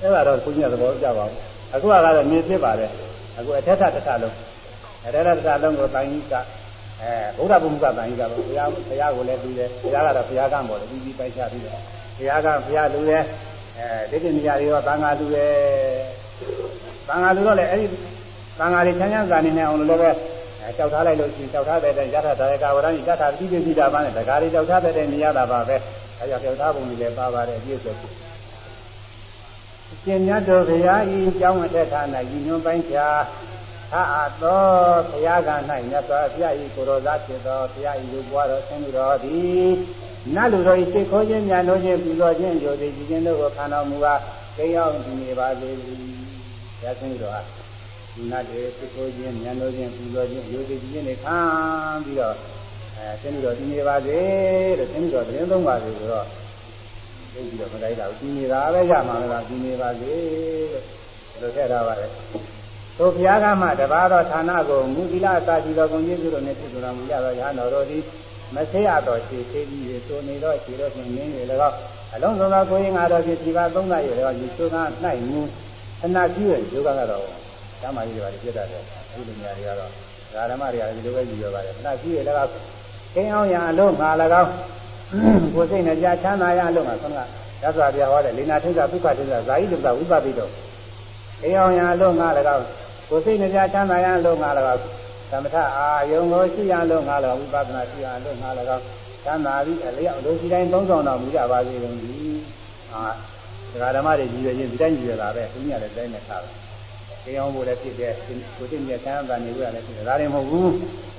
[0.00, 1.40] အဲ့ဒါတော့ဘုရားသဘောကြပါဘူး
[1.74, 2.90] အခုကတော့နေဖြစ်ပါတယ်
[3.38, 4.34] အခုအထက်ထတစ်ခါလုံး
[5.06, 6.34] အထက်ထတစ်ခါလုံးကိုတာကြီးက
[7.00, 11.72] အဲဘုရားဘုရားတာကြီးကဘုရားဘုရားကိုလည်းပြီးတယ်ဘုရားကတော့ဘုရားကံပေါ်တယ်ပြီးပြီးပိုက်ချပြီးတယ်
[12.18, 13.22] ဘုရားကဘုရားလူရဲ့
[13.78, 15.52] အဲဒီတိနေရာတွေရောသံဃာလူရဲ့
[17.08, 17.86] သံဃာလူတော့လည်းအဲဒီ
[18.58, 20.10] သံဃာတွေချမ်းချမ်းသာနေနေအောင်လို့လည်းပဲ
[20.76, 25.76] ကြောက်ထားလိုက်လို့ရှိရင်ကြောက်ထားတဲ့တိုင်ရထဒါရကဝရဏိရထတိပိစိတာပါနဲ့ဒကာတွေကြောက်ထားတဲ့တိုင်နေရတာပါပဲ
[26.18, 27.94] အဲကြောင့်ကြောက်ထားပုံတွေလည်းပါပါတယ်အပြည့်စုံ
[30.02, 33.08] ရှင်မြတ်တော်ဘုရားဤကြောင်းအထက်ဌာနဤညွန်ပိုင်းဖြာ
[33.92, 34.62] သာအပ်သော
[35.10, 35.50] ဘုရားက၌
[35.90, 39.70] မြတ်စွာဘုရားဤကိုရောသားဖြစ်သောဘုရားဤလူဘွားတော်ဆင်းတော်သည်
[40.34, 44.20] နတ်လူတို့ဤစိတ်ခေါ်ခြင်းညာလို့ခြင်းပူဇော်ခြင်းယုံကြည်ခြင်းတို့ကိုခံတော်မူကား
[44.56, 45.92] ကိရောက်ဒီနေပါစေ။ဘု
[46.84, 47.42] ရားဆင်းတော်ဟာ
[48.30, 51.38] နတ်တွေစိတ်ခေါ်ခြင်းညာလို့ခြင်းပူဇော်ခြင်းယုံကြည်ခြင်းတွေခံ
[52.04, 52.34] ပြီးတော့
[52.96, 54.18] အဲဆင်းတော်ဒီနေပါစေ
[54.78, 56.26] တဲ့ဆင်းတော်သတင်းသုံးပါစေဆိုတော့
[57.32, 60.12] သိပြီးတော့မလိုက်တာဘူးဒီနေတာပဲရမှာလားဒီနေပါစေ
[61.40, 62.10] လို့ထည့်ထားပါတယ်
[62.98, 68.02] သို့ဘုရားကမှတပါးသောဌာနကိုမူသီလအစာရှိသောဂုဏ်ကျေးဇူးတို့နှင့်ဖြစ်တော်မူရသောရဟန်းတော်တို့သည်
[68.54, 71.76] မဆေးရသောခြေသေးပြီးသို့နေသောခြေတော်ဖြင့်နင်းနေ၎င်း
[72.14, 74.76] အလုံးစုံသောကိုယ်ရင်ငါတော်ဖြင့်ဒီပါသုံးနာရ၎င်းဒီသုခ၌
[75.30, 75.40] မူ
[76.04, 77.47] အနာကြည့်ရဲ့ယောဂကတော့
[77.82, 79.90] ဓမ္မကြီးတွေပါပြတ်တတ်တယ်အခုလူများတွေကတော့
[80.50, 82.52] ဓမ္မတွေကဒီလိုပဲကြည့်ရပါတယ်အနာကြည့်ရဲ့၎င်း
[83.14, 84.10] ကိန်းအောင်ရအလုံးငါ၎
[84.42, 84.50] င်း
[85.54, 87.18] ကိုယ်စိတ်နဲ့ကြာချမ်းသာရအလုံးငါဆုံးက
[87.62, 90.48] ရသော်ပြဟောတဲ့လေနာထိစ္ဆာပုခ္ခထိစ္ဆာဇာယိလုပ္ပဝိပပိတော
[91.42, 92.64] ကိန်းအောင်ရအလုံးငါ၎င်း
[93.08, 94.82] ကိုယ်စိတ်နဲ့ကြာချမ်းသာရအလုံးငါ၎င်း
[95.30, 98.78] သမထအာယုံကိုရှိရလို့ငါလောဝိပဿနာရှိရလို့ငါလော
[99.24, 102.38] သံသာပြီးအလျောက်လူစီတိုင်းသုံးဆောင်တော်မူကြပါစေကုန်သည်
[102.92, 103.04] ဟာ
[103.72, 106.67] ဒကာဓမ္မတွေကြီးရချင်းဒီတိုင်းကြီးရတာပဲသူများလည်းတိုင်းနဲ့ထားတယ်
[107.24, 108.12] တရားအောင်ဖို့လည်းဖြစ်တယ်
[108.56, 110.72] ကိုသိမြတ်ဆန်းသာနေလို့လည်းဖြစ်တယ်ဒါရင်မဟုတ်ဘူး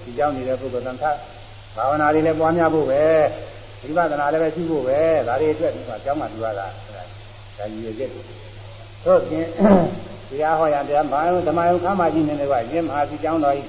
[0.03, 1.03] ဒီကြောင့်နေတဲ့ပုဂ္ဂိုလ်သမထ
[1.75, 3.03] ဘာဝနာတွေလည်းပွားများဖို့ပဲ
[3.81, 9.45] ဝိပဿနာလည်းပဲရှိဖို့ပဲဒါတွေအတွက်ဒီမှာကျောင်းမှာပြောရတာဒါကြီးရချက်သို့ပြင်
[10.29, 13.67] တရားဟောရတရားမဟာဓမ္မယုခမ်းမကြီးနေတယ်ကရင်းမဟာစီကျောင်းတော်ကြီး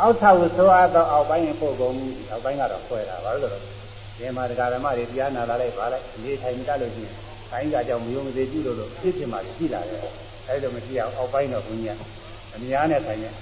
[0.00, 3.58] အောက်ထဝဆိုအပ်သောအောက်ပိုင်းပို့ကုန်မှုအောက်ပိုင်းကတော့ခွဲတာဘာလို့လဲ
[4.18, 7.14] ဒီမှာတရားဓမ္မတွေတရားနာလာလိုက်ပါလိုက်နေထိုင်ကြလို့ရှိရင်
[7.52, 10.00] တိုင်းကကြောင့်မယုံမသေးပြုလို့လို့ဖြစ်ဖြစ်မှရှိလာတယ်
[10.48, 11.98] အဲဒါမရှိအောင်အောက်ပိုင်းတော့ဘုရား
[12.54, 13.32] အများနဲ့ဆိုင်တဲ့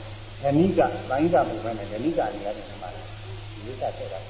[0.43, 0.81] ဓနိက
[1.11, 4.21] တိုင်းကပုံပဲနဲ့ဓနိကနေရတယ်ဒီမှာဒီကဆက်တာ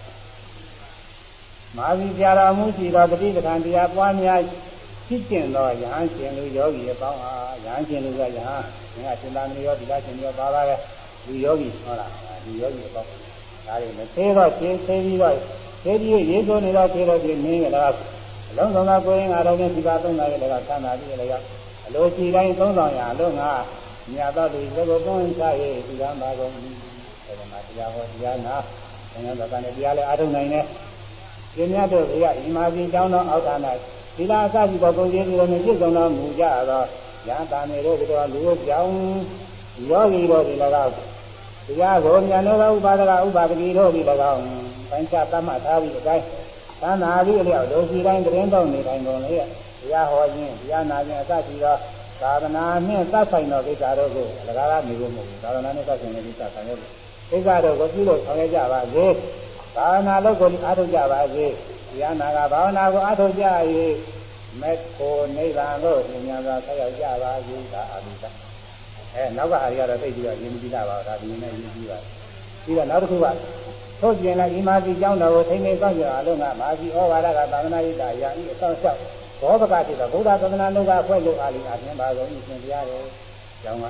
[1.76, 4.40] မာဇီပြာတော်မူရှိသောတတိပဌံတရားပွားများ
[5.06, 7.32] ဖြစ်ကျင်သောယဟန်ရှင်လူယောဂီအပေါင်းဟာ
[7.64, 8.56] ယဟန်ရှင်လူကယဟန်ငါ
[9.20, 10.74] ရှင်သာမဏေရောဒီလားရှင်ရောပါပါပဲ
[11.26, 12.06] လူယောဂီဟောတာ
[12.44, 15.36] လူယောဂီပေါ့ဒါတွေမသေးတော့ရှင်းသေးပြီးတော့
[15.84, 17.98] သေးပြီးရေးဆိုနေတော့သေးတော့ဒီမင်းကလည်း
[18.50, 23.42] အလုံးစုံသောကိုယ်ရင်အားလုံးနဲ့ဒီပါသုံးတာရဲ့လည်းသံသာပြီးလည်း အလိုရှိတိုင်းသုံးဆောင်ရအလုံးက
[24.12, 26.70] မြတ်တော်ဒီသဘောကောင်းစားရဲ့ဒီကံပါကုန်ပြီ
[27.26, 28.56] အဲဒီမှာတရားဟောတရားနာ
[29.10, 30.64] ဆင်းရဲတော့ကနေတရားလည်းအားထုတ်နိုင်တယ်
[31.54, 33.66] ပြင်းများတို့ဘုရားဣမာစီကျောင်းတော်အောက်ဌာန
[34.16, 36.82] သီလအစရှိသောကုန်ကျေးဇူးတွေနဲ့ပြည့်စုံတော်မူကြသော
[37.28, 38.92] ရဟန္တာနေတို့တို့လူကြောင့်
[39.90, 40.54] ယောဂီတို့ဒီ၎
[40.84, 40.92] င်း
[41.66, 44.00] တရားကိုဉာဏ်တော်ဥပါဒကဥပါဒတိတို့ဒီ၎
[44.32, 44.42] င်း
[44.90, 46.24] ပိုင်းခြားသတ်မှတ်ထားပြီးအတိုင်း
[46.82, 49.34] သံသာပြီးအလျောက်ဒုစီတိုင်းသတင်းတော်နေတိုင်းကုန်လေ
[49.84, 51.76] တရားဟောခြင်းတရားနာခြင်းအစရှိသော
[52.22, 56.80] သာသနာနှင့်သတ်ဆိုင်သောကိစ္စတို့ကိုအလကားနေဖို့မဟုတ်ဘူးသာသနာနဲ့သတ်ဆိုင်တဲ့ကိစ္စဆောင်ရွက်
[57.30, 59.06] ကိစ္စတို့ကိုပြုလို့ဆောင်ရွက်ကြပါစေ
[59.76, 61.52] ဘာဝနာလုပ်ကိုအားထုတ်ကြပါစေတ
[62.00, 63.44] ရားနာကဘာဝနာကိုအားထုတ်ကြ၍
[64.60, 68.24] မေဖို့နိဗ္ဗာန်ကိုဉာဏ်သာဆက်ရောက်ကြပါစေဒါအာမိတ
[69.14, 71.98] အဲနောက်ကဟာတွေကတော့သိပြီးတော့ရင်းမကြည့်တာပါဒါဒီနေ့ရင်းကြည့်ပါ
[72.64, 73.26] ပြီးတော့နောက်တစ်ခုက
[74.00, 79.00] ထို့ပြင်လည်းဒီမာစီကျောင်းတော်ကိုထိမ့်သိမ်းဆောင်ကြအလုံးကမာစီဩဝါဒကသာသနာ့ရေးတာရာဤအဆောင်လျှောက်
[79.40, 82.98] ဘောပကဖြစ်တော့ဗုဒ္ဓသာသနာ့လောကဖွဲ့လို့အားလေးအပြင်ပါဆုံးဤသင်တရားတွေ
[83.62, 83.84] ကျောင်းက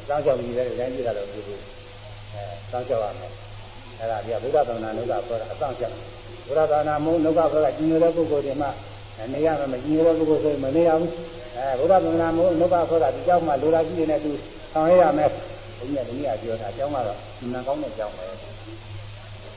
[0.00, 1.58] အဆောင်လျှောက်ပြီးတဲ့တိုင်းပြတာတော့ဒီလို
[2.32, 3.32] အဲစောင့်လျှောက်ရမယ်
[3.98, 5.94] အဲ့ဒါဒီကဗုဒ္ဓသာသနာ့လောကဖွဲ့တာအဆောင်လျှောက်
[6.46, 8.68] ဗုဒ္ဓသာသနာ့မုန်းလောကဖွဲ့ကကျင်ရတဲ့ပုဂ္ဂိုလ်တွေမှ
[9.32, 11.10] နေရမယ်မကျင်ရတဲ့ပုဂ္ဂိုလ်ဆိုရင်မနေရဘူး
[11.56, 14.30] အဲဘုရားသန္တာမို့လောကဆိုတာဒီကြောင့်မှလိုလားရှိနေတဲ့သူ
[14.72, 15.28] ဆောင်ရရမယ်
[15.78, 17.18] ဘုရားဒီနေ့ကပြောတာအကြောင်းကတော့
[17.52, 18.24] နန်ကောင်းတဲ့အကြောင်းပဲ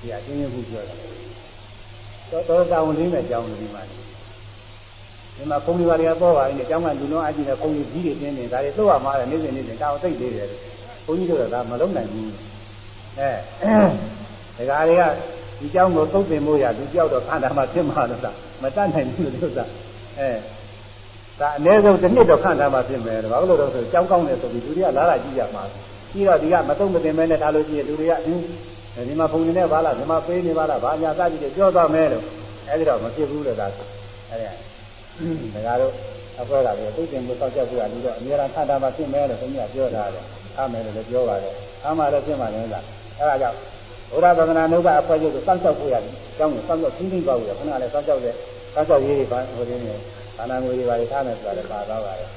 [0.02, 0.96] ဒီအချင်းချင်းခုပြောတာ
[2.32, 3.84] တော့တော့တောင်းရင်းတဲ့အကြောင်းဒီမှာ
[5.36, 10.48] ဒီမှာဘုံတွေပါတွေကပေါ်ပါရင်ကျောင်းကလူလုံးအကြည့်နဲ့ဘုံကြီးကြီးတွေတင်းနေဒါတွေတော့မှားတယ်နေ့စဉ်နေ့စဉ်တောင်သိသေးတယ်
[11.06, 12.32] ဘုံကြီးတို့ကဒါမလုံးနိုင်ဘူး
[14.58, 15.04] အဲဒါကတွေက
[15.60, 18.32] ဒီကျောင်းကိုသုတ်သင်ဖို့ရလူကြောက်တော့ခန္ဓာမှာဖြစ်မှာလို့သာ
[18.62, 19.66] မတတ်နိုင်ဘူးလို့သာ
[20.20, 20.30] အဲ
[21.40, 25.64] ဒါအနည်းဆုံးတစ်နှစ်တော့ခန္ဓာမှာဖြစ်မယ်ဘာလို့လဲဆိုတော့ကြောင်းကောင်းတယ်ဆိုပြီးလူတွေကလာလာကြည့်ရမှာ
[26.12, 28.42] ပြီးတော့ဒီကမတုံမတင်မဲနဲ့ဒါလို့ကြည့်ရင်လူတွေကအင်း
[29.08, 32.24] ဒီမှာဘုံနေနဲ့ပါလားဒီမှာပေးနေပါလားဘာညာစကြည့်ပြောသွားမယ်လို့
[32.70, 33.68] အဲဒီတော့မဖြစ်ဘူးလို့သာ
[34.32, 34.75] အဲဒီ
[35.54, 35.94] ဒါကတော့
[36.42, 40.26] အဖွဲ့ကလည်းသိကျင်ကိုတောက်ချက်ပြရပြီးတော့အများအားခန္ဓာမှာဖြစ်မယ်လို့ခင်ဗျာပြောထားတယ်
[40.58, 41.54] အားမယ်လို့လည်းပြောပါတယ်
[41.84, 42.84] အားမှလည်းဖြစ်မှလည်းလား
[43.20, 43.58] အဲဒါကြောင့်
[44.12, 48.34] ဘုရားဗန္ဒနာနုပအဖွဲ့ချုပ်ကိုစောင့်ရှောက်ဖို့ရတယ်အကြောင်းကိုစောင့်ရှောက်ချင်းချင်းပါဖို့ရခဏလည်းစောင့်ရှောက်တဲ့
[48.74, 49.94] စောင့်ရှောက်ရေးတွေပါဟိုရင်းနေ
[50.38, 52.30] ခန္ဓာငွေတွေပါထားမယ်ဆိုတာလည်းပါသွားပါတယ်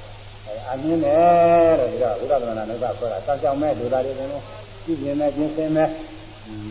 [0.47, 4.43] အဲအမြင်တယ်လို့ပြီးတော့ဘုရားဗန္ဒနာနုပအဖွဲ့ကစောင့်ရှောက်မဲ့လူသားတွေကတော့
[4.85, 5.89] ကြည့်မြင်မဲ့ကျင်းစင်မဲ့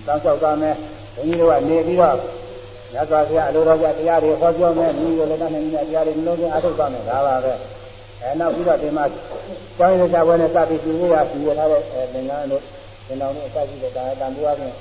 [0.06, 0.74] စောင့်ရှောက်သွားမဲ့
[1.16, 2.16] ဘုန်းကြီးတို့ကနေပြီးတော့
[2.98, 7.54] ရသော်ဆရာအလိုတော်ကြတရားတွေဟောပြောမဲ့မိကိုလည်းတတ်နေတဲ့တရားတွေနှလုံးသွင်းအထုတ်သွားမယ်ဒါပါပဲ
[8.22, 9.06] အဲနောက်ပြီးတော့ဒီမှာ
[9.78, 12.64] ကျောင်းရည်ကြပွဲနဲ့စပြီးသူရစီရထားတဲ့အဲသင်္ကန်းတို့
[13.08, 14.74] သင်တော်တို့အစရှိတဲ့ဒါတန်ဖိုးအပြင်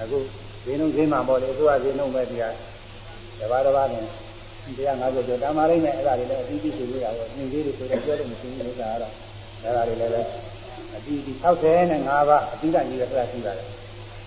[0.00, 0.18] အခု
[0.64, 2.44] ဈေးနှုန်းဈေးမှာပေါ့လေအစိုးရဈေးနှုန်းပဲဒီက
[3.40, 4.04] တပါးတပါးနဲ့
[4.66, 9.12] 150ကျော်တန်မာလိမ့်မယ်အဲ့ဒါတွေလည်းအပြီးပြီးဆိုရတာပေါ့သင်္ကေးတွေဆိုတော့ပြောလို့မရှိဘူးလို့ဆိုတာကတော့
[9.62, 10.28] အဲ့ဒါတွေလည်း
[10.96, 13.66] အပြီးပြီး65ပါးအပြီးတကြီးရဆိုတာရှိပါတယ်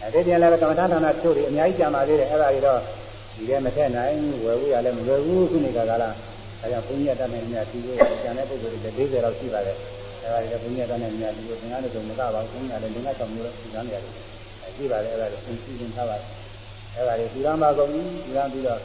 [0.04, 2.80] အဲဒီပြန်လည်းကမ္မထာဌာနချို့တွေအများကြီးကြာပါသေးတယ်အဲ့ဒါတွေတော့
[3.36, 6.06] ဒီထဲမထက်နိုင်ဝယ်ဖို့ရလည်းမလွယ်ဘူးခုနေကကာလ
[6.62, 9.78] အဲကြောင့်ဘုန်းကြီးတတ်နေမြတ်ဒီလိုကျန်တဲ့ပုဂ္ဂိုလ်တွေ40လောက်ရှိပါတယ်
[10.24, 14.14] အဲဒါတွေဘုန်းကြီးတတ်နေမြတ်ဒီလိုသင်္ကန်းတွေဆိုမကပါဘူးဘုန်းကြီးကလည်းငါးဆောင်မျိုးတော့ဒီကမ်းနေရတယ်
[14.62, 16.26] အဲရှိပါတယ်အဲဒါတွေသင်စီစဉ်ထားပါတယ်
[16.95, 18.80] အဲဒါတွေဒီရမကုန်ပြီဒီရမ်းပြီးတော့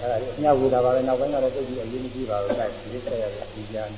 [0.00, 3.88] အဲဒါတွေအမြောက်ဝေတာပါပဲနောက်ပိုင်းကတော့သိပြီးအရေးမကြီးပါဘူးအဲဒီဆက်ရတဲ့ဒီကြား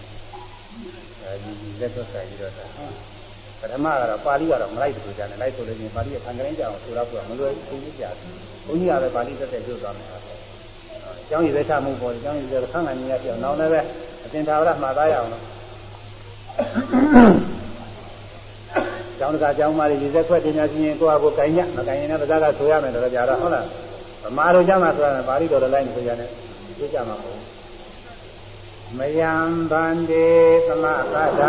[1.23, 2.53] အဲဒီလက်သက်ဆိုင်ပြီးတော့
[3.63, 8.15] ပထမကတော့ပါဠိကတော့မလိုက်ဘူးကြတယ်လိုက်ဆိုလို့ချင်းပါဠိကခံကရင်းကြအောင်ဆိုတော့ကမလွယ်ဘူးသိကြတယ်
[8.67, 10.19] ဘုန်းကြီးကလည်းပါဠိသက်သက်ပြုသွားမယ်အ
[11.29, 13.81] ကြောင်းရည်သက်ချမှုပေါ်အကြောင်းရည်သက်ခန့်ခံနေရပြောင်းနောက်လည်းပဲ
[14.25, 15.43] အသင်္သာဝရမှာသားရအောင်လို့
[19.19, 23.67] ကျောင်းတကာကျောင်းမလေးရည်သက်ခွက်တင်ညာချင်းကိုယ့်အကိုကိုင်ညမကိုင်ရင်လည်းပါးစားကဆိုရမယ်တော့ကြာတော့ဟုတ်လား
[24.25, 26.31] ဗမာတို့ကျောင်းမှာဆိုရင်ပါဠိတော်လည်းလိုက်နေဆိုရတယ်
[26.79, 27.39] သိကြမှာမဟုတ်
[28.99, 29.35] မယံ
[29.71, 30.29] ဗန္တိ
[30.69, 31.43] သမသဒ္ဒ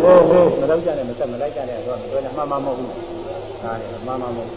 [0.00, 2.90] ဟိုးဟိုးမလောက်ကြနဲ့မဆက်မလိုက်ကြနဲ့တော့ပြောနေမှမမဟုတ်ဘူး
[3.62, 4.50] ဒါလည်းမှမမဟုတ်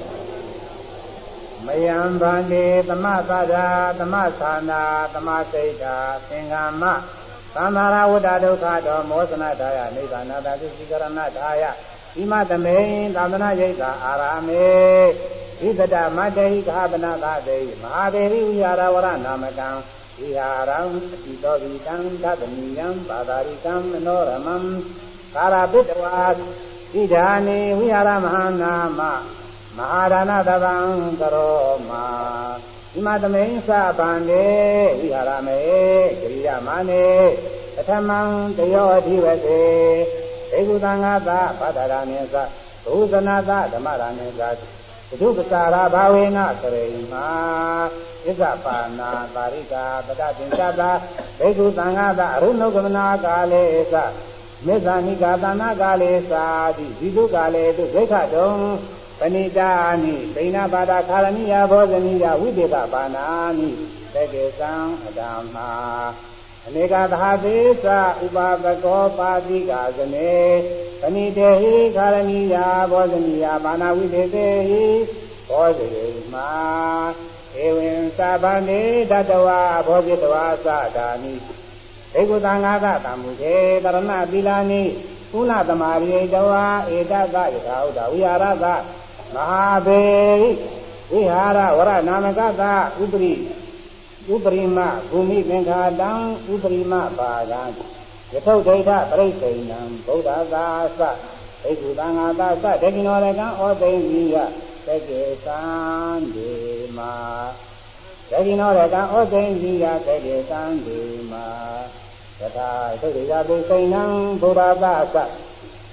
[1.66, 3.56] မယံဗန္တိသမသဒ္ဒ
[4.00, 4.82] သမသာနာ
[5.14, 5.96] သမစိတ်တာ
[6.30, 6.84] သင်္ကမ
[7.56, 11.04] သံဃာရဝတ္တဒုက္ခတော်မောသနာဒါယနိဗ္ဗာန်တာသုစိကရဏ
[11.38, 11.64] ဒါယ
[12.16, 12.78] ဣမသမေ
[13.16, 14.68] သာသနာယိတ်တာအာရမေ
[15.62, 20.80] ဣသဒမတ္တိခာပနာသတေမဟာဒေဝိဝိဟာရဝရနာမကံဝိ ဟာရံ
[21.14, 24.56] အတိသောဝိတံသတ္တမိယံပါတာရိကံမနောရမံ
[25.36, 26.18] ကာရပိတဝါ
[26.94, 29.02] ဣဒာနိဝိဟာရမဟာနာမ
[29.78, 30.76] မဟာဒါနတဗံ
[31.20, 32.06] ကရောမာ
[32.94, 34.48] ဣမသမိန်သဗံနေ
[35.00, 35.60] ဝိဟာရမေ
[36.22, 37.08] ဂရိယမနေ
[37.76, 38.20] ပထမံ
[38.58, 39.66] တယောအဓိဝတေ
[40.58, 42.36] ဧကုသံဃာသဗဒရာမေသ
[42.86, 44.42] ဘုဇနာသဓမ္မရာမေသ
[45.10, 47.28] ဘုဒ္ဓစာရဘာဝေနသရိမာ
[48.26, 50.92] ဣဇပါဏာပါရိကာပဒတင်္ချတာ
[51.40, 53.96] ဘေကုသံဃာသအရုဏုကမနာကာလေသ
[54.66, 56.46] မေဇာနိကာသနာကာလေသာ
[56.78, 58.52] တိဇိတုကာလေတုဒိဋ္ဌတုံ
[59.20, 59.72] ပဏိတာ
[60.04, 63.28] နိဒိဏဘာဒခာရဏိယဘောဇနိယဝိတေကပါဏာ
[63.60, 63.70] နိ
[64.14, 64.74] တေကေသံ
[65.06, 65.72] အတမ္မာ
[66.70, 67.88] အနေကသဟာသေးသ
[68.24, 70.36] ဥပါပကောပါတိကာဇနေ
[71.02, 72.56] ပဏိတေဟိခာရဏိယ
[72.92, 74.86] ဘောဇနိယပါဏဝိတေသေဟိ
[75.50, 75.88] ဘောဇေ
[76.34, 76.50] မာ
[77.58, 81.34] ဧဝံသဗ္ဗနေတတဝါဘောဇိတဝါသဒါနိ
[82.20, 84.84] ဧကုသံဃာသတမှုေတရဏသီလာနိ
[85.32, 86.66] ကုလသမารိတဝါ
[86.96, 88.66] ဧတသယထာဥဒဝိဟာရသ
[89.34, 89.52] မဟာ
[89.86, 90.06] ဘေ
[91.12, 92.64] ဝိဟာရဝရနာမကသ
[93.02, 93.34] ဥပရိ
[94.34, 96.12] ဥပရိမဘူမိသင်္ခါတံ
[96.52, 97.64] ဥပရိမပါဒံ
[98.34, 100.68] ယထုဒိဋ္ဌပရိသေနံဗုဒ္ဓသာ
[101.00, 101.02] သ
[101.64, 104.36] ဘိက္ခုသံဃာသာသဒေကိနောရကံဩသိဉ္စီယ
[104.86, 105.62] သကေသံ
[106.36, 106.52] ဒေ
[106.98, 107.14] မာ
[108.32, 111.00] ဒေကိနောရကံဩသိဉ္စီယသကေသံဒေ
[111.32, 111.46] မာ
[112.40, 112.70] ယထာ
[113.02, 114.04] သုရိယပိစိဏံ
[114.42, 115.18] ဗုဒ္ဓသာသ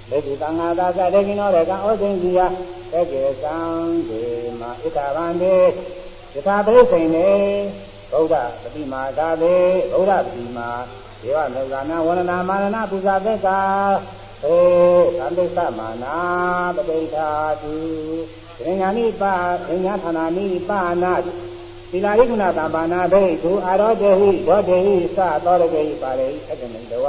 [0.09, 2.39] ဘိက္ခုသံဃာသာသဒေကိနောရကံဩသိဉ္စီယ
[2.91, 3.57] သကေသံ
[4.09, 4.23] ဒေ
[4.59, 5.55] မာဣဒဗန္တေ
[6.33, 7.29] ယထာပရိသေနေ
[8.11, 9.57] ဗုဒ္ဓပတိမာသာလေ
[9.93, 10.69] ဗုဒ္ဓပတိမာ
[11.21, 13.59] ဒေဝမေဃနာဝရဏမာနနာပူဇာသက္ကာ
[14.43, 14.57] ဟေ
[15.17, 16.17] သံသိသမနာ
[16.75, 17.29] ပဋိဌာ
[17.61, 17.73] တု
[18.81, 19.33] ဉာဏိပါ
[19.67, 21.05] ဉာဏဌာနာနိပါဏ
[21.91, 27.05] သီလာရိကုဏတပါဏဘိသူအာရောတေဟိဒောတေဟိသသောရကေဟိပါရိအတ္တမိတဝ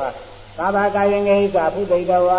[0.59, 2.31] သာဘာကာယငေဟိသဖုတိတဝ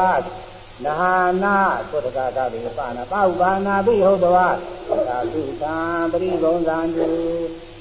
[0.83, 1.13] နဟာ
[1.43, 1.55] နာ
[1.89, 4.37] သုတကကပိပါဏပဥပါဏပိဟုတ်တဝ
[5.07, 5.75] သာသုသံ
[6.11, 7.07] ပရိဘုံသံတု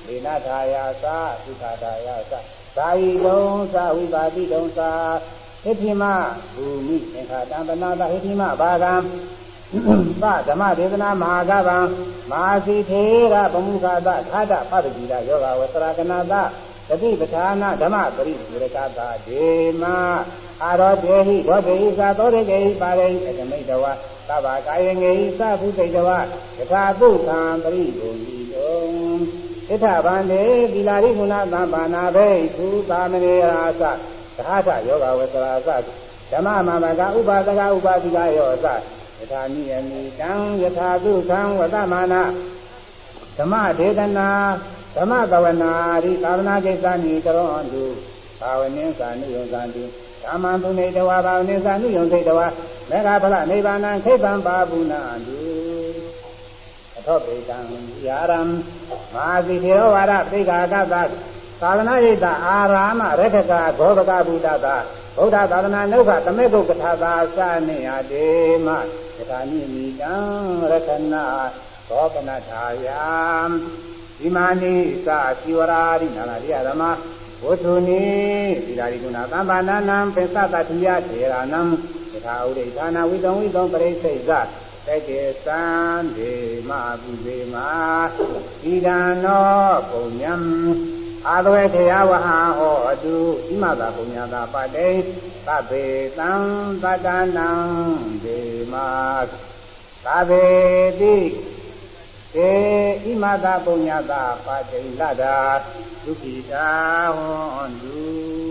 [0.08, 1.06] ဒေနထာယာသ
[1.44, 2.32] သုခတာယာသ
[2.76, 3.42] သာယိတုံ
[3.74, 4.92] သဝိပါတိတုံသာ
[5.62, 6.04] ဟိတိမ
[6.54, 8.94] ဘူမိသင်္ခာတံပနာတဟိတိမဘာကံ
[10.22, 11.78] သဓမ္မဒေသနာမဟာကဗံ
[12.30, 13.02] မဟာစီထေ
[13.32, 16.34] ရဗမုခာသခါတပတ္တိရယောဂဝသရကနာသ
[16.88, 19.46] တတိပဋ္ဌာနာဓမ္မပရိသေရကတာဒေ
[19.82, 19.84] မ
[20.62, 23.84] အာရောဒေဟိဘောဓိသာသောရကေဟိပါရိအကမိတဝ
[24.28, 26.10] သဗ္ဗကာယငေဟိသဗုသိတဝ
[26.58, 33.82] ယထာသုခံပရိဘုံဤတုံ ဣထဗန္တေသီလာရိကုဏသံပါဏဘိသုသာမဏေရာသ
[34.38, 35.68] သာထယောဂဝေသရာသ
[36.30, 38.66] ဓမ္မမမကဥပါဒကဥပါတိကယောသ
[39.18, 40.32] ယထာနိယမိတံ
[40.62, 42.22] ယထာသုခံဝတမနာ
[43.38, 44.28] ဓမ္မဒေသနာ
[44.96, 45.72] ဓမ္မသဝနာ
[46.04, 47.84] ရိသာသနာကိစ္စနိကရောတု
[48.40, 49.84] ဘာဝနိသနုယံသံတိ
[50.24, 52.46] ဓမ္မပုနေတဝါဘာဝနိသနုယံစိတ်တဝါ
[52.90, 54.94] မေဃဖလနိဗ္ဗာနံခိဗ္ဗံပါပုဏ္ဏ
[55.26, 55.65] တုအ
[57.06, 57.58] ထောပိတံ
[58.06, 58.48] ယာရံမ
[59.12, 60.94] ဟာစီသေရဝါဒပိက္ခာကသ
[61.62, 64.76] သာသနာ့ဣတအာရာမရက္ခကဂောဘကဗုဒ္ဓသာ
[65.16, 67.38] ဗုဒ္ဓသာသနာနုခသမေကုတ်ကထာသာစ
[67.68, 68.28] နိယတေ
[68.66, 68.68] မ
[69.18, 70.14] ယထာနိမိတံ
[70.70, 71.14] ရခဏ
[71.88, 73.02] သောပနထာယံ
[74.18, 74.74] ဒီမာနိ
[75.06, 76.82] သာစီဝရာရိနာနာရိယဓမ္မ
[77.42, 78.04] ဝုထုနိ
[78.64, 81.60] သီလာရိကုဏသမ္ပါဏနံပိသတတိယထေရနံ
[82.12, 84.32] ယထာဥဒိဌာနဝိတံဝိတံပရိစိတ်သ
[84.86, 85.64] တကေသံ
[86.16, 86.32] ဒေ
[86.68, 86.70] မ
[87.02, 87.68] ပုဇေမာ
[88.62, 90.34] ဣဒံနောပုံညံ
[91.28, 93.16] အာသဝေထေယဝဟံဟောတု
[93.48, 94.88] ဣမသာပုညတာပတေ
[95.46, 95.86] သဗ္ဗေ
[96.18, 96.32] တံ
[96.82, 97.50] သတ္တနံ
[98.24, 98.40] ဒေ
[98.72, 98.88] မာ
[100.04, 100.46] သဗ္ဗေ
[101.00, 102.52] တိေ
[103.04, 105.36] ဣမတာပုညတာပါတိလတာ
[106.04, 106.70] ဒုက္ခိတာ
[107.16, 108.46] ဟွန်တု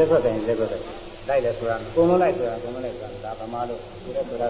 [0.00, 0.82] အဲရွေးခွက်တယ်ရွေးခွက်တယ်
[1.28, 4.48] လိုက်လဲဆိုတာအကုန်လုံးလိုက်ဆိုတာအကုန်လုံးလိုက်ဆိုတာဒါဗမာလို့ဒီလိုဆိုတာ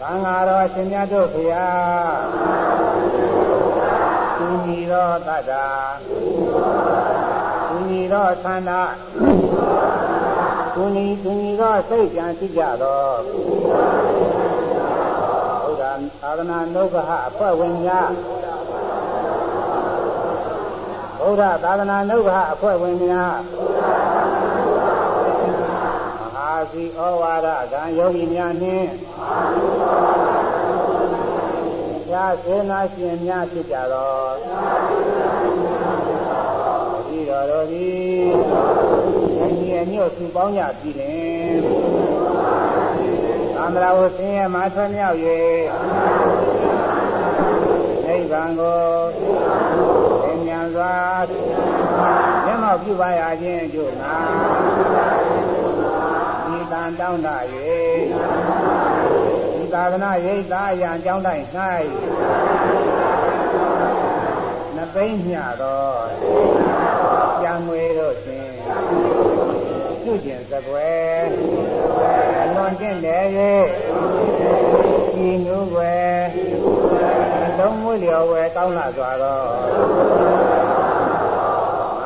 [0.00, 1.66] သံဃာတော်ရှင်မြတ်တို့ဖရာ
[4.38, 5.66] သူညီတော်တတ္တာ
[7.68, 8.82] သူညီတော်သန္တာ
[10.74, 13.18] သူညီသူညီတော်စိတ်ကြံရှိကြတော်
[15.62, 16.96] ဘုရားသာသနာနုဂဟ
[17.28, 18.08] အဖွဲ့ဝင်များ
[21.20, 23.69] ဘုရားသာသနာနုဂဟအဖွဲ့ဝင်များမဟာ
[26.72, 28.88] စီဩဝါဒကံယောဂီများနှင့်
[32.06, 34.32] ဖြာစေနာရှင်များဖြစ်ကြတော်
[37.08, 38.30] ဒီတော်တော်သည်
[39.40, 41.56] အညီအညွတ်သူပေါင်းကြပြီလင်
[43.56, 45.16] သံဃာဝဆင်းရဲမှာထွမြောက်၍
[48.04, 48.80] နိဗ္ဗာန်ကို
[50.22, 50.94] သင်ညာစွာ
[52.44, 54.14] မျက်မှောက်ပြုပါရခြင်းအကျိုးငါ
[54.74, 55.69] ဒီ
[56.90, 57.28] တန်တောင်းတ၍
[59.54, 61.44] ဒီသာသနာရိပ်သာအရာအကြောင်းတိုင်း၌
[64.76, 66.02] နှသိမ့်မြတော့
[67.42, 68.50] ကြံငွေတို့ဖြင့်
[70.02, 71.18] ပြုကျင်စကွယ်
[72.42, 73.24] အလွန်ကျင့်တယ်၍
[75.26, 76.18] ဤနုွယ်
[77.44, 79.48] အလုံးမွေလျော်ဝဲကောင်းလာစွာတော့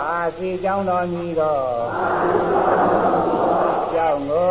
[0.00, 1.64] အာစီကြောင်းတော်မူတော့
[4.04, 4.50] ကြောင်းကို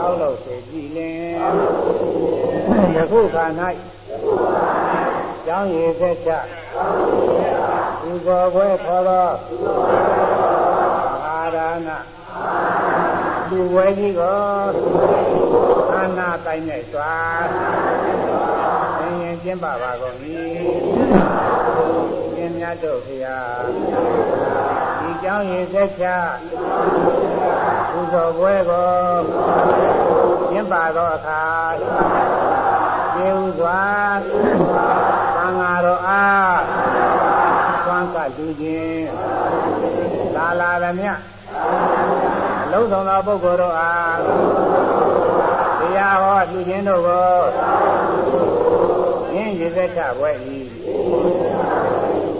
[0.00, 1.14] အောက်လို့စေကြည်လင်
[2.94, 3.44] ယခုခါ၌
[5.46, 6.30] ကျောင်းရည်သက်ချ
[8.00, 9.28] ပူဇော်ပွဲခေါ်သော
[11.26, 11.90] အာရဏ
[13.50, 14.40] လူဝဲကြီးကို
[15.92, 17.14] အာနာတိုင်းနဲ့စွာ
[18.98, 20.16] သင်ရင်ကျင်းပပါကုန်၏
[22.34, 23.62] ရှင်မြတ်တို့ဖျား
[25.00, 26.06] ဒီကျောင်းရည်သက်ချ
[27.92, 28.90] ပူဇော်ပွဲကို
[30.50, 31.42] ကျင်းပသောအခါ
[33.14, 33.80] ကျေဥစွာ
[35.36, 36.60] သံဃာတော်အား
[37.84, 39.06] သွမ်းကလူချင်း
[40.36, 41.06] လာလာရမြ
[42.64, 44.18] အလုံးစုံသောပုဂ္ဂိုလ်တို့အား
[45.80, 47.26] တရားဟောလူချင်းတို့ကို
[49.34, 50.58] ရင်းရည်သက်ချပွဲဤ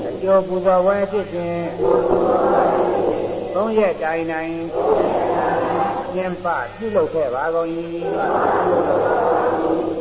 [0.08, 1.66] အကျိုးပူဇော်ပွဲဖြစ်ခြင်း
[3.54, 4.52] သုံးရက်တိုင်တိုင်
[6.14, 6.46] ကျင်းပ
[6.78, 7.68] ပြုလုပ်ခဲ့ပါကုန်၏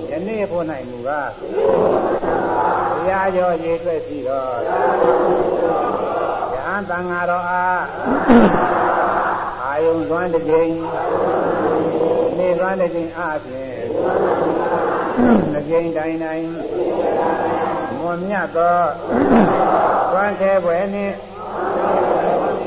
[0.10, 1.32] ယနေ့ဖို့၌မူကား
[3.06, 4.52] တရားကျော်ရေးတွေ့ပြီးတော့
[6.54, 7.84] ယဟန်တန်ဃာတော်အား
[9.64, 10.76] အာယုံသွမ်းတစ်ကြိမ်
[12.38, 13.78] နေသွမ်းတစ်ကြိမ်အားဖြင့်
[15.54, 16.50] တစ်ကြိမ်တိုင်းတိုင်း
[18.00, 18.78] မွန်မြတ်သော
[20.12, 21.16] သွမ်းခဲပွဲနှင့်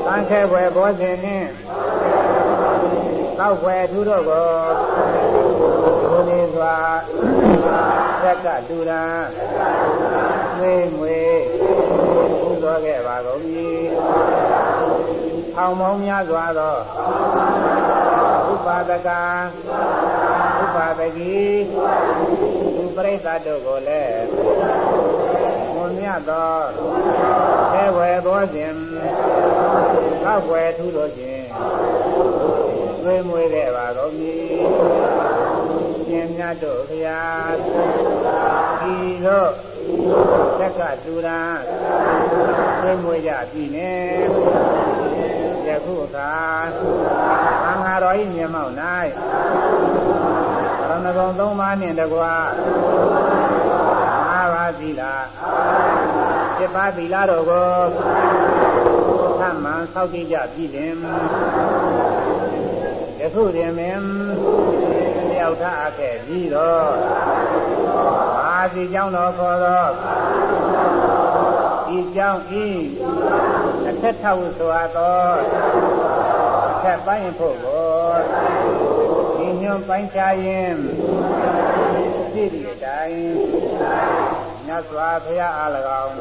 [0.05, 1.47] သွမ်းခဲပွဲဘောဇင်နှင့်
[3.39, 4.47] သောက်ွယ်သူတို့ကို
[6.11, 6.75] ဘုလေးစွာ
[8.23, 9.21] သက်ကတူရန်
[10.57, 11.19] ငွေငွေ
[12.41, 13.43] ပူဇော်ခဲ့ပါကုန်၏
[15.57, 16.75] အောင်မောင်းများစွာသော
[18.53, 19.09] ဥပါဒက
[20.63, 21.37] ဥပါဒကီ
[22.75, 24.23] သူပရိသတ်တို့ကိုလည်း
[25.75, 26.51] မွန်မြတ်သော
[27.73, 28.73] သေဝေဘောဇင်
[30.23, 31.45] သောက်ွယ်သူတို့ဖြင့်
[33.05, 34.35] သွေးမွေးတဲ့ပါကုန်ပြီ
[36.07, 37.55] ရှင်မြတ်တို့ဖျား
[38.93, 38.95] ဤ
[39.25, 39.51] တို့
[40.59, 41.41] သက်ကတူရာ
[42.81, 44.05] သွေးမွေးကြပြီနဲ့
[45.67, 46.33] ယခုအခါ
[47.63, 48.73] သံဃာတော်ဤမြေမောက်၌
[49.03, 49.07] ရ
[51.05, 52.33] ဏဂုံသုံးပါးနှင့်တကွာ
[54.33, 55.13] အာဘာသီလာ
[56.57, 57.69] 7ပါးသီလာတို့ကို
[59.39, 60.93] သမန်ဆောက်တည်ကြပြီလင်
[62.33, 62.34] ယ
[63.33, 64.03] ခုတွင်မင်း
[65.31, 66.89] လျောက်ထားခဲ့ပြီးတော့
[68.47, 69.85] အာဒီကြောင့်တော်ခေါ်သော
[71.97, 72.65] ဤကြောင့်ဤ
[73.89, 75.25] အထက်ထဝဆိုအပ်သော
[76.71, 77.95] အထက်ပိုင်းဖို့ကို
[79.37, 80.75] ဒီညွန်ပိုင်းချရင်
[82.31, 83.23] ရှိသည့်အတိုင်း
[84.65, 85.69] မြတ်စွာဘုရားအား၎
[86.03, 86.13] င်း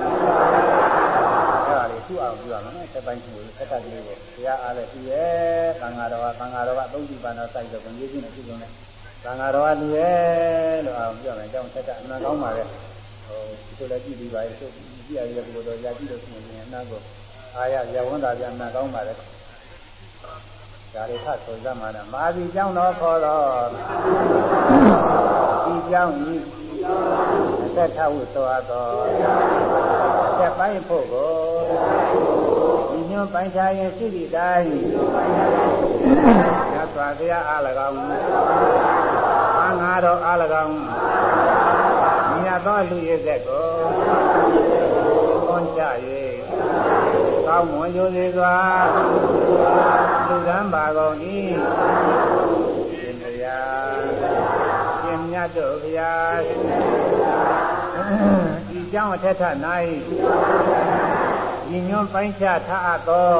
[1.75, 8.69] အဲ့ဒါလေးသူ့အောင်ပြရမယ်နော်ဆက်ပိုင်းသူ့ကိုဆက်တတ်ကလေးကိုဘုရားအားလည်းပြီးရဲ့သံဃာတော်ကသံဃာတော်ကသုံးကြည့်ပါတော့စိုက်တော့ဘုံကြီးချင်းနဲ့ပြုလုပ်နေ
[9.25, 12.63] သံဃာတော်ကလူရဲ့လို့အောင်ပြရမယ်အကြောင်းဆက်တတ်အမှန်ကောင်းပါလေ
[13.27, 17.01] ဟိုဒီလိုလည်းကြည့်ပြီးပါရဲ့သူကြည့်ရတဲ့ပုဂ္ဂိုလ်တော်ကြာကြည့်လို့ရှိရင်အနာကို
[17.57, 23.45] အာရရဝန္တာပြန်အမှန်ကောင်းပါလေဒါလေးထဆိုကြမှာနဲ့မာဒီကြောင့်တော့ခေါ်တော့
[25.65, 26.35] ဒီကြောင့်ဤ
[27.65, 28.87] အသက်ထဝသောအပ်သော
[30.39, 31.44] ဆက်ပိုင်းဖို့ကို
[32.91, 34.69] ဒီညွန်ပိုင်းချရင်ရှိသည့်တိုင်း
[36.73, 37.99] သတ်စွာဘုရားအား၎င်း
[39.63, 40.77] အာငါတော်အား၎င်း
[42.43, 43.67] မြတ်သောလူရည်သက်ကို
[45.47, 45.83] ခွန်ချ၍
[47.47, 48.57] ကောင်းမွန်ရိုသေစွာ
[50.29, 51.17] လူကံပါကုန်၏
[52.91, 53.97] ရှင်ဘုရား
[55.01, 56.37] ရှင်မြတ်တို့ဘုရား
[58.79, 59.43] ဤကြောင့်အထက်ထ၌
[61.71, 63.33] ညီညွတ်ပိုင်းခြားထားအပ်သော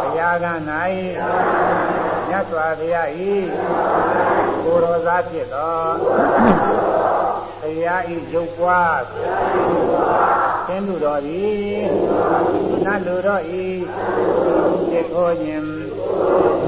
[0.00, 0.46] ဘုရားက၌
[2.28, 3.08] မြတ်စွာဘုရား၏
[4.64, 5.78] ကိုယ်တော်သားဖြစ်သော
[7.60, 8.02] ဘုရား၏
[8.34, 9.00] ရုပ်ပွား
[10.66, 11.82] သင်လူတော်သည်
[12.84, 13.64] နတ်လူတော်ဤ
[14.88, 15.68] စေခိုးခြင်း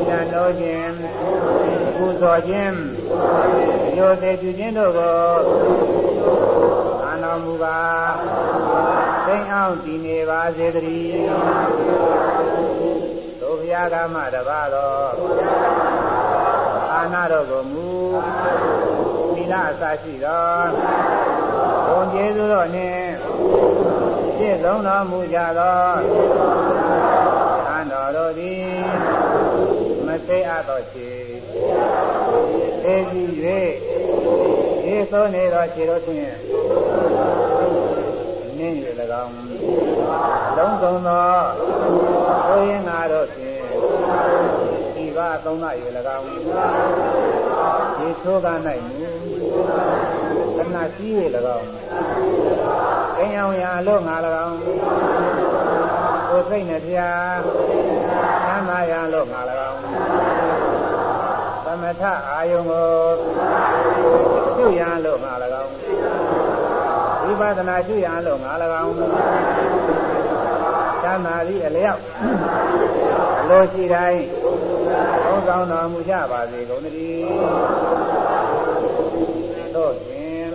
[0.08, 0.94] ဉာဏ်တော်ခြင်း
[1.96, 2.76] ပူဇော်ခြင်း
[3.98, 5.18] ရိုသေပြုခြင်းတို့ကို
[7.04, 11.18] အာနောမူကား သိအောင်တည်နေပါစေတည်း
[13.40, 15.08] သို့ဘုရားကမှတပါတော်
[16.92, 17.88] အာနာတော်ကိုမူ
[19.34, 20.66] သီလအစရှိတော်
[21.88, 23.10] ဘုံကျေးဇူးတော်နှင့်
[24.36, 25.80] ပြည့်စုံတော်မူကြသော
[27.66, 28.66] သံတော်တို့သည်
[30.06, 31.10] မသိအပ်သောခြေ
[32.84, 33.72] သိကြည့်၍
[34.86, 36.36] ရေသောနေသောခြေတို့ဖြင့်
[37.45, 37.45] န
[38.66, 38.76] င်း၍၎
[39.22, 39.34] င်း
[40.56, 41.28] လုံးစုံသော
[42.48, 43.60] ကိုရင်နာတို့ဖြင့်
[44.94, 45.70] ဒီပါသုံးနာ၍၎
[46.16, 46.36] င်းဒီ
[48.24, 48.48] သောက၌
[48.86, 49.08] မူ
[50.56, 51.08] ခဏရှိ၍၎
[51.58, 51.68] င်း
[53.18, 54.16] အင်းအောင်ရာလို့ငါ၎
[54.46, 54.56] င်း
[56.28, 57.38] ကိုစိတ်နဲ့တရား
[58.44, 59.40] သမ်းသာရာလို့ငါ၎
[59.70, 59.78] င်း
[61.64, 62.88] သမထအာယုံကို
[64.56, 65.45] ပြုရန်လို့ငါ၎င်းဝိ
[67.40, 68.52] ပဿနာပြုရန်လို့ငါ၎
[68.82, 69.12] င်းသမ်း
[71.26, 72.00] သာသည်အလျောက်
[73.40, 74.22] အလိုရှိတိုင်း
[75.24, 77.24] ဘုံဆောင်တော်မူကြပါစေကုန်သတည်း
[79.74, 80.48] တို့ဖြင့်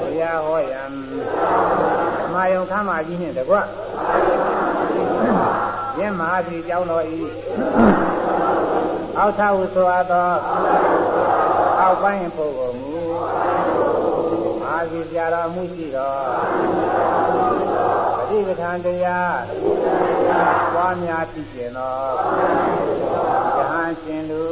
[0.00, 0.90] ဘုရားဟောရန်
[2.34, 3.60] မာယုံခမ်းမကြီးနှင့်တကွယ
[6.08, 7.20] င်းမဟာဒီကျောင်းတော်ဤ
[9.18, 10.26] အောက်ထဟုဆိုအပ်သော
[11.80, 12.67] အောက်ပိုင်းပုဂ္ဂိုလ်မူ
[14.78, 16.14] အာဇီပြတော်မူရှိသော
[18.16, 19.38] ပฏิပဌာန်တရား
[20.74, 21.96] ပွားများဖြစ်ခြင်းသော
[23.58, 24.44] ယဟန်ရှင်လူ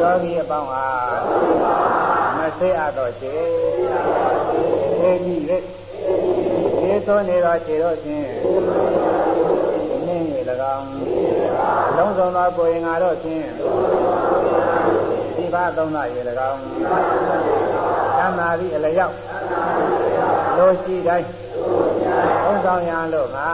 [0.00, 3.36] ယောဂီအပေါင်းအားမသိအပ်သောခြေ
[5.00, 5.40] သိပြီး၍
[6.80, 8.28] ဒီသောနေသောခြေတို့ဖြင့်
[10.06, 10.24] နင်း၍၎
[10.76, 10.86] င်း
[11.96, 13.46] လုံးစုံသောကိုယ်ရင်ငါတို့ဖြင့်
[15.36, 16.02] ဒီပါသုံးနာ၍၎
[16.50, 16.60] င်း
[18.26, 19.14] သံသာပြီးအလျောက်
[20.56, 21.28] လိုရှိတိုင်း
[22.44, 23.52] ဘုံဆောင်ရန်လို့ငါ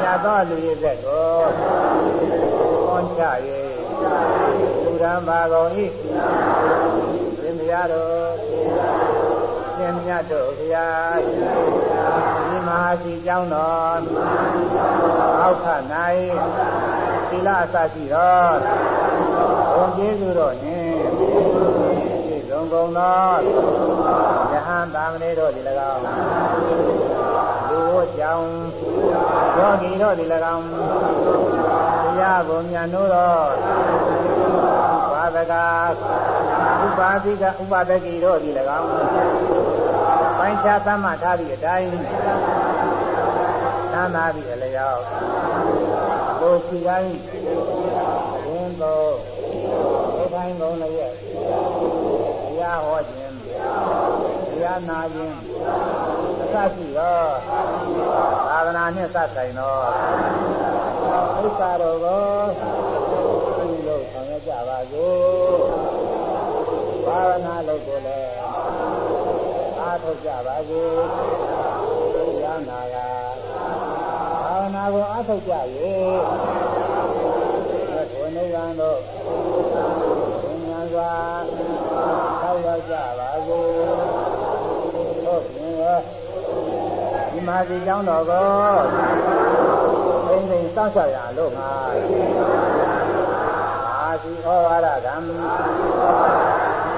[0.00, 1.38] မြတ်သောလူရည်သက်ကို
[2.86, 3.22] ဟောချ၍
[4.84, 5.70] လူရန်ပါကုန်၏
[7.40, 8.30] သင်္ဗျာတော်
[9.76, 14.00] ရှင်မြတ်တို့ဘုရားဒီမဟာစီကျောင်းတော်
[15.40, 15.66] အောက်ခ၌
[17.28, 18.54] သီလအစရှိတော်
[19.74, 21.77] ဘုံကျေးဇူးတော်နှင့်ပြည့်စုံ
[22.72, 23.20] ကုန်သော
[24.52, 25.60] ယဟန်တာမဏေတို့ဒီ၎
[25.92, 26.02] င်း
[27.68, 28.48] လူတို့ကြောင့်
[29.58, 30.24] ယောဂီတို့ဒီ၎
[30.54, 30.64] င်း
[32.20, 33.46] ရားကိုမြတ်နိုးတော်
[35.12, 35.54] ဘာဒက
[36.84, 38.88] ဥပါတိကဥပါဒကိတို့ဒီ၎င်း
[40.38, 41.88] ပိုင်းခြားသမထားသည့်အတိုင်း
[43.92, 45.02] သမ်းသာသည့်အလျောက်
[46.40, 47.14] ကိုယ်စီတိုင်း
[48.46, 49.02] ဝင်းသော
[50.16, 51.27] ဒီတိုင်းကုန်လည်းရဲ့
[52.68, 53.36] တရားဟောခြင်း
[54.50, 55.36] တရားနာခြင်း
[56.40, 57.18] အစရှိသော
[58.48, 59.74] သာသနာနှင့်စဆိုင်သော
[61.44, 62.22] ဥစ္စာတော်ကို
[63.56, 65.58] ပြုလို့ဆောင်ရွက်ကြပါစို့
[67.06, 68.32] ဘာဝနာလုပ်ကိုလည်း
[69.80, 70.94] အားထုတ်ကြပါစို့
[72.24, 72.96] တရားနာက
[74.44, 75.54] ဘာဝနာကိုအားထုတ်ကြ၍
[78.12, 78.98] ဘုနိဗ္ဗာန်တို့
[87.48, 88.46] မှာဒီကြောင်းတော်ကို
[90.26, 91.70] သိသိစောင့်ရှောက်ရလို့မှာ
[94.00, 95.14] အာစီဩဝါဒကံ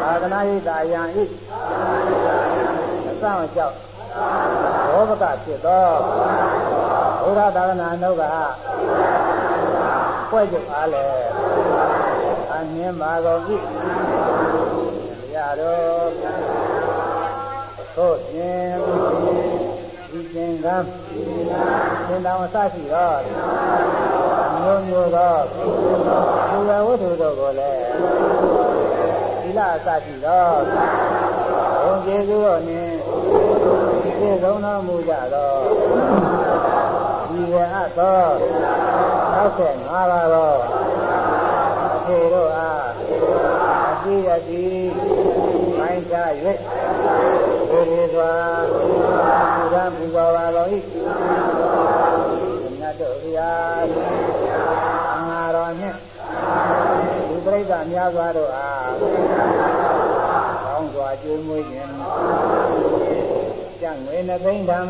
[0.00, 1.16] သာသနာ့ဣဒာယံဣ
[3.08, 3.74] အဆောင်လျှောက်
[4.92, 5.86] ဘောပကဖြစ်သော
[7.22, 8.24] ဘုရားသာသနာနှုတ်က
[10.30, 11.06] ဖွဲ့ကြပါလေ
[12.52, 13.40] အမြင်ပါကုန်၏
[15.34, 16.10] ရတော်
[17.96, 19.49] သို့ဖြင့်
[20.60, 20.86] ဒီသင်္ကန်း
[22.08, 23.12] သင်တော်အစရှိသော
[24.62, 25.34] မျိုးမျိုးသော
[26.50, 27.84] ဘုရားဝတ္ထုတို့ကိုလည်း
[29.42, 30.46] သီလအစရှိသော
[31.82, 32.96] ဘုံကျေးဇူးတော်နှင့်
[34.02, 35.54] ပြည့်စုံတော်မူကြသော
[37.28, 38.20] ဒီဝအပ်သော
[39.36, 40.52] 65ပါးသော
[42.06, 42.88] ထေတို့အား
[43.90, 44.80] အကြည့်ရသည်
[45.78, 46.30] ပိုင်းခြား၍
[47.70, 48.32] ဘုရေစွာ
[49.70, 50.68] ဘုရားပူဇော်ပါတော်၏
[52.78, 53.52] မြတ်တို့ဗျာ
[55.16, 55.96] အငါတော်နှင့်
[57.28, 58.92] ဒီပြိဿများစွာတို့အား
[60.64, 61.92] ကောင်းစွာကျွေးမွေးခြင်း
[63.80, 64.80] ကျင့်ငွေနှသိမ့်တံ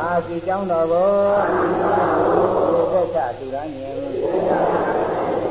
[0.00, 1.10] အာစီကြောင်းတော်ကို
[2.92, 3.96] သက်ချတူရန်ခြင်း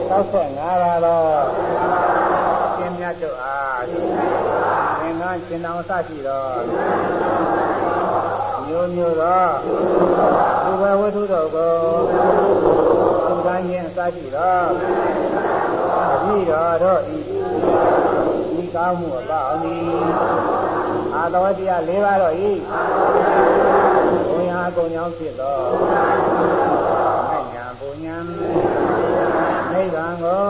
[0.09, 1.21] 65ပါးသော
[2.75, 4.46] ရှင်မြတ်တို့အားသင်္က
[5.29, 6.45] န်းရှင်တော်စရှိသော
[8.67, 9.43] မျိုးမျိုးသော
[10.65, 11.73] ဘုရားဝတ္ထုတော်ကို
[13.27, 14.59] သင်္ကန်းခြင်းစရှိသော
[16.13, 17.17] အပြီးတော်တို့ဤ
[18.55, 19.75] ဒီကောင်းမှုအပေါင်းဤ
[21.15, 22.51] အာတော်တရား၄ပါးတော့ဤ
[24.29, 25.59] ဘုရားကုံကြောင်းဖြစ်သော
[27.33, 28.17] အညာဘုညာ
[29.73, 30.43] နိဗ္ဗာန်ကို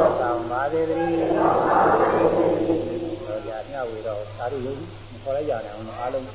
[0.00, 2.05] သက်ဆောင်ပါစေတည်းတော်ကြညဝေ
[4.52, 4.80] တော့သာရုပ်
[5.22, 6.26] ခေါ်လိုက်ကြတယ်အောင်အားလုံး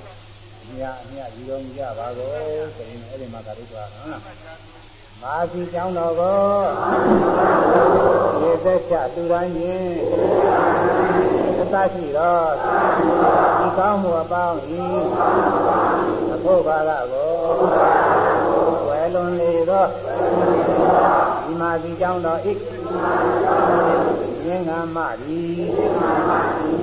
[0.63, 2.29] အမြအမြယူတော်မူကြပါကုန်
[2.75, 3.91] ဆိုရင်အဲ့ဒီမှာသာရုပ်ကနော်
[5.21, 6.39] မာစီကျောင်းတော်ကို
[8.41, 9.93] ရေသက်ချသူတိုင်းချင်း
[11.57, 12.45] သတ္တရှိတော့
[13.59, 14.81] ဒီကောင်းမှုအပေါင်းဤ
[16.33, 17.31] အဖို့ပါကကို
[18.87, 19.87] ဝယ်လွန်လေတော့
[21.45, 22.53] ဒီမာစီကျောင်းတော်ဤ
[24.45, 25.41] ငင်းငါမဒီ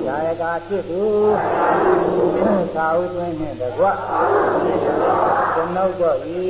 [0.05, 1.03] ဇာယကာဖြစ်သူ
[2.75, 3.85] သာဝတွင်နှင့်တကွ
[5.53, 6.43] ကျွန်ုပ်တို့ဤ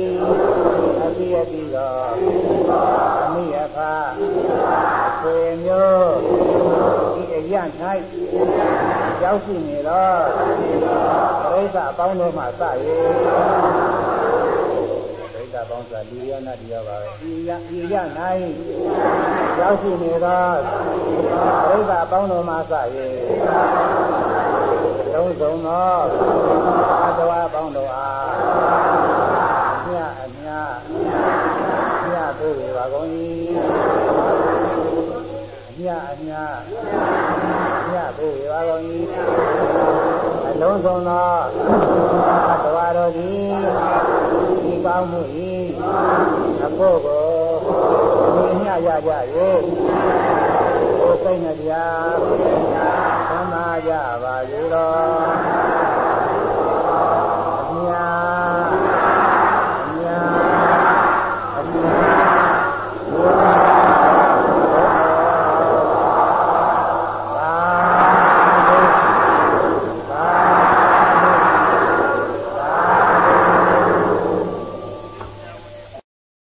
[1.02, 1.94] အတိအတိသော
[3.24, 3.92] အမိယဖာ
[5.20, 6.14] ဆွေမျိုး
[7.14, 7.54] ဒီအရ၌
[9.22, 10.10] ရောက်ရှိနေသော
[11.42, 12.46] ပရိသတ်အပေါင်းတို့မှစ၍
[15.60, 17.94] တာပေါင်းစွာလူရနာတရားပါပဲဤရဤရ၌
[19.60, 20.44] ရောက်ရှိနေသော
[21.62, 22.58] ပရိသတ်အပေါင်းတို့မှစ၍
[25.12, 25.92] လုံးစုံသော
[27.06, 30.72] အတဝါပေါင်းတို့အားမြတ်အမြတ်
[32.08, 33.08] မြတ်ဖို့ရပါကုန်၏
[35.68, 36.54] အမြတ်အမြတ်
[37.90, 38.82] မြတ်ဖို့ရပါကုန်၏
[40.50, 41.30] အလုံးစုံသော
[42.52, 44.19] အတဝါတို့သည်
[44.90, 45.22] ပေါင်းမှု၏
[46.64, 47.26] အဖို့ကို
[48.34, 51.72] ဒီညရကြ၍ကိုယ်စိတ်နှပြ
[53.30, 53.92] သမ္မာကြ
[54.22, 55.79] ပါစေတော်